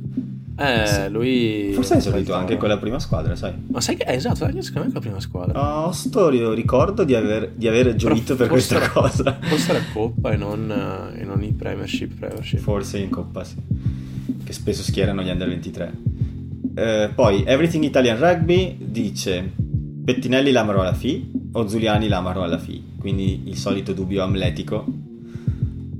Eh, 0.59 0.87
sì. 0.87 1.09
lui... 1.11 1.71
Forse 1.73 1.93
è 1.93 1.97
esordito 1.97 2.33
anche 2.33 2.57
con 2.57 2.67
la 2.67 2.79
prima 2.79 2.97
squadra, 2.97 3.35
sai? 3.35 3.53
Ma 3.67 3.79
sai 3.79 3.95
che 3.95 4.05
è 4.05 4.15
esatto, 4.15 4.43
anche 4.43 4.63
secondo 4.63 4.87
me 4.87 4.93
con 4.93 5.01
la 5.01 5.07
prima 5.07 5.19
squadra. 5.19 5.85
Ho 5.85 5.91
storio, 5.91 6.53
ricordo 6.53 7.03
di 7.03 7.13
aver, 7.13 7.51
di 7.51 7.67
aver 7.67 7.95
gioito 7.95 8.35
per 8.35 8.47
questa 8.47 8.77
era, 8.77 8.89
cosa. 8.89 9.37
Forse 9.39 9.69
era 9.69 9.81
Coppa 9.93 10.31
e 10.31 10.35
non, 10.35 11.13
e 11.15 11.23
non 11.23 11.43
in 11.43 11.55
Premiership, 11.55 12.17
Premiership. 12.17 12.59
Forse 12.59 12.97
in 12.97 13.09
Coppa, 13.09 13.43
sì. 13.43 13.55
Che 14.43 14.53
spesso 14.53 14.81
schierano 14.81 15.21
gli 15.21 15.29
Under 15.29 15.47
23. 15.47 16.16
Eh, 16.75 17.09
poi, 17.13 17.43
Everything 17.45 17.83
Italian 17.83 18.17
Rugby 18.19 18.77
dice 18.79 19.51
Pettinelli 20.03 20.51
l'amaro 20.51 20.81
alla 20.81 20.93
fi 20.93 21.31
o 21.51 21.65
Giuliani 21.65 22.07
l'amaro 22.07 22.43
alla 22.43 22.57
fi. 22.57 22.81
Quindi 22.99 23.43
il 23.45 23.57
solito 23.57 23.93
dubbio 23.93 24.23
amletico. 24.23 24.85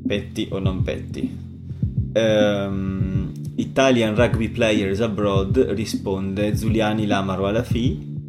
Petti 0.06 0.48
o 0.52 0.60
non 0.60 0.84
petti. 0.84 1.46
Um, 2.14 3.32
Italian 3.58 4.16
Rugby 4.16 4.50
Players 4.50 5.02
Abroad 5.02 5.58
risponde 5.72 6.56
Zuliani 6.56 7.08
Lamaro 7.08 7.48
alla 7.48 7.64
FI, 7.64 8.22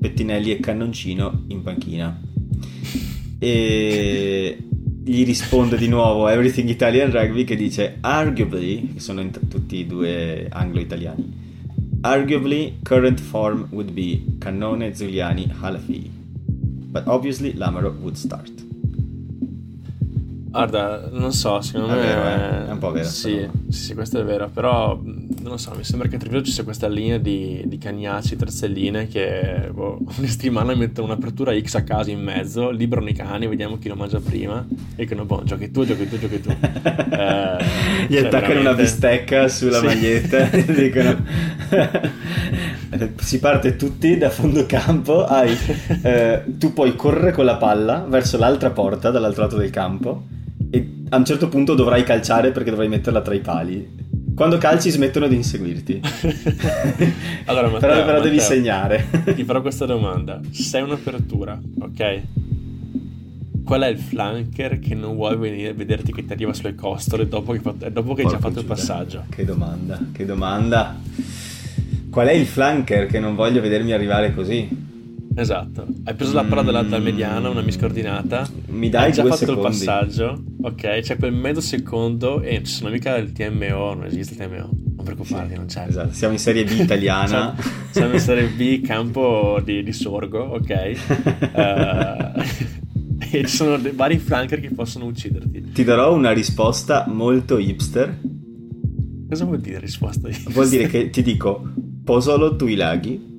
Pettinelli 0.00 0.52
e 0.52 0.60
Cannoncino 0.60 1.44
in 1.48 1.62
panchina. 1.62 2.20
E 3.38 4.58
gli 5.02 5.24
risponde 5.24 5.76
di 5.76 5.88
nuovo 5.88 6.28
Everything 6.28 6.68
Italian 6.68 7.10
Rugby 7.10 7.44
che 7.44 7.56
dice 7.56 7.96
arguably, 8.00 8.94
che 8.94 9.00
sono 9.00 9.28
t- 9.28 9.48
tutti 9.48 9.80
e 9.80 9.86
due 9.86 10.46
anglo-italiani, 10.48 11.49
arguably 12.02 12.82
current 12.84 13.20
form 13.20 13.68
would 13.72 13.94
be 13.94 14.24
Cannone 14.38 14.92
Zuliani 14.92 15.52
Halafi, 15.52 16.10
but 16.92 17.06
obviously 17.06 17.52
Lamaro 17.52 17.98
would 18.00 18.16
start. 18.16 18.50
Guarda, 20.50 21.08
non 21.12 21.32
so, 21.32 21.60
secondo 21.60 21.92
è 21.92 21.96
me 21.96 22.00
vero, 22.00 22.22
eh? 22.22 22.66
è 22.66 22.70
un 22.72 22.78
po' 22.78 22.90
vero. 22.90 23.06
Sì, 23.06 23.48
sì, 23.68 23.72
sì, 23.72 23.94
questo 23.94 24.18
è 24.20 24.24
vero, 24.24 24.48
però 24.48 25.00
non 25.40 25.52
lo 25.52 25.56
so, 25.56 25.72
mi 25.74 25.84
sembra 25.84 26.06
che 26.06 26.16
a 26.16 26.18
Treviso 26.18 26.44
ci 26.44 26.52
sia 26.52 26.64
questa 26.64 26.86
linea 26.86 27.16
di, 27.18 27.62
di 27.64 27.78
cagnacci, 27.78 28.36
terzelline 28.36 29.08
che 29.08 29.70
boh, 29.72 29.98
ogni 30.18 30.26
settimana 30.26 30.74
mettono 30.74 31.06
un'apertura 31.06 31.58
X 31.58 31.76
a 31.76 31.82
caso 31.82 32.10
in 32.10 32.20
mezzo, 32.20 32.70
liberano 32.70 33.08
i 33.08 33.14
cani, 33.14 33.46
vediamo 33.46 33.78
chi 33.78 33.88
lo 33.88 33.96
mangia 33.96 34.20
prima 34.20 34.66
e 34.96 35.06
che 35.06 35.14
no, 35.14 35.24
boh, 35.24 35.42
giochi 35.44 35.70
tu, 35.70 35.84
giochi 35.84 36.08
tu, 36.08 36.18
giochi 36.18 36.40
tu. 36.40 36.50
eh, 36.60 37.56
Gli 38.06 38.14
cioè, 38.14 38.26
attaccano 38.26 38.30
veramente... 38.30 38.58
una 38.58 38.74
bistecca 38.74 39.48
sulla 39.48 39.78
sì. 39.78 39.86
maglietta 39.86 40.50
e 40.50 40.64
dicono... 40.72 41.24
si 43.16 43.38
parte 43.38 43.76
tutti 43.76 44.18
da 44.18 44.28
fondo 44.28 44.66
campo, 44.66 45.24
hai, 45.24 45.56
eh, 46.02 46.44
tu 46.58 46.72
puoi 46.74 46.94
correre 46.96 47.32
con 47.32 47.46
la 47.46 47.56
palla 47.56 48.06
verso 48.06 48.36
l'altra 48.36 48.70
porta 48.70 49.10
dall'altro 49.10 49.44
lato 49.44 49.56
del 49.56 49.70
campo 49.70 50.26
e 50.70 50.98
a 51.08 51.16
un 51.16 51.24
certo 51.24 51.48
punto 51.48 51.74
dovrai 51.74 52.04
calciare 52.04 52.50
perché 52.52 52.70
dovrai 52.70 52.88
metterla 52.88 53.22
tra 53.22 53.34
i 53.34 53.40
pali. 53.40 54.08
Quando 54.34 54.58
calci 54.58 54.90
smettono 54.90 55.28
di 55.28 55.34
inseguirti. 55.34 56.00
allora, 57.46 57.68
Matteo, 57.68 57.80
però, 57.80 57.94
però 57.94 58.06
Matteo, 58.06 58.22
devi 58.22 58.40
segnare. 58.40 59.06
ti 59.34 59.44
farò 59.44 59.60
questa 59.60 59.86
domanda. 59.86 60.40
Sei 60.50 60.82
un'apertura, 60.82 61.60
ok? 61.80 62.22
Qual 63.64 63.82
è 63.82 63.86
il 63.86 63.98
flanker 63.98 64.78
che 64.78 64.94
non 64.94 65.14
vuoi 65.14 65.36
venire 65.36 65.68
a 65.68 65.74
vederti 65.74 66.12
che 66.12 66.24
ti 66.24 66.32
arriva 66.32 66.52
sulle 66.52 66.74
costole 66.74 67.28
dopo 67.28 67.52
che, 67.52 67.60
dopo 67.92 68.14
che 68.14 68.22
hai 68.22 68.28
già 68.28 68.38
fatto 68.38 68.60
il 68.60 68.64
passaggio? 68.64 69.24
Che 69.28 69.44
domanda, 69.44 69.98
che 70.12 70.24
domanda. 70.24 70.98
Qual 72.10 72.26
è 72.26 72.32
il 72.32 72.46
flanker 72.46 73.06
che 73.06 73.20
non 73.20 73.36
voglio 73.36 73.60
vedermi 73.60 73.92
arrivare 73.92 74.34
così? 74.34 74.88
Esatto, 75.34 75.86
hai 76.04 76.14
preso 76.14 76.34
la 76.34 76.44
palla 76.44 76.62
dall'alta 76.62 76.98
mm. 76.98 77.02
mediana, 77.02 77.48
una 77.48 77.62
miscoordinata. 77.62 78.48
Mi 78.68 78.88
dai 78.88 79.06
hai 79.06 79.12
già 79.12 79.22
fatto 79.22 79.36
secondi. 79.36 79.60
il 79.60 79.66
passaggio, 79.66 80.42
ok? 80.62 81.00
C'è 81.00 81.16
quel 81.16 81.32
mezzo 81.32 81.60
secondo 81.60 82.42
e 82.42 82.62
ci 82.64 82.72
sono 82.72 82.90
mica 82.90 83.16
il 83.16 83.32
TMO, 83.32 83.94
non 83.94 84.04
esiste 84.04 84.34
il 84.34 84.40
TMO. 84.40 84.70
Non 84.96 85.04
preoccuparti, 85.04 85.52
sì, 85.52 85.56
non 85.56 85.66
c'è. 85.66 85.86
Esatto, 85.86 86.12
siamo 86.12 86.32
in 86.34 86.40
Serie 86.40 86.64
B 86.64 86.70
italiana. 86.70 87.54
siamo 87.90 88.12
in 88.14 88.20
Serie 88.20 88.48
B, 88.48 88.80
campo 88.82 89.60
di, 89.64 89.82
di 89.82 89.92
sorgo, 89.92 90.40
ok? 90.40 90.92
uh, 91.54 92.78
e 93.32 93.46
ci 93.46 93.56
sono 93.56 93.80
vari 93.94 94.18
flanker 94.18 94.60
che 94.60 94.70
possono 94.70 95.06
ucciderti. 95.06 95.70
Ti 95.72 95.84
darò 95.84 96.12
una 96.14 96.32
risposta 96.32 97.06
molto 97.08 97.58
hipster. 97.58 98.18
Cosa 99.28 99.44
vuol 99.44 99.60
dire 99.60 99.78
risposta 99.78 100.28
hipster? 100.28 100.52
Vuol 100.52 100.68
dire 100.68 100.88
che 100.88 101.10
ti 101.10 101.22
dico 101.22 101.72
Posolo 102.02 102.56
Tuilaghi 102.56 103.29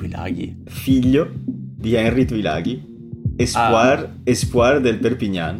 Tuilaghi. 0.00 0.62
Figlio 0.64 1.30
di 1.44 1.92
Henry 1.92 2.24
Tuilaghi, 2.24 2.82
espoir, 3.36 3.98
ah. 3.98 4.10
espoir 4.24 4.80
del 4.80 4.98
Perpignan. 4.98 5.58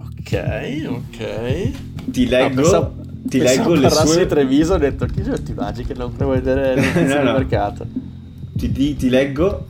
Ok, 0.00 0.86
ok. 0.88 1.70
Ti 2.06 2.26
leggo... 2.26 2.54
No, 2.54 2.62
pensavo, 2.62 2.94
ti 3.26 3.38
leggo 3.38 3.74
le 3.74 3.90
sue... 3.90 4.18
di 4.18 4.26
Treviso 4.26 4.74
ho 4.74 4.78
detto 4.78 5.06
chi 5.06 5.22
sono 5.22 5.40
Tuilaghi 5.40 5.84
che 5.84 5.94
non 5.94 6.12
prevedere 6.16 6.74
il 6.74 7.06
no, 7.06 7.22
no. 7.22 7.32
mercato. 7.34 7.86
Ti, 8.56 8.72
ti, 8.72 8.96
ti, 8.96 9.08
leggo 9.08 9.66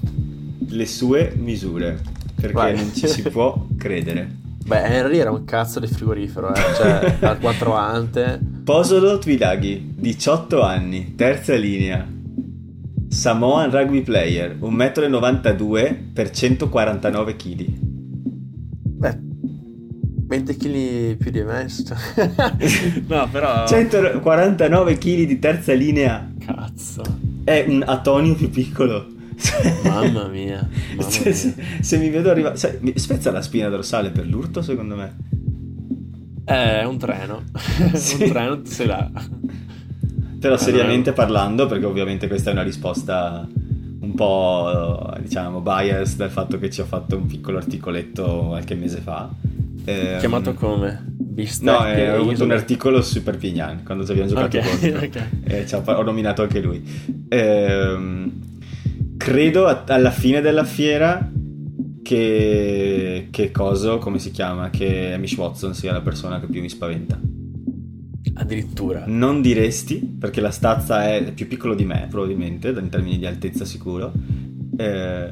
le 0.66 0.86
sue 0.86 1.34
misure, 1.36 2.00
perché 2.36 2.52
Vai. 2.54 2.76
non 2.76 2.90
ci 2.94 3.06
si 3.06 3.20
può 3.28 3.66
credere. 3.76 4.42
Beh, 4.64 4.82
Henry 4.82 5.18
era 5.18 5.30
un 5.30 5.44
cazzo 5.44 5.78
di 5.78 5.88
frigorifero, 5.88 6.54
eh? 6.54 6.60
cioè 6.74 7.16
al 7.28 7.38
4 7.38 7.74
ante. 7.74 8.40
Posolo 8.64 9.18
Tuilaghi, 9.18 9.92
18 9.94 10.62
anni, 10.62 11.14
terza 11.16 11.54
linea, 11.54 12.13
Samoan 13.14 13.70
rugby 13.70 14.02
player, 14.02 14.56
1,92 14.58 15.88
m 15.88 16.12
per 16.12 16.30
149 16.30 17.36
kg. 17.36 17.64
Beh, 18.98 19.18
20 20.26 20.56
kg 20.56 21.16
più 21.16 21.30
di 21.30 21.42
me. 21.44 21.64
no, 23.06 23.28
però... 23.30 23.68
149 23.68 24.98
kg 24.98 25.24
di 25.26 25.38
terza 25.38 25.72
linea. 25.74 26.28
Cazzo. 26.44 27.02
È 27.44 27.64
un 27.68 27.84
Atonio 27.86 28.34
più 28.34 28.50
piccolo. 28.50 29.06
Mamma 29.84 30.26
mia. 30.26 30.68
Mamma 30.96 31.08
se. 31.08 31.32
Se, 31.32 31.54
se, 31.80 31.98
mi 31.98 32.10
vedo 32.10 32.30
arrivare... 32.30 32.56
Sai, 32.56 32.94
spezza 32.96 33.30
la 33.30 33.42
spina 33.42 33.68
dorsale 33.68 34.10
per 34.10 34.26
l'urto, 34.26 34.60
secondo 34.60 34.96
me. 34.96 35.16
È 36.44 36.82
un 36.82 36.98
treno. 36.98 37.44
Sì. 37.94 38.24
un 38.24 38.28
treno, 38.28 38.60
tu 38.60 38.70
sei 38.70 38.86
là. 38.86 39.08
Però 40.48 40.56
seriamente 40.56 41.12
parlando, 41.12 41.66
perché 41.66 41.86
ovviamente 41.86 42.28
questa 42.28 42.50
è 42.50 42.52
una 42.52 42.62
risposta 42.62 43.46
un 44.00 44.14
po' 44.14 45.10
diciamo 45.20 45.60
bias 45.60 46.16
dal 46.16 46.30
fatto 46.30 46.58
che 46.58 46.70
ci 46.70 46.80
ho 46.80 46.84
fatto 46.84 47.16
un 47.16 47.26
piccolo 47.26 47.56
articoletto 47.58 48.44
qualche 48.48 48.74
mese 48.74 48.98
fa. 48.98 49.30
Ehm, 49.86 50.18
Chiamato 50.18 50.54
come? 50.54 51.04
Bistec 51.06 51.64
No, 51.66 51.86
eh, 51.86 52.10
ho 52.10 52.20
avuto 52.20 52.44
un 52.44 52.52
articolo 52.52 53.02
su 53.02 53.14
Super 53.14 53.36
Pignan 53.36 53.82
quando 53.84 54.04
ci 54.04 54.12
abbiamo 54.12 54.28
giocato 54.28 54.58
Ok, 54.58 54.68
contro. 54.68 54.98
ok. 55.04 55.26
E 55.44 55.66
ci 55.66 55.74
ha 55.74 55.80
par- 55.80 55.98
ho 55.98 56.02
nominato 56.02 56.42
anche 56.42 56.60
lui. 56.60 56.82
Ehm, 57.28 58.32
credo 59.16 59.66
a- 59.66 59.84
alla 59.86 60.10
fine 60.10 60.40
della 60.40 60.64
fiera 60.64 61.30
che, 62.02 63.28
che 63.30 63.50
coso, 63.50 63.98
come 63.98 64.18
si 64.18 64.30
chiama? 64.30 64.70
Che 64.70 65.12
Amish 65.14 65.36
Watson 65.36 65.74
sia 65.74 65.92
la 65.92 66.02
persona 66.02 66.38
che 66.38 66.46
più 66.46 66.60
mi 66.60 66.68
spaventa. 66.68 67.18
Addirittura. 68.34 69.04
Non 69.06 69.40
diresti, 69.40 69.96
perché 69.96 70.40
la 70.40 70.50
stazza 70.50 71.14
è 71.14 71.32
più 71.32 71.46
piccolo 71.46 71.74
di 71.74 71.84
me, 71.84 72.06
probabilmente, 72.10 72.68
in 72.68 72.88
termini 72.88 73.18
di 73.18 73.26
altezza 73.26 73.64
sicuro. 73.64 74.12
Eh, 74.76 75.30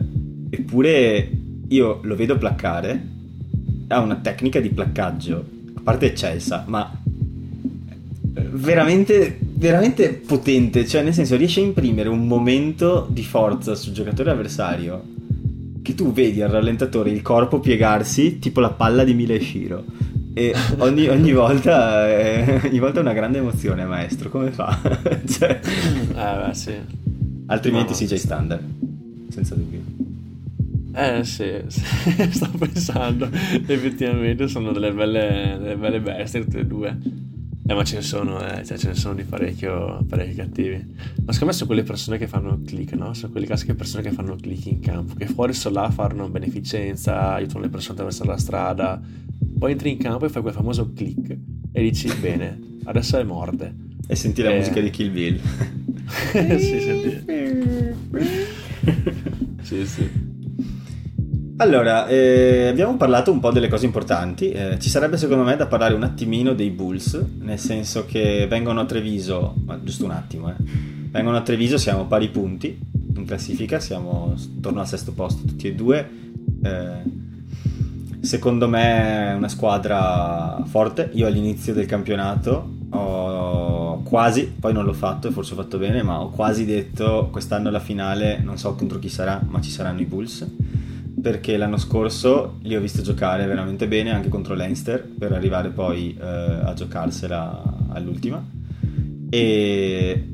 eppure 0.51 1.31
io 1.69 2.01
lo 2.03 2.17
vedo 2.17 2.39
placcare. 2.39 3.09
Ha 3.89 4.01
una 4.01 4.17
tecnica 4.17 4.61
di 4.61 4.71
placcaggio, 4.71 5.45
a 5.75 5.81
parte 5.83 6.07
eccelsa, 6.07 6.65
ma 6.69 7.01
veramente, 8.51 9.39
veramente 9.41 10.11
potente. 10.11 10.87
Cioè, 10.87 11.03
nel 11.03 11.15
senso, 11.15 11.37
riesce 11.37 11.61
a 11.61 11.65
imprimere 11.65 12.09
un 12.09 12.27
momento 12.27 13.09
di 13.11 13.25
forza 13.25 13.75
sul 13.75 13.93
giocatore 13.93 14.31
avversario 14.31 15.11
che 15.83 15.95
tu 15.97 16.13
vedi 16.13 16.41
al 16.41 16.51
rallentatore 16.51 17.11
il 17.11 17.23
corpo 17.23 17.59
piegarsi 17.59 18.39
tipo 18.39 18.61
la 18.61 18.71
palla 18.71 19.03
di 19.03 19.15
Mile 19.15 19.41
Shiro. 19.41 19.85
E 20.35 20.55
ogni, 20.79 21.09
ogni 21.09 21.33
volta 21.33 22.09
è, 22.09 22.61
ogni 22.65 22.79
volta 22.79 22.99
è 22.99 23.03
una 23.03 23.13
grande 23.13 23.39
emozione, 23.39 23.85
maestro. 23.85 24.31
Come 24.31 24.51
fa? 24.51 24.79
Cioè, 25.27 25.61
Eh, 25.63 26.47
beh, 26.47 26.55
sì. 26.55 26.73
altrimenti 27.47 27.93
No, 27.93 27.95
sì, 27.95 28.05
no, 28.05 28.09
c'è 28.09 28.17
sì. 28.17 28.23
standard. 28.25 28.63
Senza 29.29 29.55
dubbio. 29.55 29.81
Eh 30.95 31.25
sì, 31.25 31.51
sì, 31.69 31.81
sto 32.31 32.51
pensando, 32.59 33.27
effettivamente 33.33 34.47
sono 34.47 34.73
delle 34.73 34.93
belle, 34.93 35.57
delle 35.59 35.77
belle 35.77 36.01
bestie 36.01 36.45
tutte 36.45 36.59
e 36.61 36.67
due. 36.67 36.99
Eh, 37.65 37.75
ma 37.75 37.83
ce 37.85 37.97
ne 37.97 38.03
sono, 38.03 38.45
eh, 38.45 38.63
cioè 38.65 38.77
ce 38.77 38.89
ne 38.89 38.95
sono 38.95 39.15
di 39.15 39.23
parecchio, 39.25 40.05
parecchio 40.07 40.35
cattivi. 40.45 40.77
Ma 41.25 41.33
secondo 41.33 41.47
me 41.47 41.53
sono 41.53 41.67
quelle 41.67 41.83
persone 41.83 42.19
che 42.19 42.27
fanno 42.27 42.61
click, 42.63 42.93
no? 42.93 43.15
Sono 43.15 43.33
quelle 43.33 43.47
classiche 43.47 43.75
persone 43.75 44.03
che 44.03 44.11
fanno 44.11 44.37
click 44.37 44.67
in 44.67 44.81
campo, 44.81 45.15
che 45.15 45.27
fuori 45.27 45.55
sono 45.55 45.81
là, 45.81 45.91
fanno 45.91 46.29
beneficenza, 46.29 47.33
aiutano 47.33 47.61
le 47.61 47.69
persone 47.71 47.91
a 47.93 48.03
attraversare 48.03 48.29
la 48.31 48.39
strada. 48.39 49.01
Poi 49.63 49.71
entri 49.71 49.93
in 49.93 49.99
campo 49.99 50.25
e 50.25 50.29
fai 50.29 50.43
quel 50.43 50.55
famoso 50.55 50.91
click 50.93 51.37
e 51.71 51.83
dici, 51.83 52.13
bene, 52.21 52.59
adesso 52.83 53.17
è 53.17 53.23
morde. 53.23 53.73
E 54.09 54.17
senti 54.17 54.43
la 54.43 54.51
Eh. 54.51 54.57
musica 54.57 54.81
di 54.81 54.91
Kill 54.91 55.13
Bill. 55.13 55.39
sì, 56.59 56.81
senti. 56.81 57.25
Sì, 59.63 59.87
sì. 59.87 60.11
Allora, 61.59 62.09
eh, 62.09 62.67
abbiamo 62.67 62.97
parlato 62.97 63.31
un 63.31 63.39
po' 63.39 63.53
delle 63.53 63.69
cose 63.69 63.87
importanti. 63.87 64.51
Eh, 64.51 64.81
ci 64.81 64.89
sarebbe 64.89 65.17
secondo 65.17 65.45
me 65.45 65.55
da 65.55 65.69
parlare 65.69 65.95
un 65.95 66.03
attimino 66.03 66.55
dei 66.55 66.71
Bulls, 66.71 67.25
nel 67.39 67.61
senso 67.61 68.05
che 68.05 68.49
vengono 68.51 68.81
a 68.81 68.85
Treviso, 68.85 69.55
ma 69.65 69.81
giusto 69.81 70.05
un 70.05 70.11
attimo, 70.11 70.51
eh. 70.51 70.57
Vengono 71.09 71.37
a 71.37 71.43
Treviso, 71.43 71.79
siamo 71.79 72.07
pari 72.07 72.29
punti 72.31 72.77
in 73.15 73.25
classifica, 73.25 73.79
siamo 73.79 74.35
attorno 74.57 74.81
al 74.81 74.89
sesto 74.89 75.13
posto 75.13 75.45
tutti 75.47 75.69
e 75.69 75.75
due. 75.77 76.09
Eh, 76.65 77.31
secondo 78.23 78.69
me 78.69 79.31
è 79.31 79.35
una 79.35 79.49
squadra 79.49 80.63
forte. 80.67 81.11
Io 81.15 81.27
all'inizio 81.27 81.75
del 81.75 81.87
campionato 81.87 82.81
ho 82.91 84.03
quasi, 84.03 84.51
poi 84.59 84.73
non 84.73 84.85
l'ho 84.85 84.93
fatto 84.93 85.29
e 85.29 85.33
forse 85.33 85.53
ho 85.53 85.57
fatto 85.57 85.77
bene, 85.79 86.03
ma 86.03 86.21
ho 86.21 86.31
quasi 86.31 86.65
detto 86.65 87.29
quest'anno 87.31 87.69
alla 87.69 87.81
finale, 87.81 88.41
non 88.43 88.57
so 88.57 88.75
contro 88.75 88.99
chi 88.99 89.09
sarà, 89.09 89.43
ma 89.47 89.61
ci 89.61 89.71
saranno 89.71 90.01
i 90.01 90.05
Bulls 90.05 90.47
perché 91.21 91.57
l'anno 91.57 91.77
scorso 91.77 92.59
li 92.63 92.75
ho 92.75 92.81
visto 92.81 93.01
giocare 93.03 93.47
veramente 93.47 93.87
bene 93.87 94.11
anche 94.11 94.29
contro 94.29 94.55
Leinster 94.55 95.07
per 95.07 95.33
arrivare 95.33 95.69
poi 95.69 96.17
eh, 96.21 96.25
a 96.25 96.73
giocarsela 96.75 97.63
all'ultima 97.91 98.45
e 99.31 100.29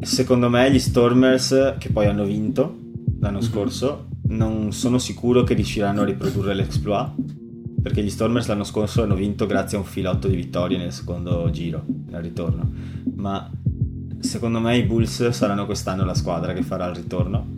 secondo 0.00 0.48
me 0.48 0.70
gli 0.70 0.78
Stormers 0.78 1.74
che 1.78 1.90
poi 1.90 2.06
hanno 2.06 2.24
vinto 2.24 2.78
l'anno 3.20 3.38
Mhm. 3.38 3.42
scorso 3.44 4.06
non 4.28 4.72
sono 4.72 4.98
sicuro 4.98 5.42
che 5.42 5.54
riusciranno 5.54 6.02
a 6.02 6.04
riprodurre 6.04 6.54
l'exploit 6.54 7.10
perché 7.80 8.02
gli 8.02 8.10
Stormers 8.10 8.46
l'anno 8.48 8.64
scorso 8.64 9.02
hanno 9.02 9.14
vinto 9.14 9.46
grazie 9.46 9.76
a 9.76 9.80
un 9.80 9.86
filotto 9.86 10.28
di 10.28 10.36
vittorie 10.36 10.76
nel 10.78 10.92
secondo 10.92 11.48
giro 11.50 11.84
nel 12.10 12.20
ritorno 12.22 12.70
ma 13.14 13.50
secondo 14.20 14.60
me 14.60 14.76
i 14.76 14.82
Bulls 14.82 15.28
saranno 15.28 15.64
quest'anno 15.64 16.04
la 16.04 16.14
squadra 16.14 16.52
che 16.52 16.62
farà 16.62 16.88
il 16.88 16.96
ritorno 16.96 17.56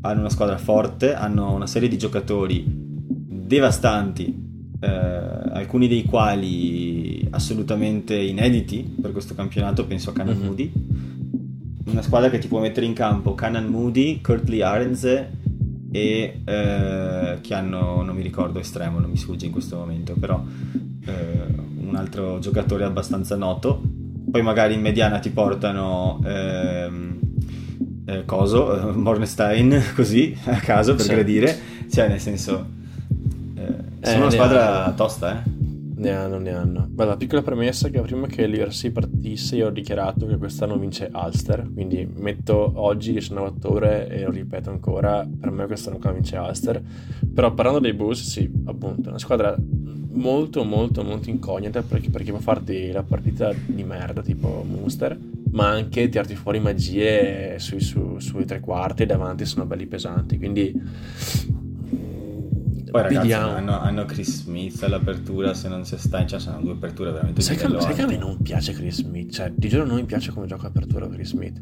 hanno 0.00 0.20
una 0.20 0.30
squadra 0.30 0.56
forte, 0.58 1.12
hanno 1.14 1.52
una 1.52 1.66
serie 1.66 1.88
di 1.88 1.98
giocatori 1.98 2.64
devastanti, 2.66 4.32
eh, 4.80 4.86
alcuni 4.88 5.88
dei 5.88 6.04
quali 6.04 7.26
assolutamente 7.30 8.14
inediti 8.16 8.94
per 9.00 9.10
questo 9.10 9.34
campionato, 9.34 9.86
penso 9.86 10.10
a 10.10 10.12
Canan 10.12 10.36
Mhm. 10.36 10.44
Moody. 10.44 10.72
Una 11.86 12.02
squadra 12.02 12.30
che 12.30 12.38
ti 12.38 12.46
può 12.46 12.60
mettere 12.60 12.86
in 12.86 12.92
campo 12.92 13.34
Canan 13.34 13.66
Moody, 13.66 14.20
Kurtley 14.20 14.60
Arenze 14.60 15.37
e 15.90 16.40
eh, 16.44 17.38
che 17.40 17.54
hanno, 17.54 18.02
non 18.02 18.14
mi 18.14 18.22
ricordo 18.22 18.58
estremo, 18.58 18.98
non 18.98 19.10
mi 19.10 19.16
sfugge 19.16 19.46
in 19.46 19.52
questo 19.52 19.76
momento, 19.76 20.14
però 20.18 20.42
eh, 21.06 21.46
un 21.80 21.94
altro 21.96 22.38
giocatore 22.38 22.84
abbastanza 22.84 23.36
noto. 23.36 23.80
Poi 24.30 24.42
magari 24.42 24.74
in 24.74 24.80
mediana 24.82 25.18
ti 25.20 25.30
portano 25.30 26.20
ehm, 26.24 27.18
eh, 28.04 28.24
Coso, 28.26 28.90
eh, 28.90 28.92
Mornstein, 28.92 29.82
così 29.96 30.36
a 30.44 30.56
caso 30.56 30.94
per 30.94 31.06
Sì. 31.06 31.12
gradire, 31.12 31.58
cioè 31.90 32.08
nel 32.08 32.20
senso 32.20 32.66
eh, 33.54 33.62
Eh, 34.00 34.06
sono 34.06 34.16
una 34.18 34.24
ne 34.26 34.30
squadra 34.32 34.92
tosta, 34.94 35.42
eh. 35.42 35.50
Ne 35.98 36.10
hanno, 36.10 36.38
ne 36.38 36.52
hanno. 36.52 36.86
Beh, 36.88 37.04
la 37.04 37.16
piccola 37.16 37.42
premessa 37.42 37.88
è 37.88 37.90
che 37.90 38.00
prima 38.00 38.28
che 38.28 38.46
l'URC 38.46 38.92
partisse 38.92 39.56
io 39.56 39.66
ho 39.66 39.70
dichiarato 39.70 40.26
che 40.26 40.36
quest'anno 40.36 40.78
vince 40.78 41.10
Ulster, 41.12 41.68
quindi 41.72 42.08
metto 42.16 42.72
oggi 42.76 43.12
19 43.12 43.48
ottobre 43.48 44.08
e 44.08 44.22
lo 44.22 44.30
ripeto 44.30 44.70
ancora, 44.70 45.28
per 45.28 45.50
me 45.50 45.66
quest'anno 45.66 45.98
qua 45.98 46.12
vince 46.12 46.36
Ulster. 46.36 46.80
Però 47.34 47.52
parlando 47.52 47.80
dei 47.80 47.94
Bulls, 47.94 48.22
sì, 48.22 48.48
appunto, 48.66 49.08
una 49.08 49.18
squadra 49.18 49.56
molto 50.10 50.64
molto 50.64 51.02
molto 51.02 51.30
incognita 51.30 51.82
perché, 51.82 52.10
perché 52.10 52.30
può 52.30 52.40
farti 52.40 52.90
la 52.90 53.02
partita 53.02 53.52
di 53.66 53.82
merda 53.82 54.22
tipo 54.22 54.64
Munster, 54.68 55.18
ma 55.50 55.68
anche 55.68 56.08
tirarti 56.08 56.36
fuori 56.36 56.60
magie 56.60 57.58
sui, 57.58 57.80
su- 57.80 58.18
sui 58.20 58.44
tre 58.44 58.60
quarti 58.60 59.04
davanti 59.04 59.44
sono 59.44 59.66
belli 59.66 59.86
pesanti, 59.86 60.38
quindi... 60.38 61.66
Poi 62.90 63.02
ragazzi 63.02 63.32
hanno, 63.32 63.78
hanno 63.78 64.04
Chris 64.04 64.42
Smith 64.42 64.82
all'apertura, 64.82 65.54
se 65.54 65.68
non 65.68 65.82
c'è 65.82 65.96
Stein, 65.96 66.26
cioè 66.28 66.40
sono 66.40 66.60
due 66.60 66.72
aperture 66.72 67.10
veramente 67.10 67.40
Sai 67.40 67.56
che, 67.56 67.68
sai 67.80 67.94
che 67.94 68.02
a 68.02 68.06
me 68.06 68.16
non 68.16 68.38
piace 68.42 68.72
Chris 68.72 68.96
Smith? 68.96 69.32
Cioè, 69.32 69.52
di 69.54 69.68
giuro 69.68 69.84
non 69.84 69.96
mi 69.96 70.04
piace 70.04 70.30
come 70.32 70.46
gioca 70.46 70.66
apertura 70.68 71.08
Chris 71.08 71.28
Smith. 71.28 71.60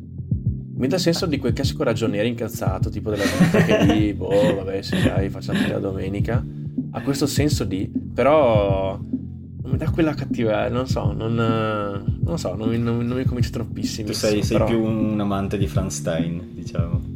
Mi 0.79 0.89
dà 0.89 0.99
senso 0.99 1.27
di 1.27 1.39
quel 1.39 1.53
classico 1.55 1.83
ragioniere 1.85 2.29
incazzato, 2.29 2.91
tipo 2.91 3.11
della 3.11 3.25
vita 3.25 3.63
che 3.65 3.85
lì, 3.85 4.13
boh, 4.15 4.57
vabbè, 4.57 4.83
se 4.83 5.01
sai, 5.01 5.29
facciamo 5.31 5.67
la 5.69 5.79
domenica. 5.79 6.45
Ha 6.91 7.01
questo 7.01 7.27
senso 7.27 7.65
di, 7.65 7.91
però 8.13 8.99
non 8.99 9.71
mi 9.71 9.79
dà 9.79 9.91
quella 9.91 10.15
cattiva, 10.15 10.69
non 10.69 10.87
so, 10.87 11.13
non, 11.13 11.35
non 11.35 12.39
so, 12.39 12.55
non 12.55 12.69
mi, 12.69 12.79
non, 12.79 12.99
non 13.07 13.17
mi 13.17 13.25
convince 13.25 13.51
troppissimo. 13.51 14.07
Tu 14.09 14.13
sei, 14.13 14.43
sei 14.43 14.59
però- 14.59 14.69
più 14.69 14.83
un 14.83 15.19
amante 15.19 15.59
di 15.59 15.67
Franz 15.67 15.97
Stein, 15.97 16.51
diciamo. 16.55 17.15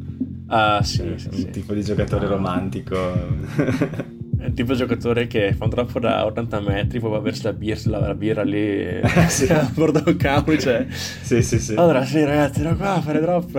Ah, 0.53 0.83
sì, 0.83 1.03
Eh, 1.03 1.19
sì, 1.19 1.29
un 1.29 1.35
sì. 1.35 1.51
tipo 1.51 1.75
di 1.75 1.83
giocatore 1.83 2.27
Ah. 2.27 2.29
romantico. 2.31 2.97
È 4.41 4.47
il 4.47 4.55
tipo 4.55 4.73
di 4.73 4.79
giocatore 4.79 5.27
che 5.27 5.53
fa 5.53 5.65
un 5.65 5.71
troppo 5.71 6.01
da 6.01 6.25
80 6.25 6.61
metri, 6.61 6.99
poi 6.99 7.11
va 7.11 7.17
a 7.19 7.33
la 7.43 7.53
birra, 7.53 7.99
la, 7.99 8.15
birra 8.15 8.43
lì 8.43 8.57
e 8.59 9.03
Sì. 9.29 9.45
a 9.53 9.71
bordo 9.75 10.03
campo, 10.17 10.57
cioè... 10.57 10.87
sì, 10.89 11.43
sì, 11.43 11.59
sì. 11.59 11.75
Allora, 11.75 12.05
sì, 12.05 12.25
ragazzi, 12.25 12.61
ero 12.63 12.75
qua 12.75 12.95
a 12.95 13.01
fare 13.01 13.21
drop. 13.21 13.51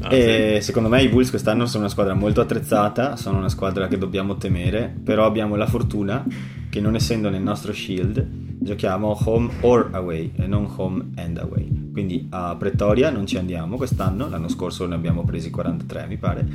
No, 0.00 0.08
E 0.10 0.58
secondo 0.62 0.88
me 0.88 1.02
i 1.02 1.08
Bulls 1.08 1.28
quest'anno 1.30 1.66
sono 1.66 1.82
una 1.84 1.92
squadra 1.92 2.14
molto 2.14 2.40
attrezzata, 2.40 3.16
sono 3.16 3.38
una 3.38 3.48
squadra 3.48 3.86
che 3.88 3.98
dobbiamo 3.98 4.36
temere, 4.36 4.92
però 5.04 5.26
abbiamo 5.26 5.56
la 5.56 5.66
fortuna 5.66 6.24
che 6.70 6.80
non 6.80 6.94
essendo 6.94 7.28
nel 7.30 7.42
nostro 7.42 7.72
shield 7.72 8.24
giochiamo 8.60 9.16
home 9.24 9.50
or 9.60 9.88
away 9.92 10.32
e 10.36 10.46
non 10.46 10.72
home 10.74 11.10
and 11.16 11.38
away. 11.38 11.77
Quindi 11.98 12.28
a 12.30 12.54
Pretoria 12.54 13.10
non 13.10 13.26
ci 13.26 13.38
andiamo 13.38 13.76
quest'anno, 13.76 14.28
l'anno 14.28 14.46
scorso 14.46 14.86
ne 14.86 14.94
abbiamo 14.94 15.24
presi 15.24 15.50
43 15.50 16.06
mi 16.06 16.16
pare, 16.16 16.46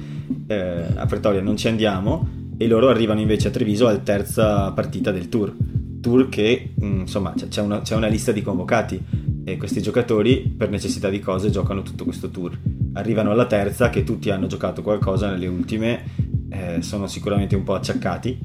Eh, 0.48 0.86
a 0.96 1.06
Pretoria 1.06 1.42
non 1.42 1.58
ci 1.58 1.68
andiamo 1.68 2.26
e 2.56 2.66
loro 2.66 2.88
arrivano 2.88 3.20
invece 3.20 3.50
a 3.50 3.52
Treviso 3.52 3.88
al 3.88 4.04
terza 4.04 4.72
partita 4.72 5.12
del 5.12 5.28
tour. 5.28 5.54
Tour 6.00 6.30
che 6.30 6.72
mh, 6.76 6.86
insomma 7.02 7.34
c'è- 7.36 7.50
c'è 7.50 7.60
una, 7.62 7.82
c'è 7.82 7.94
una 7.94 8.08
lista 8.08 8.32
di 8.32 8.42
convocati 8.42 8.98
e 9.44 9.58
questi 9.58 9.82
giocatori 9.82 10.38
per 10.56 10.70
necessità 10.70 11.10
di 11.10 11.20
cose 11.20 11.50
giocano 11.50 11.82
tutto 11.82 12.06
questo 12.06 12.30
tour. 12.30 12.58
Arrivano 12.94 13.32
alla 13.32 13.46
terza 13.46 13.90
che 13.90 14.06
tutti 14.06 14.30
hanno 14.30 14.48
giocato 14.48 14.82
qualcosa 14.82 15.30
nelle 15.30 15.48
ultime, 15.48 16.04
eh, 16.52 16.82
sono 16.82 17.06
sicuramente 17.08 17.54
un 17.58 17.64
po' 17.64 17.74
acciaccati 17.74 18.40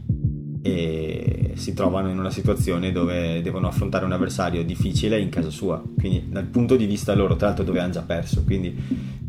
e 0.62 1.47
si 1.56 1.74
trovano 1.74 2.10
in 2.10 2.18
una 2.18 2.30
situazione 2.30 2.92
dove 2.92 3.40
devono 3.42 3.68
affrontare 3.68 4.04
un 4.04 4.12
avversario 4.12 4.64
difficile 4.64 5.20
in 5.20 5.28
casa 5.28 5.50
sua. 5.50 5.82
Quindi 5.96 6.24
dal 6.28 6.46
punto 6.46 6.76
di 6.76 6.86
vista 6.86 7.14
loro, 7.14 7.36
tra 7.36 7.48
l'altro 7.48 7.64
dove 7.64 7.80
hanno 7.80 7.92
già 7.92 8.02
perso, 8.02 8.44
quindi 8.44 8.74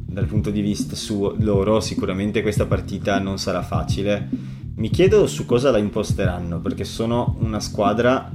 dal 0.10 0.26
punto 0.26 0.50
di 0.50 0.62
vista 0.62 0.96
suo, 0.96 1.36
loro 1.40 1.80
sicuramente 1.80 2.42
questa 2.42 2.66
partita 2.66 3.20
non 3.20 3.38
sarà 3.38 3.62
facile 3.62 4.28
Mi 4.76 4.90
chiedo 4.90 5.28
su 5.28 5.46
cosa 5.46 5.72
la 5.72 5.78
imposteranno, 5.78 6.62
perché 6.62 6.86
sono 6.86 7.36
una 7.40 7.60
squadra 7.60 8.32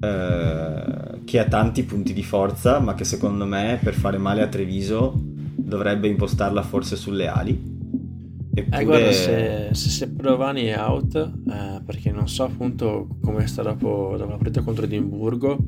eh, 0.00 1.20
che 1.24 1.38
ha 1.38 1.44
tanti 1.44 1.84
punti 1.84 2.12
di 2.12 2.22
forza, 2.24 2.80
ma 2.80 2.94
che 2.94 3.04
secondo 3.04 3.46
me 3.46 3.78
per 3.82 3.94
fare 3.94 4.18
male 4.18 4.42
a 4.42 4.48
Treviso 4.48 5.14
dovrebbe 5.16 6.08
impostarla 6.08 6.62
forse 6.62 6.96
sulle 6.96 7.28
ali. 7.28 7.75
Eppure... 8.58 8.80
Eh, 8.80 8.84
guarda, 8.84 9.12
se, 9.12 9.68
se, 9.72 9.88
se 9.90 10.08
Provani 10.08 10.62
è 10.64 10.78
out, 10.78 11.14
eh, 11.14 11.82
perché 11.84 12.10
non 12.10 12.26
so 12.26 12.44
appunto 12.44 13.06
come 13.20 13.46
sta 13.46 13.62
dopo, 13.62 14.14
dopo 14.16 14.30
la 14.30 14.36
partita 14.36 14.62
contro 14.62 14.86
Edimburgo, 14.86 15.66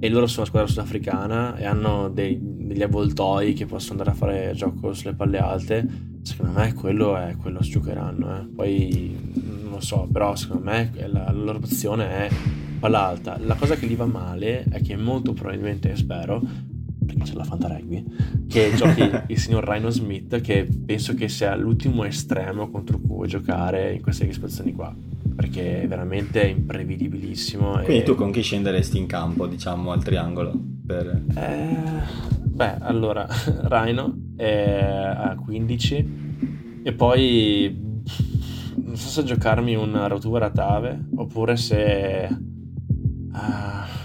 e 0.00 0.08
loro 0.08 0.26
sono 0.26 0.40
una 0.40 0.46
squadra 0.46 0.68
sudafricana 0.68 1.56
e 1.56 1.64
hanno 1.64 2.08
dei, 2.08 2.36
degli 2.40 2.82
avvoltoi 2.82 3.52
che 3.52 3.66
possono 3.66 4.00
andare 4.00 4.10
a 4.10 4.18
fare 4.18 4.52
gioco 4.56 4.92
sulle 4.92 5.14
palle 5.14 5.38
alte, 5.38 5.86
secondo 6.22 6.58
me 6.58 6.74
quello 6.74 7.16
è 7.16 7.36
quello 7.36 7.60
che 7.60 7.68
giocheranno. 7.68 8.36
Eh. 8.36 8.46
Poi 8.52 9.16
non 9.34 9.70
lo 9.70 9.80
so, 9.80 10.08
però 10.10 10.34
secondo 10.34 10.64
me 10.64 10.90
la, 11.06 11.26
la 11.26 11.32
loro 11.32 11.58
opzione 11.58 12.08
è 12.08 12.28
palla 12.80 13.06
alta. 13.06 13.38
La 13.38 13.54
cosa 13.54 13.76
che 13.76 13.86
gli 13.86 13.96
va 13.96 14.06
male 14.06 14.64
è 14.64 14.82
che 14.82 14.96
molto 14.96 15.32
probabilmente, 15.34 15.94
spero, 15.94 16.42
perché 17.04 17.22
c'è 17.22 17.34
la 17.34 17.44
Fanta 17.44 17.68
Rugby, 17.68 18.04
che 18.48 18.72
giochi 18.74 19.08
il 19.28 19.38
signor 19.38 19.64
Rhino 19.66 19.90
Smith, 19.90 20.40
che 20.40 20.68
penso 20.84 21.14
che 21.14 21.28
sia 21.28 21.54
l'ultimo 21.54 22.04
estremo 22.04 22.70
contro 22.70 22.98
cui 22.98 23.28
giocare 23.28 23.92
in 23.92 24.02
queste 24.02 24.30
situazioni 24.32 24.72
qua, 24.72 24.94
perché 25.34 25.82
è 25.82 25.88
veramente 25.88 26.42
imprevedibilissimo. 26.46 27.72
Quindi 27.82 27.98
e... 27.98 28.02
tu 28.02 28.14
con 28.14 28.30
chi 28.30 28.42
scenderesti 28.42 28.98
in 28.98 29.06
campo, 29.06 29.46
diciamo, 29.46 29.92
al 29.92 30.02
triangolo? 30.02 30.52
Per... 30.86 31.22
Eh, 31.34 31.76
beh, 32.42 32.78
allora, 32.80 33.26
Rhino 33.64 34.16
è 34.36 35.12
a 35.16 35.36
15 35.36 36.22
e 36.82 36.92
poi 36.92 37.82
non 38.76 38.96
so 38.96 39.08
se 39.08 39.24
giocarmi 39.24 39.74
un 39.74 40.06
Rotuva 40.08 40.50
Tave 40.50 41.06
oppure 41.16 41.56
se... 41.56 42.28
Uh, 43.32 44.03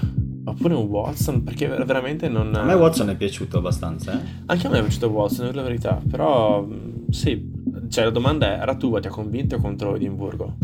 Oppure 0.50 0.74
un 0.74 0.86
Watson, 0.86 1.44
perché 1.44 1.68
veramente 1.68 2.28
non... 2.28 2.54
A 2.56 2.64
me 2.64 2.74
Watson 2.74 3.10
è 3.10 3.16
piaciuto 3.16 3.58
abbastanza, 3.58 4.14
eh? 4.14 4.26
Anche 4.46 4.68
a 4.68 4.70
me 4.70 4.80
è 4.80 4.82
piaciuto 4.82 5.08
Watson, 5.10 5.48
è 5.48 5.54
la 5.54 5.62
verità, 5.62 6.02
però 6.10 6.62
mm, 6.62 7.10
sì, 7.10 7.52
cioè 7.90 8.04
la 8.06 8.10
domanda 8.10 8.60
è, 8.60 8.66
Ratuva 8.66 9.00
ti 9.00 9.08
ha 9.08 9.12
convinto 9.12 9.58
contro 9.58 9.96
Edimburgo? 9.96 10.56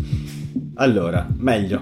Allora, 0.75 1.27
meglio. 1.37 1.81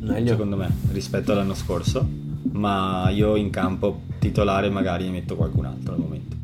Meglio? 0.00 0.28
Secondo 0.28 0.56
me, 0.56 0.70
rispetto 0.92 1.32
all'anno 1.32 1.54
scorso, 1.54 2.06
ma 2.52 3.08
io 3.10 3.36
in 3.36 3.50
campo 3.50 4.02
titolare 4.18 4.68
magari 4.70 5.08
metto 5.10 5.36
qualcun 5.36 5.66
altro 5.66 5.94
al 5.94 6.00
momento. 6.00 6.36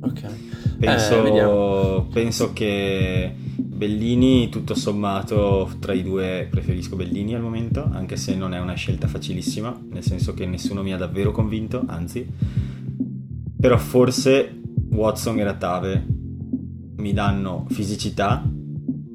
Ok. 0.00 0.63
Penso, 0.84 2.06
eh, 2.06 2.12
penso 2.12 2.52
che 2.52 3.34
Bellini, 3.56 4.48
tutto 4.48 4.74
sommato, 4.74 5.70
tra 5.80 5.92
i 5.92 6.02
due 6.02 6.46
preferisco 6.48 6.96
Bellini 6.96 7.34
al 7.34 7.42
momento, 7.42 7.88
anche 7.90 8.16
se 8.16 8.34
non 8.34 8.54
è 8.54 8.60
una 8.60 8.74
scelta 8.74 9.08
facilissima, 9.08 9.78
nel 9.90 10.02
senso 10.02 10.32
che 10.32 10.46
nessuno 10.46 10.82
mi 10.82 10.92
ha 10.92 10.96
davvero 10.96 11.32
convinto, 11.32 11.82
anzi. 11.86 12.26
Però 13.60 13.76
forse 13.78 14.60
Watson 14.90 15.38
e 15.38 15.44
Ratave 15.44 16.06
mi 16.96 17.12
danno 17.12 17.66
fisicità, 17.68 18.48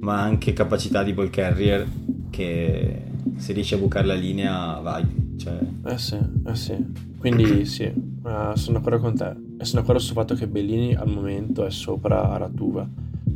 ma 0.02 0.22
anche 0.22 0.54
capacità 0.54 1.04
di 1.04 1.14
ball 1.14 1.30
carrier 1.30 1.88
che 2.30 3.04
se 3.38 3.54
riesci 3.54 3.74
a 3.74 3.78
bucare 3.78 4.08
la 4.08 4.14
linea 4.14 4.80
vai. 4.80 5.36
Cioè... 5.38 5.58
Eh 5.86 5.98
sì, 5.98 6.18
eh 6.46 6.56
sì. 6.56 6.76
Quindi 7.18 7.66
sì, 7.66 7.84
uh, 7.86 8.56
sono 8.56 8.78
d'accordo 8.78 9.00
con 9.00 9.16
te. 9.16 9.49
E 9.60 9.66
sono 9.66 9.82
d'accordo 9.82 10.02
sul 10.02 10.16
fatto 10.16 10.36
che 10.36 10.48
Bellini 10.48 10.96
al 10.96 11.10
momento 11.10 11.66
è 11.66 11.70
sopra 11.70 12.38
Ratuva. 12.38 12.88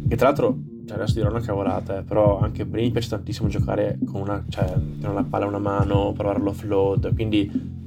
Che 0.08 0.16
tra 0.16 0.28
l'altro 0.28 0.58
cioè 0.86 0.98
adesso 0.98 1.14
dirò 1.16 1.30
una 1.30 1.40
cavolata, 1.40 2.00
eh, 2.00 2.04
però 2.04 2.40
anche 2.40 2.66
mi 2.66 2.92
piace 2.92 3.10
tantissimo 3.10 3.48
giocare 3.48 3.98
con 4.06 4.22
una, 4.22 4.44
cioè, 4.50 4.66
tenere 4.66 5.14
la 5.14 5.24
palla 5.24 5.46
a 5.46 5.48
una 5.48 5.60
mano, 5.60 6.14
provare 6.14 6.40
l'offload, 6.40 7.14
quindi 7.14 7.82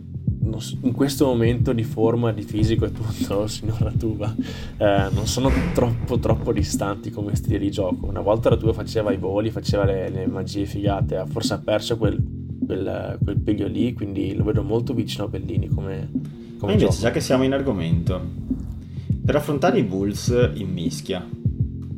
in 0.83 0.93
questo 0.93 1.27
momento 1.27 1.73
di 1.73 1.83
forma, 1.83 2.33
di 2.33 2.43
fisico 2.43 2.87
e 2.87 2.93
tutto, 2.93 3.47
signor 3.49 3.81
Ratuva, 3.81 4.35
eh, 4.79 5.09
non 5.13 5.27
sono 5.27 5.51
troppo 5.75 6.19
troppo 6.19 6.53
distanti 6.53 7.11
come 7.11 7.35
stile 7.35 7.59
di 7.59 7.71
gioco. 7.71 8.07
Una 8.07 8.21
volta 8.21 8.49
Ratuva 8.49 8.73
faceva 8.73 9.13
i 9.13 9.19
voli, 9.19 9.51
faceva 9.51 9.85
le, 9.85 10.09
le 10.09 10.27
magie 10.27 10.65
figate, 10.65 11.23
forse 11.27 11.55
ha 11.55 11.59
perso 11.59 11.99
quel, 11.99 12.23
quel, 12.65 13.19
quel 13.23 13.39
piglio 13.39 13.67
lì, 13.67 13.93
quindi 13.93 14.35
lo 14.35 14.45
vedo 14.45 14.63
molto 14.63 14.95
vicino 14.95 15.25
a 15.25 15.29
Bellini 15.29 15.69
come, 15.69 16.09
come 16.59 16.73
invece, 16.73 16.91
gioco. 16.91 17.03
già 17.03 17.11
che 17.11 17.21
siamo 17.21 17.45
in 17.45 17.53
argomento, 17.53 18.21
per 19.25 19.37
affrontare 19.37 19.79
i 19.79 19.83
Bulls 19.83 20.53
in 20.55 20.73
mischia, 20.73 21.27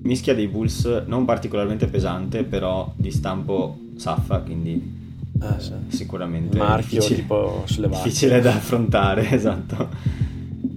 mischia 0.03 0.35
dei 0.35 0.49
Bulls 0.49 1.05
non 1.07 1.25
particolarmente 1.25 1.87
pesante, 1.87 2.45
però 2.45 2.93
di 2.97 3.11
stampo 3.11 3.79
Saffa, 3.97 4.41
quindi 4.41 4.97
ah, 5.41 5.59
sì. 5.59 5.73
sicuramente 5.89 6.59
marchio 6.59 7.01
difficile, 7.01 7.21
tipo 7.21 7.63
sulle 7.67 7.89
difficile 7.89 8.41
da 8.41 8.55
affrontare, 8.55 9.31
esatto. 9.33 9.89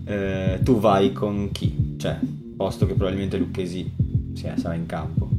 Eh, 0.06 0.60
tu 0.64 0.80
vai 0.80 1.14
con 1.14 1.50
chi? 1.52 1.96
Cioè, 1.98 2.20
posto 2.58 2.86
che 2.86 2.94
probabilmente 2.94 3.38
Lucchesi 3.38 3.90
sì, 4.34 4.50
sarà 4.56 4.74
in 4.74 4.86
campo. 4.86 5.30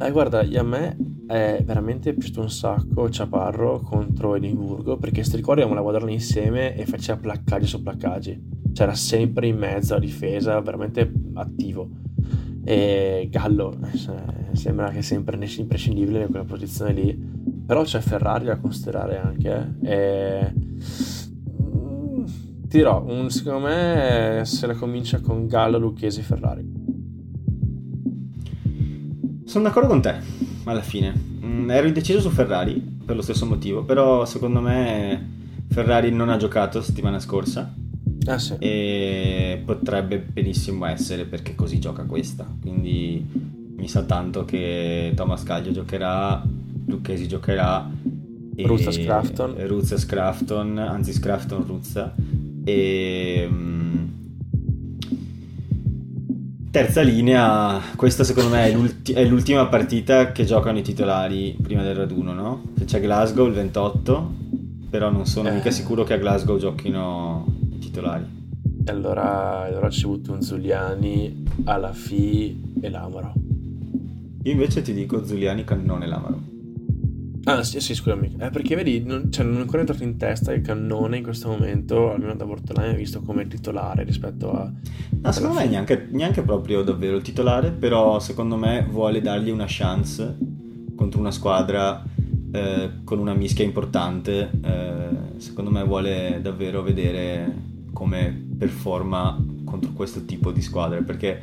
Eh, 0.00 0.10
guarda, 0.10 0.40
a 0.40 0.62
me 0.62 0.96
è 1.28 1.62
veramente 1.62 2.14
piaciuto 2.14 2.40
un 2.40 2.50
sacco 2.50 3.10
Ciaparro 3.10 3.80
contro 3.80 4.34
Edimburgo 4.34 4.96
perché 4.96 5.22
se 5.22 5.36
ricordi 5.36 5.60
avevamo 5.60 5.78
lavorato 5.78 6.08
insieme 6.10 6.74
e 6.74 6.86
faceva 6.86 7.20
placcaggi 7.20 7.66
su 7.66 7.82
placcaggi. 7.82 8.56
C'era 8.72 8.94
sempre 8.94 9.46
in 9.46 9.58
mezzo 9.58 9.94
alla 9.94 10.04
difesa, 10.04 10.58
veramente 10.60 11.12
attivo 11.34 11.90
e 12.64 13.28
Gallo 13.30 13.78
eh, 13.80 14.54
sembra 14.54 14.90
che 14.90 15.00
sia 15.00 15.16
imprescindibile 15.16 16.22
in 16.22 16.28
quella 16.28 16.44
posizione 16.44 16.92
lì 16.92 17.16
però 17.64 17.82
c'è 17.82 18.00
Ferrari 18.00 18.44
da 18.44 18.56
considerare 18.56 19.18
anche 19.18 19.76
eh. 19.82 19.90
e... 19.90 20.52
Mm, 21.62 22.24
ti 22.68 22.80
un, 22.80 23.30
secondo 23.30 23.66
me 23.66 24.42
se 24.44 24.66
la 24.66 24.74
comincia 24.74 25.20
con 25.20 25.46
Gallo, 25.46 25.78
Lucchesi, 25.78 26.20
Ferrari 26.20 26.76
sono 29.44 29.64
d'accordo 29.64 29.88
con 29.88 30.02
te 30.02 30.37
alla 30.70 30.82
fine 30.82 31.12
mm, 31.44 31.70
ero 31.70 31.86
indeciso 31.86 32.20
su 32.20 32.30
Ferrari 32.30 32.74
per 33.04 33.16
lo 33.16 33.22
stesso 33.22 33.46
motivo 33.46 33.82
però 33.84 34.24
secondo 34.24 34.60
me 34.60 35.36
Ferrari 35.68 36.10
non 36.10 36.28
ha 36.28 36.36
giocato 36.36 36.80
settimana 36.80 37.18
scorsa 37.18 37.74
Ah, 38.28 38.38
sì. 38.38 38.56
E 38.58 39.62
potrebbe 39.64 40.18
benissimo 40.18 40.84
essere 40.86 41.24
perché 41.24 41.54
così 41.54 41.78
gioca 41.78 42.04
questa. 42.04 42.46
Quindi 42.60 43.24
mi 43.76 43.88
sa 43.88 44.02
tanto 44.02 44.44
che 44.44 45.12
Thomas 45.14 45.42
Caglio 45.42 45.72
giocherà, 45.72 46.42
Lucchesi 46.86 47.26
giocherà. 47.26 47.88
Ruzza 48.56 48.90
Scrafton. 48.90 49.66
Ruzza 49.66 49.96
Scrafton, 49.96 50.78
anzi 50.78 51.12
Scrafton 51.12 51.64
Ruzza. 51.64 52.14
E... 52.64 53.48
Mm, 53.50 53.97
terza 56.70 57.00
linea, 57.00 57.80
questa 57.96 58.24
secondo 58.24 58.50
me 58.50 58.66
è, 58.66 58.72
l'ulti- 58.72 59.12
è, 59.12 59.24
l'ultima 59.24 59.66
partita 59.66 60.32
che 60.32 60.44
giocano 60.44 60.78
i 60.78 60.82
titolari 60.82 61.56
prima 61.60 61.82
del 61.82 61.94
raduno, 61.94 62.32
no? 62.32 62.62
C'è 62.84 63.00
Glasgow 63.00 63.46
il 63.46 63.52
28, 63.54 64.32
però 64.90 65.10
non 65.10 65.26
sono 65.26 65.48
eh. 65.48 65.52
mica 65.52 65.70
sicuro 65.70 66.04
che 66.04 66.14
a 66.14 66.18
Glasgow 66.18 66.58
giochino 66.58 67.46
titolari. 67.80 68.36
E 68.84 68.90
allora, 68.90 69.62
allora 69.62 69.90
ci 69.90 70.04
avuto 70.04 70.32
un 70.32 70.42
Zuliani, 70.42 71.44
Alafi 71.64 72.76
e 72.80 72.88
Lamaro. 72.88 73.32
Io 74.42 74.52
invece 74.52 74.82
ti 74.82 74.94
dico 74.94 75.24
Zuliani, 75.24 75.64
Cannone 75.64 76.04
e 76.04 76.08
Lamaro. 76.08 76.57
Ah 77.48 77.62
sì, 77.62 77.80
sì 77.80 77.94
scusami, 77.94 78.36
eh, 78.38 78.50
perché 78.50 78.74
vedi, 78.76 79.02
non, 79.02 79.32
cioè, 79.32 79.42
non 79.42 79.56
è 79.56 79.60
ancora 79.60 79.80
entrato 79.80 80.02
in 80.02 80.18
testa 80.18 80.52
il 80.52 80.60
Cannone 80.60 81.16
in 81.16 81.22
questo 81.22 81.48
momento, 81.48 82.12
almeno 82.12 82.34
da 82.34 82.44
Bortolani 82.44 82.92
è 82.92 82.96
visto 82.96 83.22
come 83.22 83.46
titolare 83.46 84.04
rispetto 84.04 84.52
a... 84.52 84.70
No, 85.22 85.32
secondo 85.32 85.58
me 85.58 85.66
neanche, 85.66 86.08
neanche 86.10 86.42
proprio 86.42 86.82
davvero 86.82 87.22
titolare, 87.22 87.70
però 87.70 88.20
secondo 88.20 88.56
me 88.58 88.86
vuole 88.90 89.22
dargli 89.22 89.48
una 89.48 89.64
chance 89.66 90.36
contro 90.94 91.20
una 91.20 91.30
squadra 91.30 92.04
eh, 92.52 92.90
con 93.02 93.18
una 93.18 93.32
mischia 93.32 93.64
importante, 93.64 94.50
eh, 94.62 95.08
secondo 95.38 95.70
me 95.70 95.82
vuole 95.84 96.40
davvero 96.42 96.82
vedere 96.82 97.50
come 97.94 98.46
performa 98.58 99.42
contro 99.64 99.92
questo 99.92 100.26
tipo 100.26 100.50
di 100.50 100.60
squadre 100.60 101.02
perché 101.02 101.40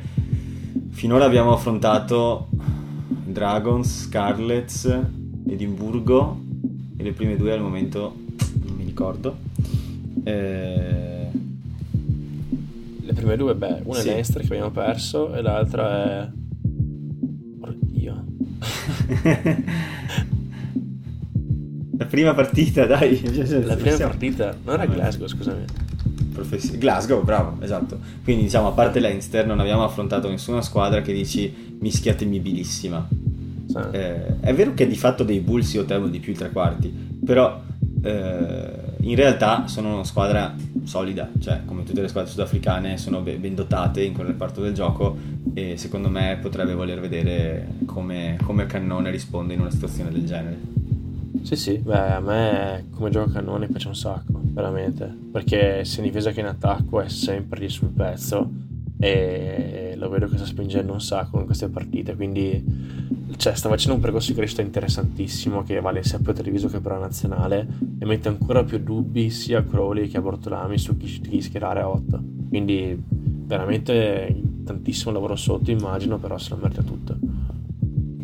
finora 0.90 1.24
abbiamo 1.24 1.52
affrontato 1.52 2.48
Dragons, 3.24 4.04
Scarlets, 4.04 5.00
Edimburgo 5.48 6.40
e 6.96 7.02
le 7.02 7.12
prime 7.12 7.36
due 7.36 7.52
al 7.52 7.60
momento 7.60 8.14
non 8.64 8.76
mi 8.76 8.84
ricordo 8.84 9.36
eh... 10.24 11.30
le 13.00 13.12
prime 13.12 13.36
due 13.36 13.54
beh 13.54 13.80
una 13.84 14.00
sì. 14.00 14.08
è 14.08 14.12
Leicester 14.12 14.40
che 14.40 14.46
abbiamo 14.46 14.70
perso 14.70 15.34
e 15.34 15.42
l'altra 15.42 16.04
è 16.04 16.28
oddio 17.60 18.24
la 21.98 22.04
prima 22.06 22.34
partita 22.34 22.86
dai 22.86 23.20
la 23.64 23.76
prima 23.76 23.96
partita 23.96 24.56
non 24.64 24.74
era 24.74 24.86
Glasgow 24.86 25.26
scusami 25.26 25.64
professi- 26.36 26.76
Glasgow, 26.76 27.24
bravo, 27.24 27.56
esatto. 27.62 27.98
Quindi 28.22 28.42
diciamo, 28.42 28.68
a 28.68 28.72
parte 28.72 29.00
Leinster, 29.00 29.46
non 29.46 29.58
abbiamo 29.58 29.84
affrontato 29.84 30.28
nessuna 30.28 30.60
squadra 30.60 31.00
che 31.00 31.14
dici 31.14 31.76
mischiatemibilissima. 31.80 33.08
sì. 33.08 33.25
Eh, 33.90 34.40
è 34.40 34.54
vero 34.54 34.74
che 34.74 34.86
di 34.86 34.96
fatto 34.96 35.24
dei 35.24 35.40
Bulls 35.40 35.68
si 35.68 35.78
ottengono 35.78 36.10
di 36.10 36.20
più 36.20 36.32
i 36.32 36.36
tre 36.36 36.50
quarti, 36.50 36.88
però 37.24 37.60
eh, 38.02 38.70
in 39.00 39.14
realtà 39.14 39.66
sono 39.66 39.94
una 39.94 40.04
squadra 40.04 40.54
solida, 40.84 41.28
cioè 41.40 41.62
come 41.64 41.82
tutte 41.82 42.00
le 42.00 42.08
squadre 42.08 42.30
sudafricane 42.30 42.96
sono 42.96 43.20
ben 43.20 43.54
dotate 43.54 44.02
in 44.02 44.12
quel 44.12 44.28
reparto 44.28 44.60
del 44.60 44.72
gioco 44.72 45.16
e 45.54 45.76
secondo 45.76 46.08
me 46.08 46.38
potrebbe 46.40 46.74
voler 46.74 47.00
vedere 47.00 47.74
come, 47.86 48.38
come 48.44 48.66
Cannone 48.66 49.10
risponde 49.10 49.54
in 49.54 49.60
una 49.60 49.70
situazione 49.70 50.10
del 50.10 50.24
genere. 50.24 50.58
Sì, 51.42 51.56
sì, 51.56 51.78
beh, 51.78 52.12
a 52.14 52.20
me 52.20 52.86
come 52.90 53.10
gioco 53.10 53.30
Cannone 53.30 53.68
piace 53.68 53.88
un 53.88 53.94
sacco, 53.94 54.40
veramente, 54.42 55.12
perché 55.30 55.84
sia 55.84 56.02
in 56.02 56.08
difesa 56.08 56.30
che 56.30 56.40
in 56.40 56.46
attacco 56.46 57.00
è 57.00 57.08
sempre 57.08 57.60
lì 57.60 57.68
sul 57.68 57.90
pezzo 57.90 58.50
e 58.98 59.85
lo 59.96 60.08
vedo 60.08 60.28
che 60.28 60.36
sta 60.36 60.46
spingendo 60.46 60.92
un 60.92 61.00
sacco 61.00 61.38
in 61.38 61.46
queste 61.46 61.68
partite, 61.68 62.14
quindi 62.14 62.62
cioè, 63.36 63.54
sta 63.54 63.68
facendo 63.68 63.94
un 63.94 64.00
percorso 64.00 64.30
di 64.30 64.36
crescita 64.36 64.62
interessantissimo 64.62 65.62
che 65.62 65.80
vale 65.80 66.02
sia 66.02 66.18
per 66.18 66.34
televiso 66.34 66.68
che 66.68 66.80
per 66.80 66.92
la 66.92 66.98
nazionale 66.98 67.66
e 67.98 68.04
mette 68.04 68.28
ancora 68.28 68.64
più 68.64 68.78
dubbi 68.78 69.30
sia 69.30 69.58
a 69.58 69.62
Crowley 69.62 70.08
che 70.08 70.16
a 70.16 70.20
Bortolami 70.20 70.78
su 70.78 70.96
chi, 70.96 71.20
chi 71.20 71.40
schierare 71.40 71.80
a 71.80 71.88
8. 71.88 72.22
Quindi 72.48 72.96
veramente 73.08 74.42
tantissimo 74.64 75.12
lavoro 75.12 75.36
sotto, 75.36 75.70
immagino, 75.70 76.18
però 76.18 76.38
se 76.38 76.50
la 76.50 76.56
merita 76.60 76.82
tutta. 76.82 77.16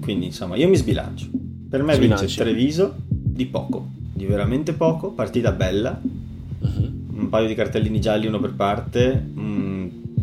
Quindi 0.00 0.26
insomma, 0.26 0.56
io 0.56 0.68
mi 0.68 0.76
sbilancio. 0.76 1.28
Per 1.68 1.82
me 1.82 1.94
Sbilanci. 1.94 2.24
vince 2.24 2.42
Treviso 2.42 2.94
di 3.06 3.46
poco, 3.46 3.88
di 4.12 4.26
veramente 4.26 4.72
poco, 4.72 5.12
partita 5.12 5.52
bella, 5.52 5.98
uh-huh. 6.02 6.92
un 7.14 7.28
paio 7.28 7.46
di 7.46 7.54
cartellini 7.54 8.00
gialli 8.00 8.26
uno 8.26 8.40
per 8.40 8.54
parte, 8.54 9.30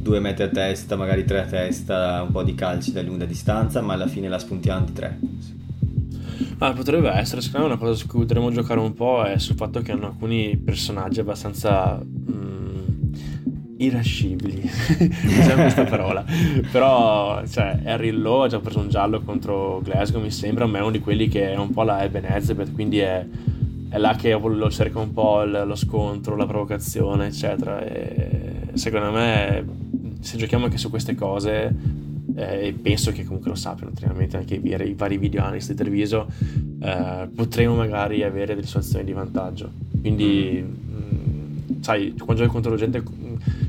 due 0.09 0.19
metri 0.19 0.43
a 0.43 0.49
testa, 0.49 0.95
magari 0.95 1.23
tre 1.23 1.41
a 1.41 1.45
testa, 1.45 2.23
un 2.23 2.31
po' 2.31 2.41
di 2.41 2.55
calci 2.55 2.91
da 2.91 3.03
lunga 3.03 3.25
distanza, 3.25 3.79
ma 3.81 3.93
alla 3.93 4.07
fine 4.07 4.27
la 4.27 4.39
spuntiamo 4.39 4.85
di 4.85 4.93
tre. 4.93 5.19
Ah, 6.57 6.73
potrebbe 6.73 7.09
essere, 7.11 7.41
secondo 7.41 7.67
me 7.67 7.73
una 7.73 7.81
cosa 7.81 7.93
su 7.93 8.07
cui 8.07 8.21
potremmo 8.21 8.49
giocare 8.49 8.79
un 8.79 8.93
po' 8.93 9.23
è 9.23 9.37
sul 9.37 9.55
fatto 9.55 9.81
che 9.81 9.91
hanno 9.91 10.07
alcuni 10.07 10.57
personaggi 10.57 11.19
abbastanza 11.19 12.01
mm, 12.03 13.13
irascibili, 13.77 14.61
usiamo 14.67 15.61
questa 15.61 15.83
parola, 15.83 16.25
però 16.71 17.45
cioè, 17.45 17.79
Harry 17.85 18.09
Lowe 18.09 18.45
ha 18.45 18.49
già 18.49 18.59
preso 18.59 18.79
un 18.79 18.89
giallo 18.89 19.21
contro 19.21 19.79
Glasgow, 19.83 20.21
mi 20.21 20.31
sembra, 20.31 20.65
ma 20.65 20.79
è 20.79 20.81
uno 20.81 20.91
di 20.91 21.01
quelli 21.01 21.27
che 21.27 21.53
è 21.53 21.55
un 21.55 21.69
po' 21.69 21.83
la 21.83 22.03
Eben 22.03 22.25
Ezebeth, 22.25 22.73
quindi 22.73 22.97
è, 22.97 23.23
è 23.89 23.97
là 23.99 24.15
che 24.15 24.31
lo 24.31 24.71
cerca 24.71 24.97
un 24.97 25.13
po' 25.13 25.43
lo 25.43 25.75
scontro, 25.75 26.35
la 26.35 26.47
provocazione, 26.47 27.27
eccetera, 27.27 27.81
e 27.85 28.71
secondo 28.73 29.11
me 29.11 29.87
se 30.19 30.37
giochiamo 30.37 30.65
anche 30.65 30.77
su 30.77 30.89
queste 30.89 31.15
cose, 31.15 31.73
eh, 32.35 32.67
e 32.67 32.73
penso 32.73 33.11
che 33.11 33.23
comunque 33.25 33.49
lo 33.49 33.55
sappiano 33.55 33.91
naturalmente 33.91 34.37
anche 34.37 34.55
i, 34.55 34.61
i 34.63 34.93
vari 34.93 35.17
video 35.17 35.41
analyst 35.41 35.69
di 35.71 35.75
televiso, 35.75 36.27
eh, 36.81 37.27
potremo 37.33 37.75
magari 37.75 38.23
avere 38.23 38.55
delle 38.55 38.65
situazioni 38.65 39.03
di 39.03 39.13
vantaggio. 39.13 39.71
Quindi, 39.99 40.63
mh, 40.63 41.73
mm, 41.73 41.81
sai, 41.81 42.13
quando 42.17 42.35
giochi 42.35 42.51
contro 42.51 42.71
la 42.71 42.77
gente, 42.77 43.03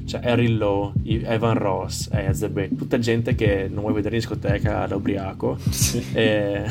cioè 0.05 0.21
Harry 0.25 0.49
Lowe, 0.49 0.93
Evan 1.05 1.59
Ross, 1.59 2.09
Ezebek, 2.13 2.77
tutta 2.77 2.99
gente 2.99 3.35
che 3.35 3.69
non 3.71 3.83
vuoi 3.83 3.95
vedere 3.95 4.17
in 4.17 4.21
discoteca 4.21 4.87
da 4.87 4.97
ubriaco. 4.97 5.59
Sì. 5.71 6.05
E... 6.13 6.65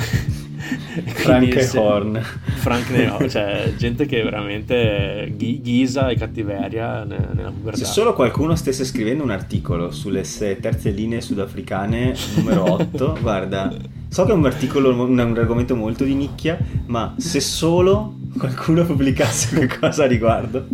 Frank 0.60 1.56
e 1.56 1.78
Horn. 1.78 2.22
Frank 2.22 2.90
ne 2.90 3.30
cioè 3.30 3.74
gente 3.78 4.06
che 4.06 4.22
veramente 4.22 5.34
ghisa 5.36 6.10
e 6.10 6.16
cattiveria 6.16 7.04
nella 7.06 7.52
pubertà. 7.52 7.78
Se 7.78 7.86
solo 7.86 8.14
qualcuno 8.14 8.56
stesse 8.56 8.84
scrivendo 8.84 9.24
un 9.24 9.32
articolo 9.32 9.92
sulle 9.92 10.24
terze 10.60 10.90
linee 10.90 11.22
sudafricane 11.22 12.14
numero 12.36 12.72
8, 12.74 13.18
guarda, 13.22 13.74
so 14.10 14.26
che 14.26 14.32
è 14.32 14.36
un 14.36 14.46
articolo, 14.46 14.90
un, 14.90 15.18
un 15.18 15.38
argomento 15.38 15.76
molto 15.76 16.04
di 16.04 16.16
nicchia, 16.16 16.58
ma 16.88 17.16
se 17.18 17.40
solo 17.40 18.18
qualcuno 18.38 18.86
pubblicasse 18.86 19.56
qualcosa 19.68 20.04
a 20.04 20.08
riguardo. 20.08 20.68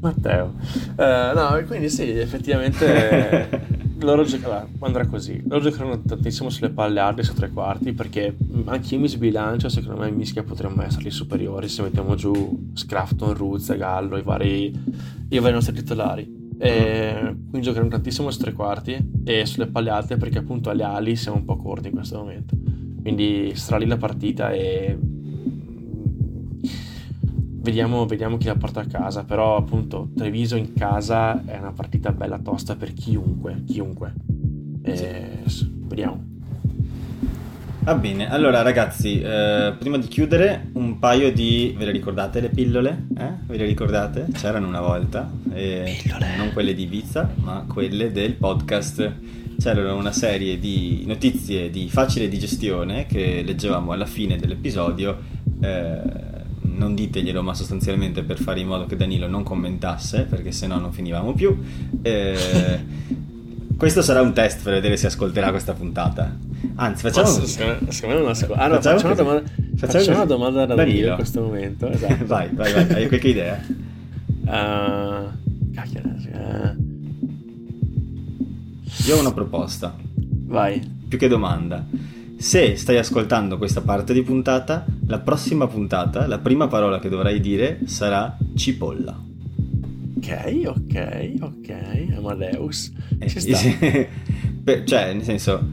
Matteo. 0.00 0.54
Uh, 0.96 1.34
no, 1.34 1.60
quindi 1.66 1.88
sì, 1.88 2.08
effettivamente 2.08 3.76
loro 4.00 4.24
giocheranno, 4.24 4.68
andrà 4.80 5.06
così. 5.06 5.42
Loro 5.46 5.62
giocheranno 5.62 6.00
tantissimo 6.02 6.50
sulle 6.50 6.70
palle 6.70 7.00
alte 7.00 7.22
su 7.22 7.34
tre 7.34 7.50
quarti 7.50 7.92
perché 7.92 8.36
anche 8.66 8.94
io 8.94 9.00
mi 9.00 9.08
sbilancio, 9.08 9.68
secondo 9.68 10.00
me 10.00 10.08
i 10.08 10.12
mischia 10.12 10.42
potremmo 10.42 10.82
esserli 10.82 11.10
superiori 11.10 11.68
se 11.68 11.82
mettiamo 11.82 12.14
giù 12.14 12.70
Scrafton, 12.74 13.34
Ruz, 13.34 13.76
Gallo, 13.76 14.16
i 14.16 14.22
vari, 14.22 14.72
i 15.28 15.38
vari 15.38 15.54
nostri 15.54 15.74
titolari. 15.74 16.36
E 16.60 17.14
quindi 17.48 17.60
giocheranno 17.60 17.90
tantissimo 17.90 18.30
su 18.30 18.40
tre 18.40 18.52
quarti 18.52 18.96
e 19.24 19.46
sulle 19.46 19.68
palle 19.68 19.90
alte 19.90 20.16
perché 20.16 20.38
appunto 20.38 20.70
alle 20.70 20.82
ali 20.82 21.14
siamo 21.16 21.38
un 21.38 21.44
po' 21.44 21.56
corti 21.56 21.88
in 21.88 21.94
questo 21.94 22.18
momento. 22.18 22.56
Quindi 23.00 23.52
sarà 23.54 23.78
lì 23.78 23.86
la 23.86 23.96
partita 23.96 24.50
e 24.52 24.98
Vediamo, 27.60 28.06
vediamo, 28.06 28.36
chi 28.38 28.46
la 28.46 28.54
porta 28.54 28.80
a 28.80 28.86
casa, 28.86 29.24
però 29.24 29.56
appunto 29.56 30.10
Treviso 30.16 30.56
in 30.56 30.74
casa 30.74 31.44
è 31.44 31.58
una 31.58 31.72
partita 31.72 32.12
bella 32.12 32.38
tosta 32.38 32.76
per 32.76 32.94
chiunque, 32.94 33.64
chiunque. 33.66 34.14
E, 34.82 35.40
sì. 35.46 35.68
Vediamo. 35.70 36.24
Va 37.80 37.94
bene, 37.94 38.30
allora 38.30 38.62
ragazzi, 38.62 39.20
eh, 39.20 39.74
prima 39.78 39.96
di 39.96 40.06
chiudere 40.08 40.68
un 40.74 40.98
paio 40.98 41.32
di... 41.32 41.74
ve 41.76 41.86
le 41.86 41.90
ricordate 41.90 42.40
le 42.40 42.50
pillole? 42.50 43.06
Eh? 43.16 43.32
Ve 43.46 43.56
le 43.56 43.64
ricordate? 43.64 44.26
C'erano 44.32 44.68
una 44.68 44.82
volta, 44.82 45.30
eh, 45.52 45.96
non 46.36 46.52
quelle 46.52 46.74
di 46.74 46.82
Ibiza, 46.82 47.32
ma 47.36 47.64
quelle 47.66 48.12
del 48.12 48.34
podcast. 48.34 49.12
C'erano 49.58 49.96
una 49.96 50.12
serie 50.12 50.58
di 50.58 51.04
notizie 51.06 51.70
di 51.70 51.88
facile 51.88 52.28
digestione 52.28 53.06
che 53.06 53.42
leggevamo 53.42 53.92
alla 53.92 54.06
fine 54.06 54.36
dell'episodio 54.36 55.18
eh, 55.60 56.37
non 56.78 56.94
diteglielo, 56.94 57.42
ma 57.42 57.52
sostanzialmente 57.52 58.22
per 58.22 58.38
fare 58.38 58.60
in 58.60 58.68
modo 58.68 58.86
che 58.86 58.96
Danilo 58.96 59.26
non 59.26 59.42
commentasse, 59.42 60.22
perché 60.22 60.52
se 60.52 60.66
no 60.66 60.78
non 60.78 60.92
finivamo 60.92 61.32
più. 61.32 61.56
Eh, 62.00 62.78
questo 63.76 64.00
sarà 64.00 64.22
un 64.22 64.32
test 64.32 64.62
per 64.62 64.74
vedere 64.74 64.96
se 64.96 65.08
ascolterà 65.08 65.50
questa 65.50 65.74
puntata. 65.74 66.34
Anzi, 66.76 67.02
facciamo 67.02 67.26
Posso, 67.26 67.46
Secondo 67.46 68.14
me 68.14 68.14
non 68.14 68.28
ascolta. 68.28 68.62
Ah, 68.62 68.66
no, 68.68 68.74
facciamo, 68.76 68.98
facciamo, 68.98 69.12
una 69.12 69.22
domanda, 69.22 69.50
facciamo, 69.76 69.92
facciamo 69.92 70.16
una 70.16 70.26
domanda 70.26 70.66
da 70.66 70.74
Danilo 70.74 71.08
in 71.10 71.14
questo 71.16 71.42
momento. 71.42 71.88
Esatto. 71.90 72.26
vai, 72.26 72.48
vai, 72.52 72.72
vai, 72.72 72.92
hai 72.92 73.08
qualche 73.08 73.28
idea? 73.28 73.64
Uh, 74.44 75.28
cacchio, 75.74 76.00
uh... 76.04 76.86
Io 79.06 79.16
ho 79.16 79.20
una 79.20 79.32
proposta. 79.32 79.94
Vai. 80.46 80.96
Più 81.08 81.18
che 81.18 81.28
domanda. 81.28 81.84
Se 82.38 82.76
stai 82.76 82.98
ascoltando 82.98 83.58
questa 83.58 83.80
parte 83.80 84.12
di 84.12 84.22
puntata, 84.22 84.86
la 85.08 85.18
prossima 85.18 85.66
puntata, 85.66 86.28
la 86.28 86.38
prima 86.38 86.68
parola 86.68 87.00
che 87.00 87.08
dovrai 87.08 87.40
dire 87.40 87.80
sarà 87.86 88.38
cipolla. 88.54 89.20
Ok, 90.16 90.60
ok, 90.64 91.32
ok, 91.40 92.06
Amadeus. 92.16 92.92
Eh, 93.18 93.28
Ci 93.28 93.40
sta. 93.40 93.58
cioè, 94.84 95.12
nel 95.14 95.24
senso, 95.24 95.66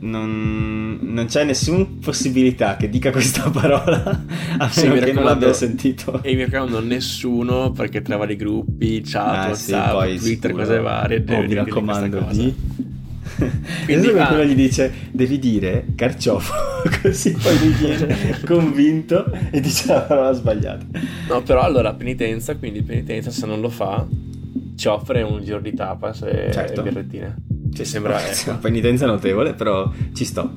non, 0.00 0.98
non, 1.00 1.26
c'è 1.26 1.44
nessuna 1.44 1.86
possibilità 2.00 2.76
che 2.76 2.88
dica 2.88 3.12
questa 3.12 3.48
parola 3.54 4.24
a 4.58 4.68
sì, 4.70 4.88
meno 4.88 5.06
che 5.06 5.12
non 5.12 5.22
l'abbia 5.22 5.52
sentito. 5.52 6.20
E 6.24 6.34
mi 6.34 6.42
raccomando, 6.42 6.80
nessuno, 6.80 7.70
perché 7.70 8.02
tra 8.02 8.16
vari 8.16 8.34
gruppi, 8.34 9.02
chat, 9.02 9.24
ah, 9.24 9.46
WhatsApp, 9.50 10.08
sì, 10.08 10.16
Twitter, 10.16 10.50
sicuro. 10.50 10.64
cose 10.64 10.80
varie. 10.80 11.24
Oh, 11.28 11.42
mi 11.42 11.54
raccomando, 11.54 12.26
di 12.32 12.54
quindi 13.84 14.08
ah. 14.08 14.26
quello 14.26 14.44
gli 14.44 14.54
dice 14.54 14.92
devi 15.10 15.38
dire 15.38 15.86
carciofo 15.94 16.52
così 17.02 17.32
poi 17.32 17.58
lui 17.58 17.72
viene 17.72 18.40
convinto 18.46 19.30
e 19.50 19.60
dice 19.60 19.86
la 19.88 20.00
parola 20.00 20.32
sbagliata 20.32 20.86
no 21.28 21.42
però 21.42 21.62
allora 21.62 21.92
penitenza 21.94 22.56
quindi 22.56 22.82
penitenza 22.82 23.30
se 23.30 23.46
non 23.46 23.60
lo 23.60 23.68
fa 23.68 24.06
ci 24.76 24.88
offre 24.88 25.22
un 25.22 25.42
giro 25.42 25.60
di 25.60 25.74
tapas 25.74 26.22
e, 26.22 26.50
certo. 26.52 26.80
e 26.80 26.82
birrettine 26.84 27.36
ci 27.74 27.84
sembra 27.84 28.24
ecco. 28.24 28.50
una 28.50 28.58
penitenza 28.58 29.06
notevole 29.06 29.54
però 29.54 29.90
ci 30.14 30.24
sto 30.24 30.50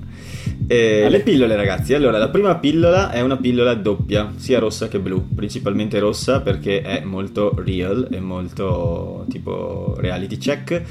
eh, 0.67 1.09
le 1.09 1.19
pillole 1.21 1.55
ragazzi 1.55 1.93
allora 1.93 2.17
la 2.17 2.29
prima 2.29 2.55
pillola 2.55 3.11
è 3.11 3.21
una 3.21 3.37
pillola 3.37 3.73
doppia 3.73 4.31
sia 4.37 4.59
rossa 4.59 4.87
che 4.87 4.99
blu 4.99 5.33
principalmente 5.33 5.99
rossa 5.99 6.41
perché 6.41 6.81
è 6.81 7.01
molto 7.03 7.53
real 7.57 8.07
e 8.11 8.19
molto 8.19 9.25
tipo 9.29 9.95
reality 9.97 10.37
check 10.37 10.83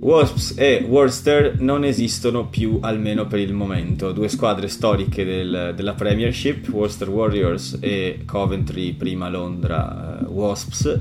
Wasps 0.00 0.54
e 0.56 0.82
Worcester 0.88 1.60
non 1.60 1.84
esistono 1.84 2.46
più 2.46 2.78
almeno 2.80 3.26
per 3.26 3.38
il 3.38 3.52
momento, 3.52 4.12
due 4.12 4.28
squadre 4.28 4.66
storiche 4.68 5.24
del, 5.24 5.74
della 5.76 5.92
Premiership, 5.92 6.68
Worcester 6.70 7.10
Warriors 7.10 7.76
e 7.80 8.22
Coventry, 8.24 8.94
prima 8.94 9.28
Londra 9.28 10.18
uh, 10.22 10.24
Wasps, 10.24 11.00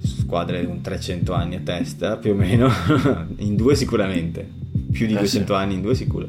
squadre 0.00 0.60
di 0.60 0.66
un 0.66 0.80
300 0.80 1.32
anni 1.32 1.56
a 1.56 1.60
testa 1.64 2.16
più 2.16 2.30
o 2.30 2.34
meno, 2.34 2.70
in 3.38 3.56
due 3.56 3.74
sicuramente, 3.74 4.48
più 4.92 5.06
di 5.06 5.14
eh 5.14 5.18
200 5.18 5.52
sì. 5.52 5.60
anni 5.60 5.74
in 5.74 5.82
due 5.82 5.96
sicuro. 5.96 6.28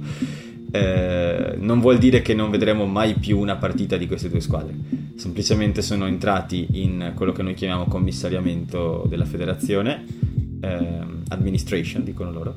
Eh, 0.71 1.55
non 1.59 1.80
vuol 1.80 1.99
dire 1.99 2.23
che 2.23 2.34
non 2.34 2.49
vedremo 2.49 2.88
mai 2.88 3.13
più 3.13 3.38
una 3.38 3.55
partita 3.55 3.97
di 3.97 4.07
queste 4.07 4.30
due 4.30 4.41
squadre, 4.41 4.73
semplicemente 5.15 5.84
sono 5.84 6.07
entrati 6.07 6.67
in 6.71 7.11
quello 7.13 7.34
che 7.34 7.43
noi 7.43 7.53
chiamiamo 7.53 7.86
commissariamento 7.86 9.05
della 9.07 9.25
federazione 9.25 10.26
eh, 10.60 10.99
administration, 11.30 12.03
dicono 12.03 12.32
loro, 12.32 12.55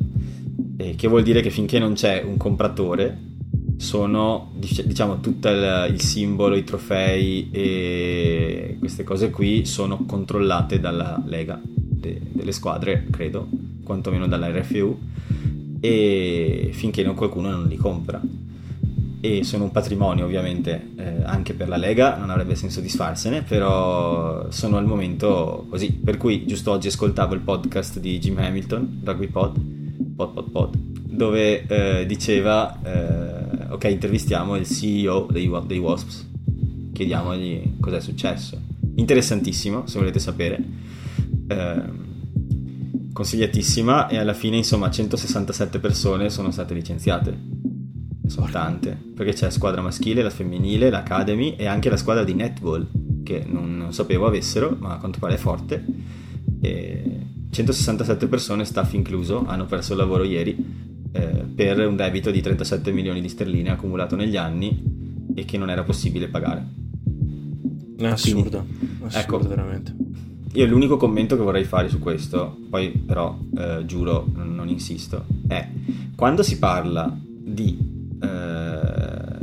eh, 0.76 0.94
che 0.94 1.08
vuol 1.08 1.22
dire 1.22 1.40
che 1.40 1.50
finché 1.50 1.78
non 1.78 1.94
c'è 1.94 2.22
un 2.22 2.36
compratore 2.36 3.28
sono 3.76 4.50
diciamo 4.52 5.20
tutto 5.20 5.48
il, 5.48 5.88
il, 5.90 6.00
simbolo, 6.02 6.54
i 6.54 6.64
trofei 6.64 7.48
e 7.50 8.76
queste 8.78 9.04
cose 9.04 9.30
qui 9.30 9.64
sono 9.64 10.04
controllate 10.04 10.78
dalla 10.78 11.22
Lega 11.24 11.58
de, 11.64 12.20
delle 12.30 12.52
squadre, 12.52 13.06
credo, 13.10 13.48
quantomeno 13.82 14.26
dalla 14.26 14.50
RFU 14.50 14.98
e 15.80 16.68
finché 16.72 17.02
non 17.02 17.14
qualcuno 17.14 17.50
non 17.50 17.66
li 17.68 17.76
compra 17.76 18.20
e 19.20 19.44
sono 19.44 19.64
un 19.64 19.70
patrimonio 19.70 20.24
ovviamente 20.24 20.92
eh, 20.96 21.22
anche 21.24 21.52
per 21.52 21.68
la 21.68 21.76
Lega, 21.76 22.16
non 22.16 22.30
avrebbe 22.30 22.54
senso 22.54 22.80
disfarsene, 22.80 23.42
però 23.42 24.50
sono 24.50 24.78
al 24.78 24.86
momento 24.86 25.66
così. 25.68 25.92
Per 25.92 26.16
cui 26.16 26.46
giusto 26.46 26.70
oggi 26.70 26.88
ascoltavo 26.88 27.34
il 27.34 27.40
podcast 27.40 28.00
di 28.00 28.18
Jim 28.18 28.38
Hamilton, 28.38 29.02
Rugby 29.04 29.26
Pod, 29.26 29.60
Pod 30.16 30.32
Pod 30.32 30.50
Pod, 30.50 30.76
dove 30.76 31.66
eh, 31.66 32.06
diceva, 32.06 32.80
eh, 32.82 33.72
ok 33.72 33.84
intervistiamo 33.84 34.56
il 34.56 34.66
CEO 34.66 35.28
dei, 35.30 35.50
dei 35.66 35.78
Wasps, 35.78 36.28
chiediamogli 36.94 37.74
cos'è 37.78 38.00
successo. 38.00 38.58
Interessantissimo, 38.94 39.86
se 39.86 39.98
volete 39.98 40.18
sapere. 40.18 40.62
Eh, 41.46 42.08
consigliatissima 43.12 44.08
e 44.08 44.16
alla 44.16 44.32
fine 44.32 44.56
insomma 44.56 44.88
167 44.88 45.78
persone 45.78 46.30
sono 46.30 46.50
state 46.50 46.72
licenziate 46.72 47.60
sono 48.30 48.48
tante, 48.48 48.96
perché 49.14 49.32
c'è 49.32 49.46
la 49.46 49.50
squadra 49.50 49.82
maschile, 49.82 50.22
la 50.22 50.30
femminile, 50.30 50.88
l'Academy 50.88 51.56
e 51.56 51.66
anche 51.66 51.90
la 51.90 51.96
squadra 51.96 52.24
di 52.24 52.32
netball, 52.32 52.86
che 53.24 53.44
non, 53.46 53.76
non 53.76 53.92
sapevo 53.92 54.26
avessero, 54.26 54.76
ma 54.78 54.94
a 54.94 54.98
quanto 54.98 55.18
pare 55.18 55.34
è 55.34 55.36
forte. 55.36 55.84
E 56.60 57.26
167 57.50 58.28
persone, 58.28 58.64
staff 58.64 58.92
incluso, 58.94 59.44
hanno 59.46 59.66
perso 59.66 59.92
il 59.92 59.98
lavoro 59.98 60.22
ieri 60.22 60.56
eh, 61.12 61.44
per 61.54 61.84
un 61.86 61.96
debito 61.96 62.30
di 62.30 62.40
37 62.40 62.92
milioni 62.92 63.20
di 63.20 63.28
sterline 63.28 63.70
accumulato 63.70 64.14
negli 64.14 64.36
anni 64.36 65.28
e 65.34 65.44
che 65.44 65.58
non 65.58 65.68
era 65.68 65.82
possibile 65.82 66.28
pagare. 66.28 66.64
È 67.96 68.06
assurdo, 68.06 68.64
Quindi, 68.78 69.04
assurdo 69.04 69.36
ecco, 69.36 69.48
veramente. 69.48 69.94
Io 70.52 70.66
l'unico 70.66 70.96
commento 70.96 71.36
che 71.36 71.42
vorrei 71.42 71.64
fare 71.64 71.88
su 71.88 71.98
questo, 71.98 72.56
poi 72.70 72.90
però 72.90 73.36
eh, 73.56 73.82
giuro 73.86 74.26
non, 74.32 74.54
non 74.54 74.68
insisto, 74.68 75.24
è 75.48 75.68
quando 76.14 76.42
si 76.42 76.58
parla 76.58 77.16
di 77.22 77.98
eh, 78.22 79.38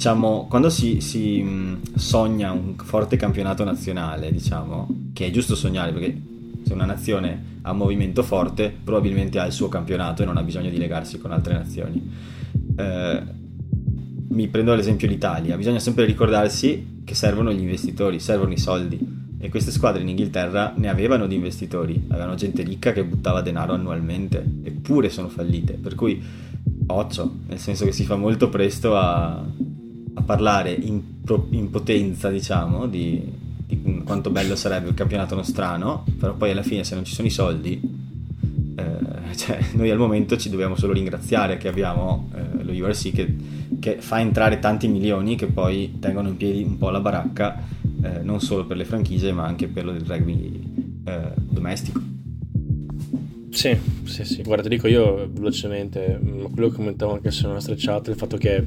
diciamo, 0.00 0.46
quando 0.48 0.70
si, 0.70 1.00
si, 1.00 1.42
mm, 1.42 1.74
sogna 1.94 2.52
un 2.52 2.74
forte 2.76 3.16
campionato 3.16 3.64
nazionale, 3.64 4.32
diciamo, 4.32 4.88
che 5.12 5.26
è 5.26 5.30
giusto 5.30 5.54
sognare 5.54 5.92
perché 5.92 6.20
se 6.64 6.72
una 6.72 6.86
nazione 6.86 7.58
ha 7.62 7.72
un 7.72 7.78
movimento 7.78 8.22
forte, 8.22 8.74
probabilmente 8.82 9.38
ha 9.38 9.46
il 9.46 9.52
suo 9.52 9.68
campionato 9.68 10.22
e 10.22 10.24
non 10.24 10.36
ha 10.36 10.42
bisogno 10.42 10.70
di 10.70 10.78
legarsi 10.78 11.18
con 11.18 11.32
altre 11.32 11.54
nazioni. 11.54 12.10
Eh, 12.76 13.22
mi 14.28 14.48
prendo 14.48 14.74
l'esempio 14.74 15.08
l'Italia, 15.08 15.56
bisogna 15.56 15.80
sempre 15.80 16.04
ricordarsi 16.04 17.02
che 17.04 17.14
servono 17.14 17.52
gli 17.52 17.60
investitori, 17.60 18.20
servono 18.20 18.52
i 18.52 18.58
soldi. 18.58 19.18
E 19.42 19.48
queste 19.48 19.70
squadre 19.70 20.02
in 20.02 20.08
Inghilterra 20.08 20.74
ne 20.76 20.88
avevano 20.88 21.26
di 21.26 21.34
investitori, 21.34 22.04
avevano 22.08 22.34
gente 22.34 22.62
ricca 22.62 22.92
che 22.92 23.04
buttava 23.04 23.40
denaro 23.40 23.72
annualmente, 23.72 24.44
eppure 24.62 25.08
sono 25.08 25.28
fallite, 25.28 25.74
per 25.74 25.94
cui 25.94 26.22
occio, 26.92 27.30
nel 27.46 27.58
senso 27.58 27.84
che 27.84 27.92
si 27.92 28.04
fa 28.04 28.16
molto 28.16 28.48
presto 28.48 28.96
a, 28.96 29.42
a 30.14 30.22
parlare 30.22 30.72
in, 30.72 31.22
pro, 31.22 31.46
in, 31.50 31.70
potenza, 31.70 32.30
diciamo, 32.30 32.86
di, 32.86 33.22
di, 33.66 34.02
quanto 34.04 34.30
bello 34.30 34.56
sarebbe 34.56 34.88
il 34.88 34.94
campionato 34.94 35.34
nostrano, 35.34 36.04
però 36.18 36.34
poi 36.34 36.50
alla 36.50 36.62
fine 36.62 36.84
se 36.84 36.94
non 36.94 37.04
ci 37.04 37.14
sono 37.14 37.28
i 37.28 37.30
soldi, 37.30 37.80
eh, 38.76 39.34
cioè, 39.36 39.58
noi 39.72 39.90
al 39.90 39.98
momento 39.98 40.36
ci 40.36 40.50
dobbiamo 40.50 40.76
solo 40.76 40.92
ringraziare 40.92 41.56
che 41.56 41.68
abbiamo 41.68 42.30
eh, 42.34 42.62
lo 42.62 42.72
URC 42.72 43.12
che, 43.12 43.36
che, 43.78 43.96
fa 44.00 44.20
entrare 44.20 44.58
tanti 44.58 44.88
milioni 44.88 45.36
che 45.36 45.46
poi 45.46 45.98
tengono 45.98 46.28
in 46.28 46.36
piedi 46.36 46.62
un 46.62 46.78
po' 46.78 46.90
la 46.90 47.00
baracca, 47.00 47.62
eh, 48.02 48.20
non 48.22 48.40
solo 48.40 48.66
per 48.66 48.76
le 48.76 48.84
franchigie 48.84 49.32
ma 49.32 49.44
anche 49.44 49.68
per 49.68 49.84
il 49.86 50.04
rugby 50.06 51.00
eh, 51.04 51.32
domestico. 51.36 52.19
Sì, 53.50 53.76
sì, 54.04 54.24
sì. 54.24 54.42
Guarda, 54.42 54.68
dico 54.68 54.86
io 54.86 55.28
velocemente, 55.30 56.18
mm, 56.22 56.44
quello 56.52 56.68
che 56.68 56.76
commentavo 56.76 57.12
anche 57.12 57.30
sulla 57.30 57.52
nostra 57.52 57.74
chat, 57.76 58.08
il 58.08 58.14
fatto 58.14 58.36
che 58.36 58.64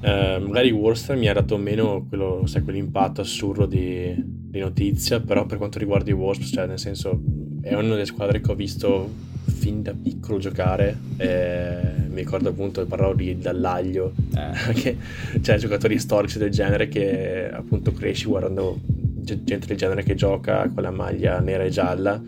eh, 0.00 0.38
magari 0.38 0.70
Worcester 0.70 1.16
mi 1.16 1.28
ha 1.28 1.32
dato 1.32 1.56
meno 1.56 2.04
quello, 2.08 2.42
sai, 2.46 2.62
quell'impatto 2.62 3.22
assurdo 3.22 3.66
di, 3.66 4.14
di, 4.16 4.60
notizia, 4.60 5.20
però 5.20 5.46
per 5.46 5.58
quanto 5.58 5.78
riguarda 5.78 6.10
i 6.10 6.14
Wasps, 6.14 6.50
cioè 6.52 6.66
nel 6.66 6.78
senso 6.78 7.20
è 7.62 7.74
una 7.74 7.88
delle 7.88 8.04
squadre 8.04 8.40
che 8.40 8.50
ho 8.50 8.54
visto 8.54 9.10
fin 9.46 9.82
da 9.82 9.94
piccolo 9.94 10.38
giocare, 10.38 10.96
eh, 11.16 11.80
mi 12.08 12.16
ricordo 12.16 12.50
appunto, 12.50 12.84
parlavo 12.86 13.14
di 13.14 13.38
Dall'Aglio, 13.38 14.12
eh. 14.34 14.72
che, 14.74 14.96
cioè 15.40 15.56
giocatori 15.56 15.98
storici 15.98 16.38
del 16.38 16.50
genere 16.50 16.88
che 16.88 17.50
appunto 17.50 17.92
cresci 17.92 18.26
guardando 18.26 18.78
gente 19.22 19.66
del 19.66 19.76
genere 19.76 20.04
che 20.04 20.14
gioca 20.14 20.70
con 20.72 20.82
la 20.84 20.92
maglia 20.92 21.40
nera 21.40 21.64
e 21.64 21.70
gialla 21.70 22.22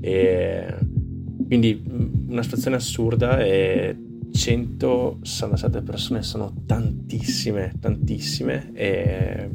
e 0.00 0.64
quindi 1.48 1.82
una 2.28 2.42
situazione 2.42 2.76
assurda 2.76 3.40
e 3.40 3.96
167 4.30 5.80
persone 5.80 6.22
sono 6.22 6.52
tantissime, 6.66 7.72
tantissime 7.80 8.70
e 8.74 9.50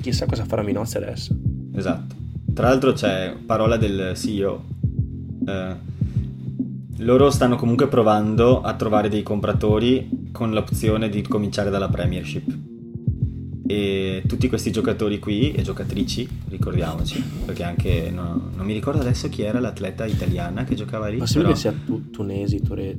chissà 0.00 0.26
cosa 0.26 0.44
farà 0.44 0.62
Minozzi 0.62 0.96
adesso. 0.96 1.34
Esatto. 1.74 2.14
Tra 2.52 2.68
l'altro 2.68 2.92
c'è 2.92 3.36
parola 3.46 3.76
del 3.76 4.12
CEO. 4.16 4.64
Eh, 5.46 5.76
loro 6.98 7.30
stanno 7.30 7.54
comunque 7.54 7.86
provando 7.86 8.60
a 8.60 8.74
trovare 8.74 9.08
dei 9.08 9.22
compratori 9.22 10.30
con 10.32 10.52
l'opzione 10.52 11.08
di 11.08 11.22
cominciare 11.22 11.70
dalla 11.70 11.88
Premiership 11.88 12.67
e 13.70 14.22
tutti 14.26 14.48
questi 14.48 14.72
giocatori 14.72 15.18
qui 15.18 15.52
e 15.52 15.60
giocatrici, 15.60 16.26
ricordiamoci, 16.48 17.22
perché 17.44 17.64
anche 17.64 18.10
no, 18.10 18.48
non 18.56 18.64
mi 18.64 18.72
ricordo 18.72 19.02
adesso 19.02 19.28
chi 19.28 19.42
era 19.42 19.60
l'atleta 19.60 20.06
italiana 20.06 20.64
che 20.64 20.74
giocava 20.74 21.08
lì. 21.08 21.18
Ma 21.18 21.26
sembra 21.26 21.52
però... 21.52 21.54
che 21.54 21.68
sia 21.68 21.78
tu, 21.84 22.08
tunesi, 22.08 22.62
Tore. 22.62 22.96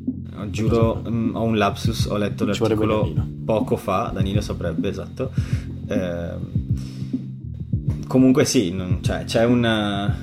Giuro, 0.51 1.01
mh, 1.03 1.09
mm, 1.09 1.35
ho 1.35 1.41
un 1.41 1.57
lapsus, 1.57 2.05
ho 2.05 2.17
letto 2.17 2.45
l'articolo 2.45 3.11
poco 3.43 3.77
fa, 3.77 4.11
Danilo 4.13 4.41
saprebbe, 4.41 4.89
esatto. 4.89 5.31
Eh, 5.87 6.33
comunque 8.05 8.45
sì, 8.45 8.71
non, 8.71 8.99
cioè, 9.01 9.23
c'è, 9.23 9.45
una, 9.45 10.15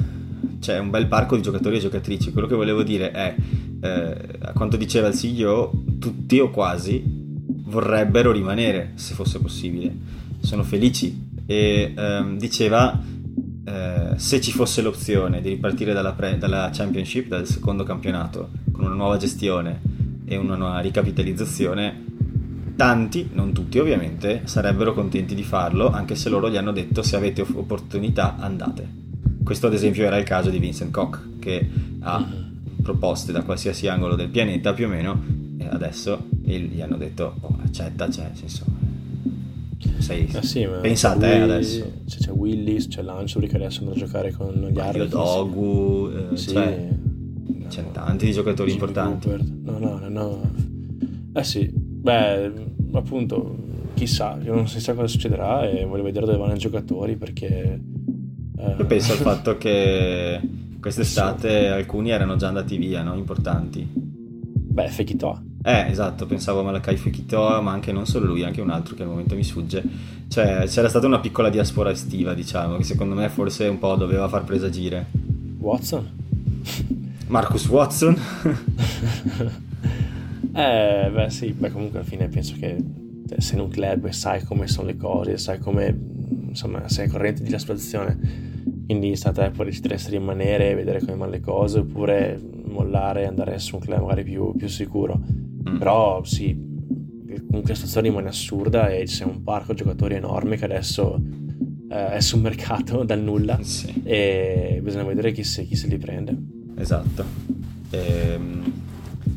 c'è, 0.60 0.78
un 0.78 0.90
bel 0.90 1.08
parco 1.08 1.34
di 1.34 1.42
giocatori 1.42 1.78
e 1.78 1.80
giocatrici. 1.80 2.30
Quello 2.30 2.46
che 2.46 2.54
volevo 2.54 2.84
dire 2.84 3.10
è, 3.10 3.34
eh, 3.80 4.16
a 4.42 4.52
quanto 4.52 4.76
diceva 4.76 5.08
il 5.08 5.14
CEO, 5.16 5.72
tutti 5.98 6.38
o 6.38 6.50
quasi 6.50 7.02
vorrebbero 7.64 8.30
rimanere, 8.30 8.92
se 8.94 9.14
fosse 9.14 9.40
possibile 9.40 10.16
sono 10.46 10.62
felici 10.62 11.34
e 11.44 11.92
ehm, 11.94 12.38
diceva 12.38 12.98
eh, 13.64 14.12
se 14.14 14.40
ci 14.40 14.52
fosse 14.52 14.80
l'opzione 14.80 15.40
di 15.40 15.48
ripartire 15.48 15.92
dalla, 15.92 16.12
pre- 16.12 16.38
dalla 16.38 16.70
Championship, 16.72 17.26
dal 17.26 17.46
secondo 17.46 17.82
campionato, 17.82 18.50
con 18.70 18.84
una 18.84 18.94
nuova 18.94 19.16
gestione 19.16 19.80
e 20.24 20.36
una 20.36 20.54
nuova 20.54 20.78
ricapitalizzazione, 20.78 22.04
tanti, 22.76 23.30
non 23.32 23.52
tutti 23.52 23.78
ovviamente, 23.80 24.42
sarebbero 24.44 24.94
contenti 24.94 25.34
di 25.34 25.42
farlo, 25.42 25.90
anche 25.90 26.14
se 26.14 26.28
loro 26.28 26.48
gli 26.48 26.56
hanno 26.56 26.72
detto 26.72 27.02
se 27.02 27.16
avete 27.16 27.40
opportunità 27.40 28.36
andate. 28.36 28.88
Questo 29.42 29.66
ad 29.66 29.74
esempio 29.74 30.04
era 30.04 30.16
il 30.16 30.24
caso 30.24 30.48
di 30.48 30.58
Vincent 30.58 30.92
Koch, 30.92 31.38
che 31.40 31.68
ha 32.00 32.18
mhm. 32.20 32.82
proposte 32.82 33.32
da 33.32 33.42
qualsiasi 33.42 33.88
angolo 33.88 34.14
del 34.14 34.28
pianeta 34.28 34.72
più 34.72 34.86
o 34.86 34.88
meno, 34.88 35.20
e 35.58 35.66
adesso 35.66 36.28
gli 36.40 36.80
hanno 36.80 36.96
detto 36.96 37.34
oh, 37.40 37.58
accetta, 37.64 38.08
cioè, 38.08 38.30
senso, 38.34 38.64
sei... 39.98 40.28
Ah, 40.32 40.42
sì, 40.42 40.66
Pensate 40.80 41.32
eh, 41.32 41.40
adesso. 41.40 41.92
C'è, 42.06 42.18
c'è 42.18 42.30
Willis, 42.30 42.88
c'è 42.88 43.02
Lanciuri 43.02 43.48
che 43.48 43.56
adesso 43.56 43.80
andrà 43.80 43.94
a 43.94 43.98
giocare 43.98 44.32
con 44.32 44.68
gli 44.70 44.78
Argos. 44.78 45.08
Dogu, 45.08 46.10
eh, 46.10 46.36
sì. 46.36 46.50
Cioè, 46.50 46.88
no, 46.90 47.66
c'è 47.68 47.90
tanti 47.92 48.32
giocatori 48.32 48.70
Jimmy 48.70 48.84
importanti. 48.84 49.28
Cooper. 49.28 49.44
No, 49.62 49.78
no, 49.78 50.08
no. 50.08 50.50
Eh 51.32 51.44
sì, 51.44 51.70
beh, 51.72 52.52
appunto, 52.92 53.56
chissà, 53.94 54.38
io 54.42 54.54
non 54.54 54.68
si 54.68 54.80
sa 54.80 54.94
cosa 54.94 55.06
succederà 55.06 55.68
e 55.68 55.84
voglio 55.84 56.02
vedere 56.02 56.26
dove 56.26 56.38
vanno 56.38 56.54
i 56.54 56.58
giocatori 56.58 57.16
perché... 57.16 57.80
Eh... 58.58 58.74
Io 58.78 58.86
penso 58.86 59.12
al 59.12 59.18
fatto 59.18 59.56
che 59.58 60.40
quest'estate 60.80 61.48
sì. 61.48 61.66
alcuni 61.66 62.10
erano 62.10 62.36
già 62.36 62.48
andati 62.48 62.76
via, 62.76 63.02
no? 63.02 63.14
Importanti. 63.14 63.86
Beh, 63.92 64.88
Fekitoa. 64.88 65.42
Eh, 65.66 65.90
esatto, 65.90 66.26
pensavo 66.26 66.60
a 66.60 66.62
Malakai 66.62 66.96
Fekitoa, 66.96 67.60
ma 67.60 67.72
anche 67.72 67.90
non 67.90 68.06
solo 68.06 68.26
lui, 68.26 68.44
anche 68.44 68.60
un 68.60 68.70
altro 68.70 68.94
che 68.94 69.02
al 69.02 69.08
momento 69.08 69.34
mi 69.34 69.42
sfugge. 69.42 69.82
Cioè, 70.28 70.64
c'era 70.68 70.88
stata 70.88 71.08
una 71.08 71.18
piccola 71.18 71.50
diaspora 71.50 71.90
estiva, 71.90 72.34
diciamo, 72.34 72.76
che 72.76 72.84
secondo 72.84 73.16
me 73.16 73.28
forse 73.28 73.66
un 73.66 73.80
po' 73.80 73.96
doveva 73.96 74.28
far 74.28 74.44
presagire. 74.44 75.06
Watson? 75.58 76.08
Marcus 77.26 77.66
Watson? 77.66 78.14
eh, 80.54 81.10
beh 81.12 81.30
sì, 81.30 81.50
beh 81.50 81.72
comunque 81.72 81.98
alla 81.98 82.06
fine 82.06 82.28
penso 82.28 82.54
che 82.60 82.76
cioè, 83.28 83.40
sei 83.40 83.56
in 83.56 83.64
un 83.64 83.68
club 83.68 84.08
sai 84.10 84.44
come 84.44 84.68
sono 84.68 84.86
le 84.86 84.96
cose, 84.96 85.36
sai 85.36 85.58
come, 85.58 85.92
insomma, 86.46 86.88
sei 86.88 87.08
corrente 87.08 87.42
della 87.42 87.58
situazione, 87.58 88.16
quindi 88.86 89.16
sta 89.16 89.30
a 89.30 89.32
te 89.32 89.50
può 89.50 89.64
decidere 89.64 89.98
rimanere, 90.08 90.74
vedere 90.76 91.00
come 91.00 91.16
vanno 91.16 91.32
le 91.32 91.40
cose, 91.40 91.80
oppure 91.80 92.40
mollare 92.66 93.22
e 93.22 93.26
andare 93.26 93.58
su 93.58 93.74
un 93.74 93.80
club 93.80 94.00
magari 94.00 94.22
più, 94.22 94.54
più 94.56 94.68
sicuro. 94.68 95.20
Mm. 95.68 95.76
Però 95.76 96.22
sì, 96.22 96.54
comunque 96.54 97.70
la 97.70 97.74
situazione 97.74 98.08
rimane 98.08 98.28
assurda 98.28 98.88
e 98.88 99.04
c'è 99.04 99.24
un 99.24 99.42
parco 99.42 99.74
giocatori 99.74 100.14
enorme 100.14 100.56
che 100.56 100.64
adesso 100.64 101.20
eh, 101.90 102.12
è 102.12 102.20
sul 102.20 102.40
mercato 102.40 103.02
dal 103.04 103.20
nulla 103.20 103.58
sì. 103.62 104.02
e 104.04 104.80
bisogna 104.82 105.04
vedere 105.04 105.32
chi 105.32 105.42
se, 105.42 105.64
chi 105.64 105.74
se 105.74 105.88
li 105.88 105.98
prende. 105.98 106.36
Esatto. 106.76 107.24
Ehm, 107.90 108.72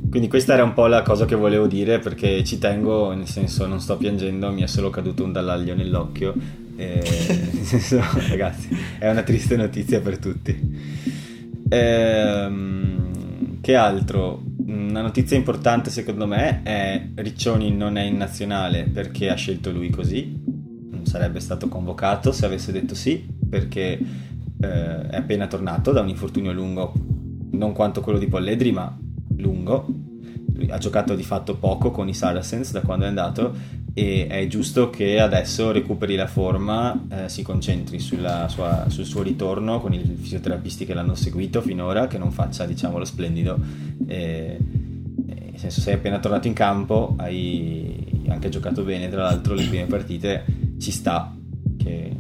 quindi 0.10 0.28
questa 0.28 0.54
era 0.54 0.64
un 0.64 0.74
po' 0.74 0.88
la 0.88 1.02
cosa 1.02 1.26
che 1.26 1.36
volevo 1.36 1.66
dire 1.68 2.00
perché 2.00 2.44
ci 2.44 2.60
tengo, 2.60 3.14
nel 3.14 3.28
senso 3.28 3.66
non 3.66 3.80
sto 3.80 3.98
piangendo, 3.98 4.52
mi 4.52 4.62
è 4.62 4.68
solo 4.68 4.90
caduto 4.90 5.24
un 5.24 5.32
dall'aglio 5.32 5.76
nell'occhio. 5.76 6.34
E, 6.80 7.04
nel 7.52 7.66
senso, 7.66 8.02
ragazzi, 8.30 8.70
è 8.98 9.10
una 9.10 9.24
triste 9.24 9.58
notizia 9.58 10.00
per 10.00 10.18
tutti. 10.18 10.78
Ehm, 11.68 13.60
che 13.60 13.76
altro? 13.76 14.42
Una 14.66 15.02
notizia 15.02 15.36
importante 15.36 15.90
secondo 15.90 16.26
me 16.26 16.62
è 16.64 17.10
Riccioni 17.16 17.76
non 17.76 17.98
è 17.98 18.04
in 18.04 18.16
nazionale 18.16 18.84
perché 18.84 19.30
ha 19.30 19.36
scelto 19.36 19.72
lui 19.72 19.90
così, 19.90 20.42
non 20.90 21.06
sarebbe 21.06 21.40
stato 21.40 21.68
convocato 21.68 22.32
se 22.32 22.46
avesse 22.46 22.72
detto 22.72 22.96
sì 22.96 23.28
perché 23.50 24.00
eh, 24.62 25.08
è 25.08 25.16
appena 25.16 25.48
tornato 25.48 25.92
da 25.92 26.02
un 26.02 26.10
infortunio 26.10 26.54
lungo, 26.54 26.94
non 27.52 27.74
quanto 27.74 28.02
quello 28.02 28.20
di 28.20 28.28
Polledri 28.28 28.72
ma 28.72 28.96
lungo, 29.38 29.88
ha 30.70 30.78
giocato 30.78 31.16
di 31.16 31.24
fatto 31.24 31.56
poco 31.58 31.92
con 31.92 32.08
i 32.08 32.14
Saracens 32.14 32.72
da 32.72 32.82
quando 32.82 33.06
è 33.06 33.08
andato 33.08 33.54
e 33.94 34.28
è 34.28 34.48
giusto 34.48 34.90
che 34.90 35.20
adesso 35.20 35.72
recuperi 35.72 36.16
la 36.16 36.28
forma, 36.28 37.06
eh, 37.10 37.30
si 37.30 37.42
concentri 37.42 38.00
sua, 38.00 38.48
sul 38.88 39.06
suo 39.06 39.22
ritorno 39.22 39.80
con 39.80 39.94
i 39.94 40.00
fisioterapisti 40.00 40.86
che 40.86 40.94
l'hanno 40.94 41.16
seguito 41.16 41.62
finora, 41.62 42.08
che 42.08 42.18
non 42.18 42.32
faccia 42.32 42.66
diciamo 42.66 42.98
lo 42.98 43.06
splendido. 43.06 43.60
E, 44.08 44.58
nel 45.26 45.60
senso 45.60 45.82
sei 45.82 45.96
appena 45.96 46.20
tornato 46.20 46.48
in 46.48 46.54
campo, 46.54 47.16
hai 47.18 48.24
anche 48.30 48.50
giocato 48.50 48.84
bene 48.84 49.10
tra 49.10 49.24
l'altro 49.24 49.54
le 49.54 49.66
prime 49.66 49.86
partite, 49.86 50.46
ci 50.80 50.92
sta 50.92 51.36
che, 51.78 52.16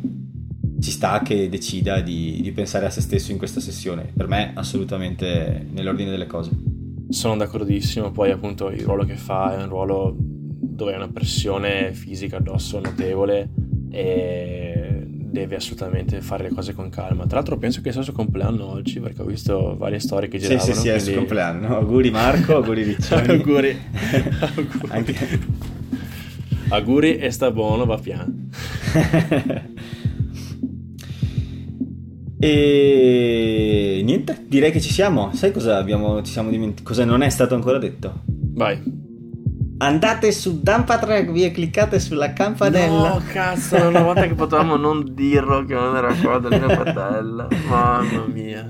ci 0.81 0.91
sta 0.91 1.21
che 1.21 1.47
decida 1.49 2.01
di, 2.01 2.39
di 2.41 2.51
pensare 2.51 2.85
a 2.85 2.89
se 2.89 3.01
stesso 3.01 3.31
in 3.31 3.37
questa 3.37 3.59
sessione. 3.59 4.11
Per 4.15 4.27
me 4.27 4.51
assolutamente 4.55 5.65
nell'ordine 5.71 6.09
delle 6.09 6.27
cose. 6.27 6.51
Sono 7.09 7.37
d'accordissimo, 7.37 8.11
poi 8.11 8.31
appunto 8.31 8.69
il 8.69 8.81
ruolo 8.81 9.05
che 9.05 9.15
fa 9.15 9.57
è 9.57 9.61
un 9.61 9.69
ruolo 9.69 10.15
dove 10.59 10.91
hai 10.91 10.97
una 10.97 11.09
pressione 11.09 11.93
fisica 11.93 12.37
addosso 12.37 12.79
notevole 12.79 13.49
e 13.91 15.03
deve 15.05 15.55
assolutamente 15.55 16.21
fare 16.21 16.43
le 16.43 16.49
cose 16.49 16.73
con 16.73 16.89
calma. 16.89 17.25
Tra 17.25 17.37
l'altro 17.37 17.57
penso 17.57 17.81
che 17.81 17.91
sia 17.91 17.99
il 17.99 18.05
suo 18.05 18.15
compleanno 18.15 18.65
oggi 18.65 18.99
perché 18.99 19.21
ho 19.21 19.25
visto 19.25 19.75
varie 19.77 19.99
storie 19.99 20.27
che 20.27 20.37
giravano. 20.37 20.61
Sì, 20.61 20.73
sì, 20.73 20.77
sì, 20.77 20.81
quindi... 20.81 20.89
è 20.89 20.95
il 20.95 21.01
suo 21.01 21.13
compleanno. 21.15 21.75
Auguri 21.75 22.11
Marco, 22.11 22.55
auguri 22.55 22.83
Riccioni. 22.83 23.27
auguri. 23.29 23.77
auguri. 24.55 24.89
Anche... 24.89 25.39
auguri 26.69 27.17
e 27.17 27.31
sta 27.31 27.51
buono, 27.51 27.85
va 27.85 27.97
piano. 27.97 28.33
E 32.41 33.99
niente, 34.01 34.45
direi 34.47 34.71
che 34.71 34.79
ci 34.79 34.93
siamo. 34.93 35.33
Sai 35.33 35.51
cosa 35.51 35.77
abbiamo, 35.77 36.21
ci 36.21 36.31
siamo 36.31 36.49
dimenticati? 36.49 36.83
Cosa 36.83 37.03
non 37.03 37.21
è 37.21 37.29
stato 37.29 37.53
ancora 37.53 37.77
detto? 37.77 38.21
Vai. 38.25 39.08
Andate 39.81 40.33
su 40.33 40.59
Dumpat 40.61 41.03
Rugby 41.05 41.43
e 41.43 41.51
cliccate 41.51 42.01
sulla 42.01 42.33
campanella. 42.33 43.13
No, 43.13 43.21
cazzo, 43.31 43.77
una 43.87 44.01
volta 44.01 44.27
che 44.27 44.33
potevamo 44.33 44.75
non 44.75 45.13
dirlo 45.13 45.63
che 45.63 45.73
non 45.73 45.95
era 45.95 46.13
qua 46.15 46.39
mia 46.39 46.75
patella. 46.75 47.47
Mamma 47.67 48.25
mia. 48.25 48.69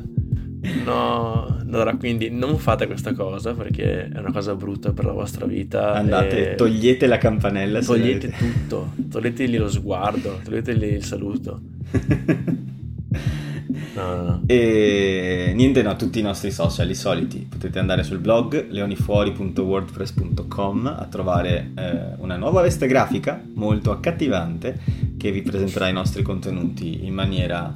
No, 0.86 1.58
allora 1.62 1.96
quindi 1.96 2.30
non 2.30 2.60
fate 2.60 2.86
questa 2.86 3.14
cosa 3.14 3.54
perché 3.54 4.10
è 4.10 4.20
una 4.20 4.32
cosa 4.32 4.54
brutta 4.54 4.94
per 4.94 5.06
la 5.06 5.14
vostra 5.14 5.48
vita. 5.48 5.94
Andate, 5.94 6.54
togliete 6.54 7.08
la 7.08 7.18
campanella. 7.18 7.82
Togliete 7.82 8.30
tutto, 8.30 8.94
toglietegli 9.10 9.58
lo 9.58 9.68
sguardo, 9.68 10.40
toglietegli 10.44 10.84
il 10.84 11.04
saluto. 11.04 11.60
No, 13.94 14.42
E 14.48 15.52
niente, 15.56 15.84
no, 15.84 15.96
tutti 15.96 16.18
i 16.20 16.24
nostri 16.24 16.50
social, 16.52 16.90
i 16.90 16.96
soliti. 16.96 17.46
Potete 17.48 17.78
andare 17.78 18.02
sul 18.04 18.18
blog 18.18 18.68
leonifuori.wordpress.com 18.70 20.88
a 20.88 21.06
trovare 21.06 21.72
eh, 21.76 22.16
una 22.18 22.36
nuova 22.36 22.62
veste 22.62 22.88
grafica 22.88 23.40
molto 23.54 23.92
accattivante 23.92 24.80
che 25.18 25.32
vi 25.32 25.44
presenterà 25.44 25.88
i 25.88 25.94
nostri 25.94 26.24
contenuti 26.24 27.06
in 27.06 27.14
maniera 27.14 27.72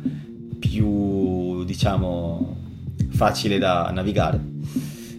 più, 0.59 1.63
diciamo, 1.63 2.57
facile 3.09 3.59
da 3.59 3.91
navigare. 3.93 4.41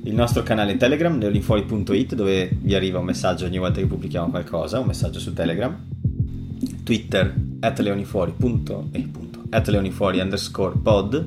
Il 0.02 0.14
nostro 0.14 0.42
canale 0.42 0.76
Telegram, 0.76 1.16
leonifuori.it, 1.18 2.14
dove 2.14 2.50
vi 2.60 2.74
arriva 2.74 2.98
un 2.98 3.04
messaggio 3.06 3.44
ogni 3.44 3.58
volta 3.58 3.80
che 3.80 3.86
pubblichiamo 3.86 4.28
qualcosa, 4.28 4.80
un 4.80 4.86
messaggio 4.86 5.20
su 5.20 5.32
Telegram. 5.32 5.74
Twitter, 6.82 7.32
at 7.60 7.78
leonifuori.it 7.78 9.23
at 9.54 9.68
leonifuori 9.68 10.20
underscore 10.20 10.76
pod, 10.82 11.26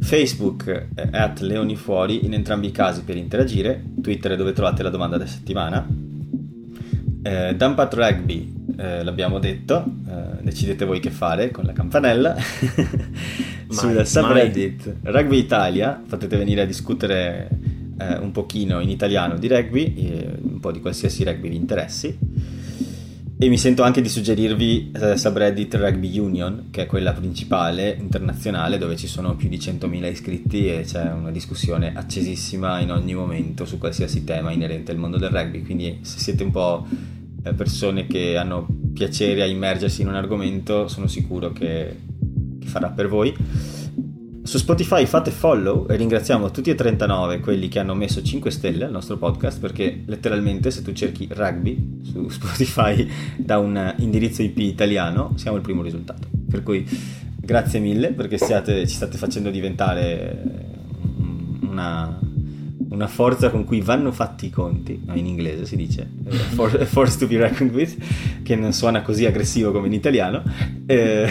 Facebook 0.00 0.86
eh, 0.94 1.08
at 1.10 1.40
leonifuori 1.40 2.24
in 2.24 2.34
entrambi 2.34 2.68
i 2.68 2.70
casi 2.70 3.02
per 3.02 3.16
interagire, 3.16 3.82
Twitter 4.02 4.36
dove 4.36 4.52
trovate 4.52 4.82
la 4.82 4.90
domanda 4.90 5.16
della 5.16 5.28
settimana, 5.28 5.86
eh, 7.22 7.54
Dumpat 7.56 7.94
Rugby 7.94 8.56
eh, 8.76 9.02
l'abbiamo 9.02 9.38
detto, 9.38 9.84
eh, 10.08 10.42
decidete 10.42 10.84
voi 10.84 11.00
che 11.00 11.10
fare 11.10 11.50
con 11.50 11.64
la 11.64 11.72
campanella. 11.72 12.36
Sul 13.68 14.06
subreddit 14.06 14.96
Rugby 15.02 15.38
Italia 15.38 16.00
potete 16.08 16.36
venire 16.36 16.62
a 16.62 16.64
discutere 16.64 17.48
eh, 17.98 18.16
un 18.16 18.30
pochino 18.30 18.80
in 18.80 18.88
italiano 18.88 19.36
di 19.36 19.48
rugby, 19.48 19.94
eh, 19.96 20.38
un 20.40 20.60
po' 20.60 20.70
di 20.70 20.80
qualsiasi 20.80 21.24
rugby 21.24 21.48
vi 21.48 21.56
interessi. 21.56 22.16
E 23.40 23.48
mi 23.48 23.56
sento 23.56 23.84
anche 23.84 24.00
di 24.00 24.08
suggerirvi 24.08 24.90
eh, 24.90 25.16
subreddit 25.16 25.76
Rugby 25.76 26.18
Union, 26.18 26.70
che 26.72 26.82
è 26.82 26.86
quella 26.86 27.12
principale 27.12 27.96
internazionale 27.96 28.78
dove 28.78 28.96
ci 28.96 29.06
sono 29.06 29.36
più 29.36 29.48
di 29.48 29.58
100.000 29.58 30.10
iscritti 30.10 30.66
e 30.66 30.80
c'è 30.84 31.12
una 31.12 31.30
discussione 31.30 31.92
accesissima 31.94 32.80
in 32.80 32.90
ogni 32.90 33.14
momento 33.14 33.64
su 33.64 33.78
qualsiasi 33.78 34.24
tema 34.24 34.50
inerente 34.50 34.90
al 34.90 34.98
mondo 34.98 35.18
del 35.18 35.30
rugby. 35.30 35.62
Quindi 35.62 36.00
se 36.00 36.18
siete 36.18 36.42
un 36.42 36.50
po' 36.50 36.84
eh, 37.44 37.54
persone 37.54 38.08
che 38.08 38.36
hanno 38.36 38.66
piacere 38.92 39.42
a 39.42 39.46
immergersi 39.46 40.02
in 40.02 40.08
un 40.08 40.16
argomento, 40.16 40.88
sono 40.88 41.06
sicuro 41.06 41.52
che, 41.52 41.96
che 42.58 42.66
farà 42.66 42.90
per 42.90 43.06
voi. 43.06 43.32
Su 44.48 44.56
Spotify 44.56 45.04
fate 45.04 45.30
follow 45.30 45.84
e 45.90 45.96
ringraziamo 45.96 46.50
tutti 46.50 46.70
e 46.70 46.74
39 46.74 47.40
quelli 47.40 47.68
che 47.68 47.80
hanno 47.80 47.94
messo 47.94 48.22
5 48.22 48.50
stelle 48.50 48.86
al 48.86 48.90
nostro 48.90 49.18
podcast 49.18 49.60
perché 49.60 50.04
letteralmente 50.06 50.70
se 50.70 50.80
tu 50.80 50.94
cerchi 50.94 51.28
rugby 51.30 52.00
su 52.02 52.26
Spotify 52.32 53.06
da 53.36 53.58
un 53.58 53.94
indirizzo 53.98 54.42
IP 54.42 54.56
italiano 54.60 55.34
siamo 55.36 55.58
il 55.58 55.62
primo 55.62 55.82
risultato. 55.82 56.28
Per 56.48 56.62
cui 56.62 56.82
grazie 57.36 57.78
mille 57.78 58.12
perché 58.12 58.38
siate, 58.38 58.88
ci 58.88 58.94
state 58.94 59.18
facendo 59.18 59.50
diventare 59.50 60.42
una, 61.68 62.18
una, 62.88 63.06
forza 63.06 63.50
con 63.50 63.64
cui 63.64 63.82
vanno 63.82 64.12
fatti 64.12 64.46
i 64.46 64.50
conti, 64.50 64.98
in 65.12 65.26
inglese 65.26 65.66
si 65.66 65.76
dice, 65.76 66.08
for, 66.54 66.70
force 66.88 67.18
to 67.18 67.26
be 67.26 67.36
reckoned 67.36 67.74
with, 67.74 68.42
che 68.42 68.56
non 68.56 68.72
suona 68.72 69.02
così 69.02 69.26
aggressivo 69.26 69.72
come 69.72 69.88
in 69.88 69.92
italiano. 69.92 70.42
Eh, 70.86 71.28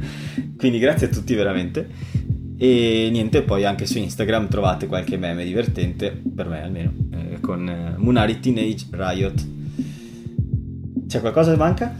quindi 0.56 0.78
grazie 0.78 1.08
a 1.08 1.10
tutti 1.10 1.34
veramente. 1.34 2.13
E 2.56 3.08
niente, 3.10 3.42
poi 3.42 3.64
anche 3.64 3.86
su 3.86 3.98
Instagram 3.98 4.48
trovate 4.48 4.86
qualche 4.86 5.16
meme 5.16 5.44
divertente, 5.44 6.10
per 6.34 6.48
me 6.48 6.62
almeno, 6.62 6.92
eh, 7.12 7.40
con 7.40 7.68
eh, 7.68 7.94
Munari 7.96 8.38
Teenage 8.40 8.86
Riot. 8.90 9.46
C'è 11.06 11.20
qualcosa 11.20 11.50
che 11.50 11.56
manca? 11.56 11.94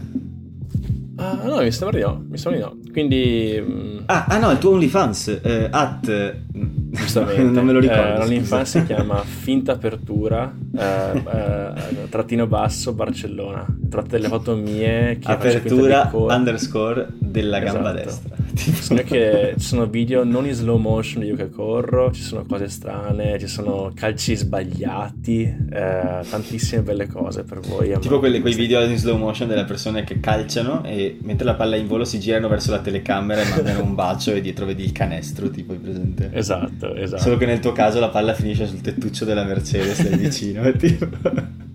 Ah, 1.17 1.39
no, 1.43 1.61
mi 1.61 1.71
sembra 1.71 1.97
di 1.97 2.03
no, 2.03 2.25
mi 2.27 2.37
sembra 2.37 2.59
di 2.59 2.65
no. 2.65 2.91
Quindi... 2.91 3.61
Mm, 3.61 3.97
ah, 4.05 4.25
ah 4.27 4.37
no, 4.37 4.51
il 4.51 4.57
tuo 4.57 4.71
OnlyFans, 4.71 5.39
eh, 5.43 5.67
at... 5.71 6.35
Giustamente. 6.95 7.41
non 7.43 7.65
me 7.65 7.73
lo 7.73 7.79
ricordo. 7.79 8.01
Eh, 8.01 8.17
L'OnlyFans 8.19 8.69
si 8.69 8.85
chiama 8.85 9.17
Finta 9.23 9.73
Apertura, 9.73 10.53
eh, 10.77 11.23
eh, 11.25 12.09
trattino 12.09 12.47
basso, 12.47 12.93
Barcellona. 12.93 13.65
Tratte 13.89 14.09
delle 14.11 14.29
foto 14.29 14.55
mie. 14.55 15.17
Che 15.19 15.31
Apertura 15.31 16.09
underscore 16.13 17.07
della 17.19 17.59
gamba 17.59 17.93
esatto. 17.93 18.03
destra. 18.03 18.34
Sono 18.55 19.01
che 19.03 19.53
ci 19.57 19.65
sono 19.65 19.85
video 19.85 20.23
non 20.23 20.45
in 20.45 20.53
slow 20.53 20.77
motion 20.77 21.23
io 21.23 21.35
che 21.35 21.49
corro, 21.49 22.11
ci 22.11 22.21
sono 22.21 22.45
cose 22.45 22.69
strane, 22.69 23.37
ci 23.39 23.47
sono 23.47 23.91
calci 23.93 24.35
sbagliati, 24.35 25.41
eh, 25.43 26.21
tantissime 26.29 26.81
belle 26.81 27.07
cose 27.07 27.43
per 27.43 27.59
voi. 27.59 27.97
Tipo 27.99 28.19
quelle, 28.19 28.39
quei 28.41 28.53
video 28.53 28.83
in 28.83 28.97
slow 28.97 29.17
motion 29.17 29.47
delle 29.47 29.65
persone 29.65 30.03
che 30.03 30.19
calciano 30.19 30.83
e 30.85 31.17
mentre 31.21 31.45
la 31.45 31.55
palla 31.55 31.75
è 31.75 31.79
in 31.79 31.87
volo 31.87 32.05
si 32.05 32.19
girano 32.19 32.47
verso 32.47 32.71
la 32.71 32.79
telecamera 32.79 33.41
e 33.41 33.49
mandano 33.49 33.83
un 33.83 33.95
bacio 33.95 34.31
e 34.31 34.41
dietro 34.41 34.65
vedi 34.65 34.83
il 34.83 34.91
canestro, 34.91 35.49
tipo 35.49 35.73
il 35.73 35.79
presente. 35.79 36.29
Esatto, 36.33 36.95
esatto. 36.95 37.21
Solo 37.21 37.37
che 37.37 37.45
nel 37.45 37.59
tuo 37.59 37.71
caso 37.71 37.99
la 37.99 38.09
palla 38.09 38.33
finisce 38.33 38.67
sul 38.67 38.81
tettuccio 38.81 39.25
della 39.25 39.43
Mercedes 39.43 40.01
del 40.01 40.17
vicino, 40.17 40.71
tipo, 40.77 41.07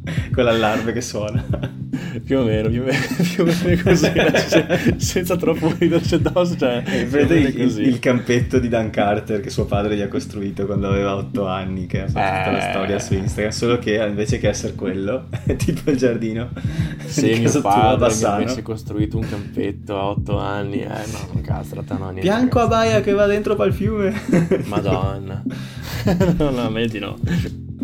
con 0.32 0.44
l'allarme 0.44 0.93
che 0.93 1.01
suona. 1.01 1.44
più 2.24 2.39
o 2.39 2.43
meno, 2.43 2.68
più 2.68 2.82
o 2.82 2.85
meno, 2.85 3.05
più 3.35 3.44
o 3.44 3.47
meno 3.47 3.82
così, 3.82 4.12
cioè, 4.48 4.94
senza 4.97 5.36
troppo 5.36 5.72
riderci 5.78 6.14
addosso, 6.14 6.56
cioè, 6.56 6.82
E 6.86 7.06
vede 7.06 7.39
il, 7.39 7.60
il, 7.60 7.78
il 7.86 7.98
campetto 7.98 8.59
di 8.59 8.68
Dan 8.68 8.90
Carter 8.90 9.40
che 9.40 9.51
suo 9.51 9.64
padre 9.66 9.97
gli 9.97 10.01
ha 10.01 10.09
costruito 10.09 10.66
quando 10.66 10.89
aveva 10.89 11.16
otto 11.16 11.47
anni, 11.47 11.86
che 11.86 12.02
ha 12.02 12.09
fatto 12.09 12.39
tutta 12.39 12.51
la 12.51 12.66
Eh. 12.66 12.70
storia 12.70 12.98
su 12.98 13.14
Instagram, 13.14 13.52
solo 13.52 13.78
che 13.78 13.94
invece 14.06 14.39
che 14.39 14.48
essere 14.48 14.74
quello, 14.74 15.27
è 15.44 15.56
tipo 15.56 15.90
il 15.90 15.97
giardino 15.97 16.51
Sì, 17.06 17.32
di 17.32 17.40
mio 17.40 17.60
padre 17.60 18.14
mi 18.14 18.44
messo 18.44 18.62
costruito 18.62 19.18
un 19.18 19.28
campetto 19.28 19.98
a 19.98 20.05
otto 20.06 20.39
anni, 20.39 20.81
eh 20.81 20.89
no, 20.89 21.40
realtà 21.72 21.97
no, 21.97 22.05
niente. 22.10 22.20
Bianco 22.22 22.60
a 22.60 22.66
baia 22.66 23.01
che 23.01 23.12
va 23.12 23.27
dentro 23.27 23.55
pal 23.55 23.72
fiume. 23.72 24.12
Madonna. 24.66 25.43
no, 26.39 26.51
no, 26.51 26.85
di 26.86 26.98
no. 26.98 27.18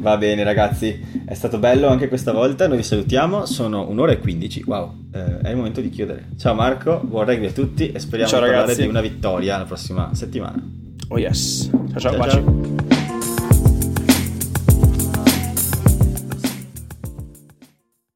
Va 0.06 0.18
bene 0.18 0.44
ragazzi, 0.44 1.24
è 1.24 1.34
stato 1.34 1.58
bello 1.58 1.88
anche 1.88 2.06
questa 2.06 2.30
volta, 2.30 2.68
noi 2.68 2.76
vi 2.76 2.84
salutiamo, 2.84 3.44
sono 3.44 3.88
un'ora 3.88 4.12
e 4.12 4.20
15, 4.20 4.62
wow, 4.64 4.92
eh, 5.12 5.40
è 5.40 5.50
il 5.50 5.56
momento 5.56 5.80
di 5.80 5.90
chiudere. 5.90 6.28
Ciao 6.38 6.54
Marco, 6.54 7.00
buon 7.02 7.24
rugby 7.24 7.46
a 7.46 7.50
tutti 7.50 7.90
e 7.90 7.98
speriamo 7.98 8.30
Ciao, 8.30 8.72
di 8.72 8.86
una 8.86 9.00
vittoria 9.00 9.58
la 9.58 9.64
prossima 9.64 10.14
settimana. 10.14 10.62
Oh 11.08 11.18
yes. 11.18 11.68
Ciao 11.90 11.98
ciao, 11.98 12.12
Ciao, 12.12 12.28
ciao. 12.30 12.95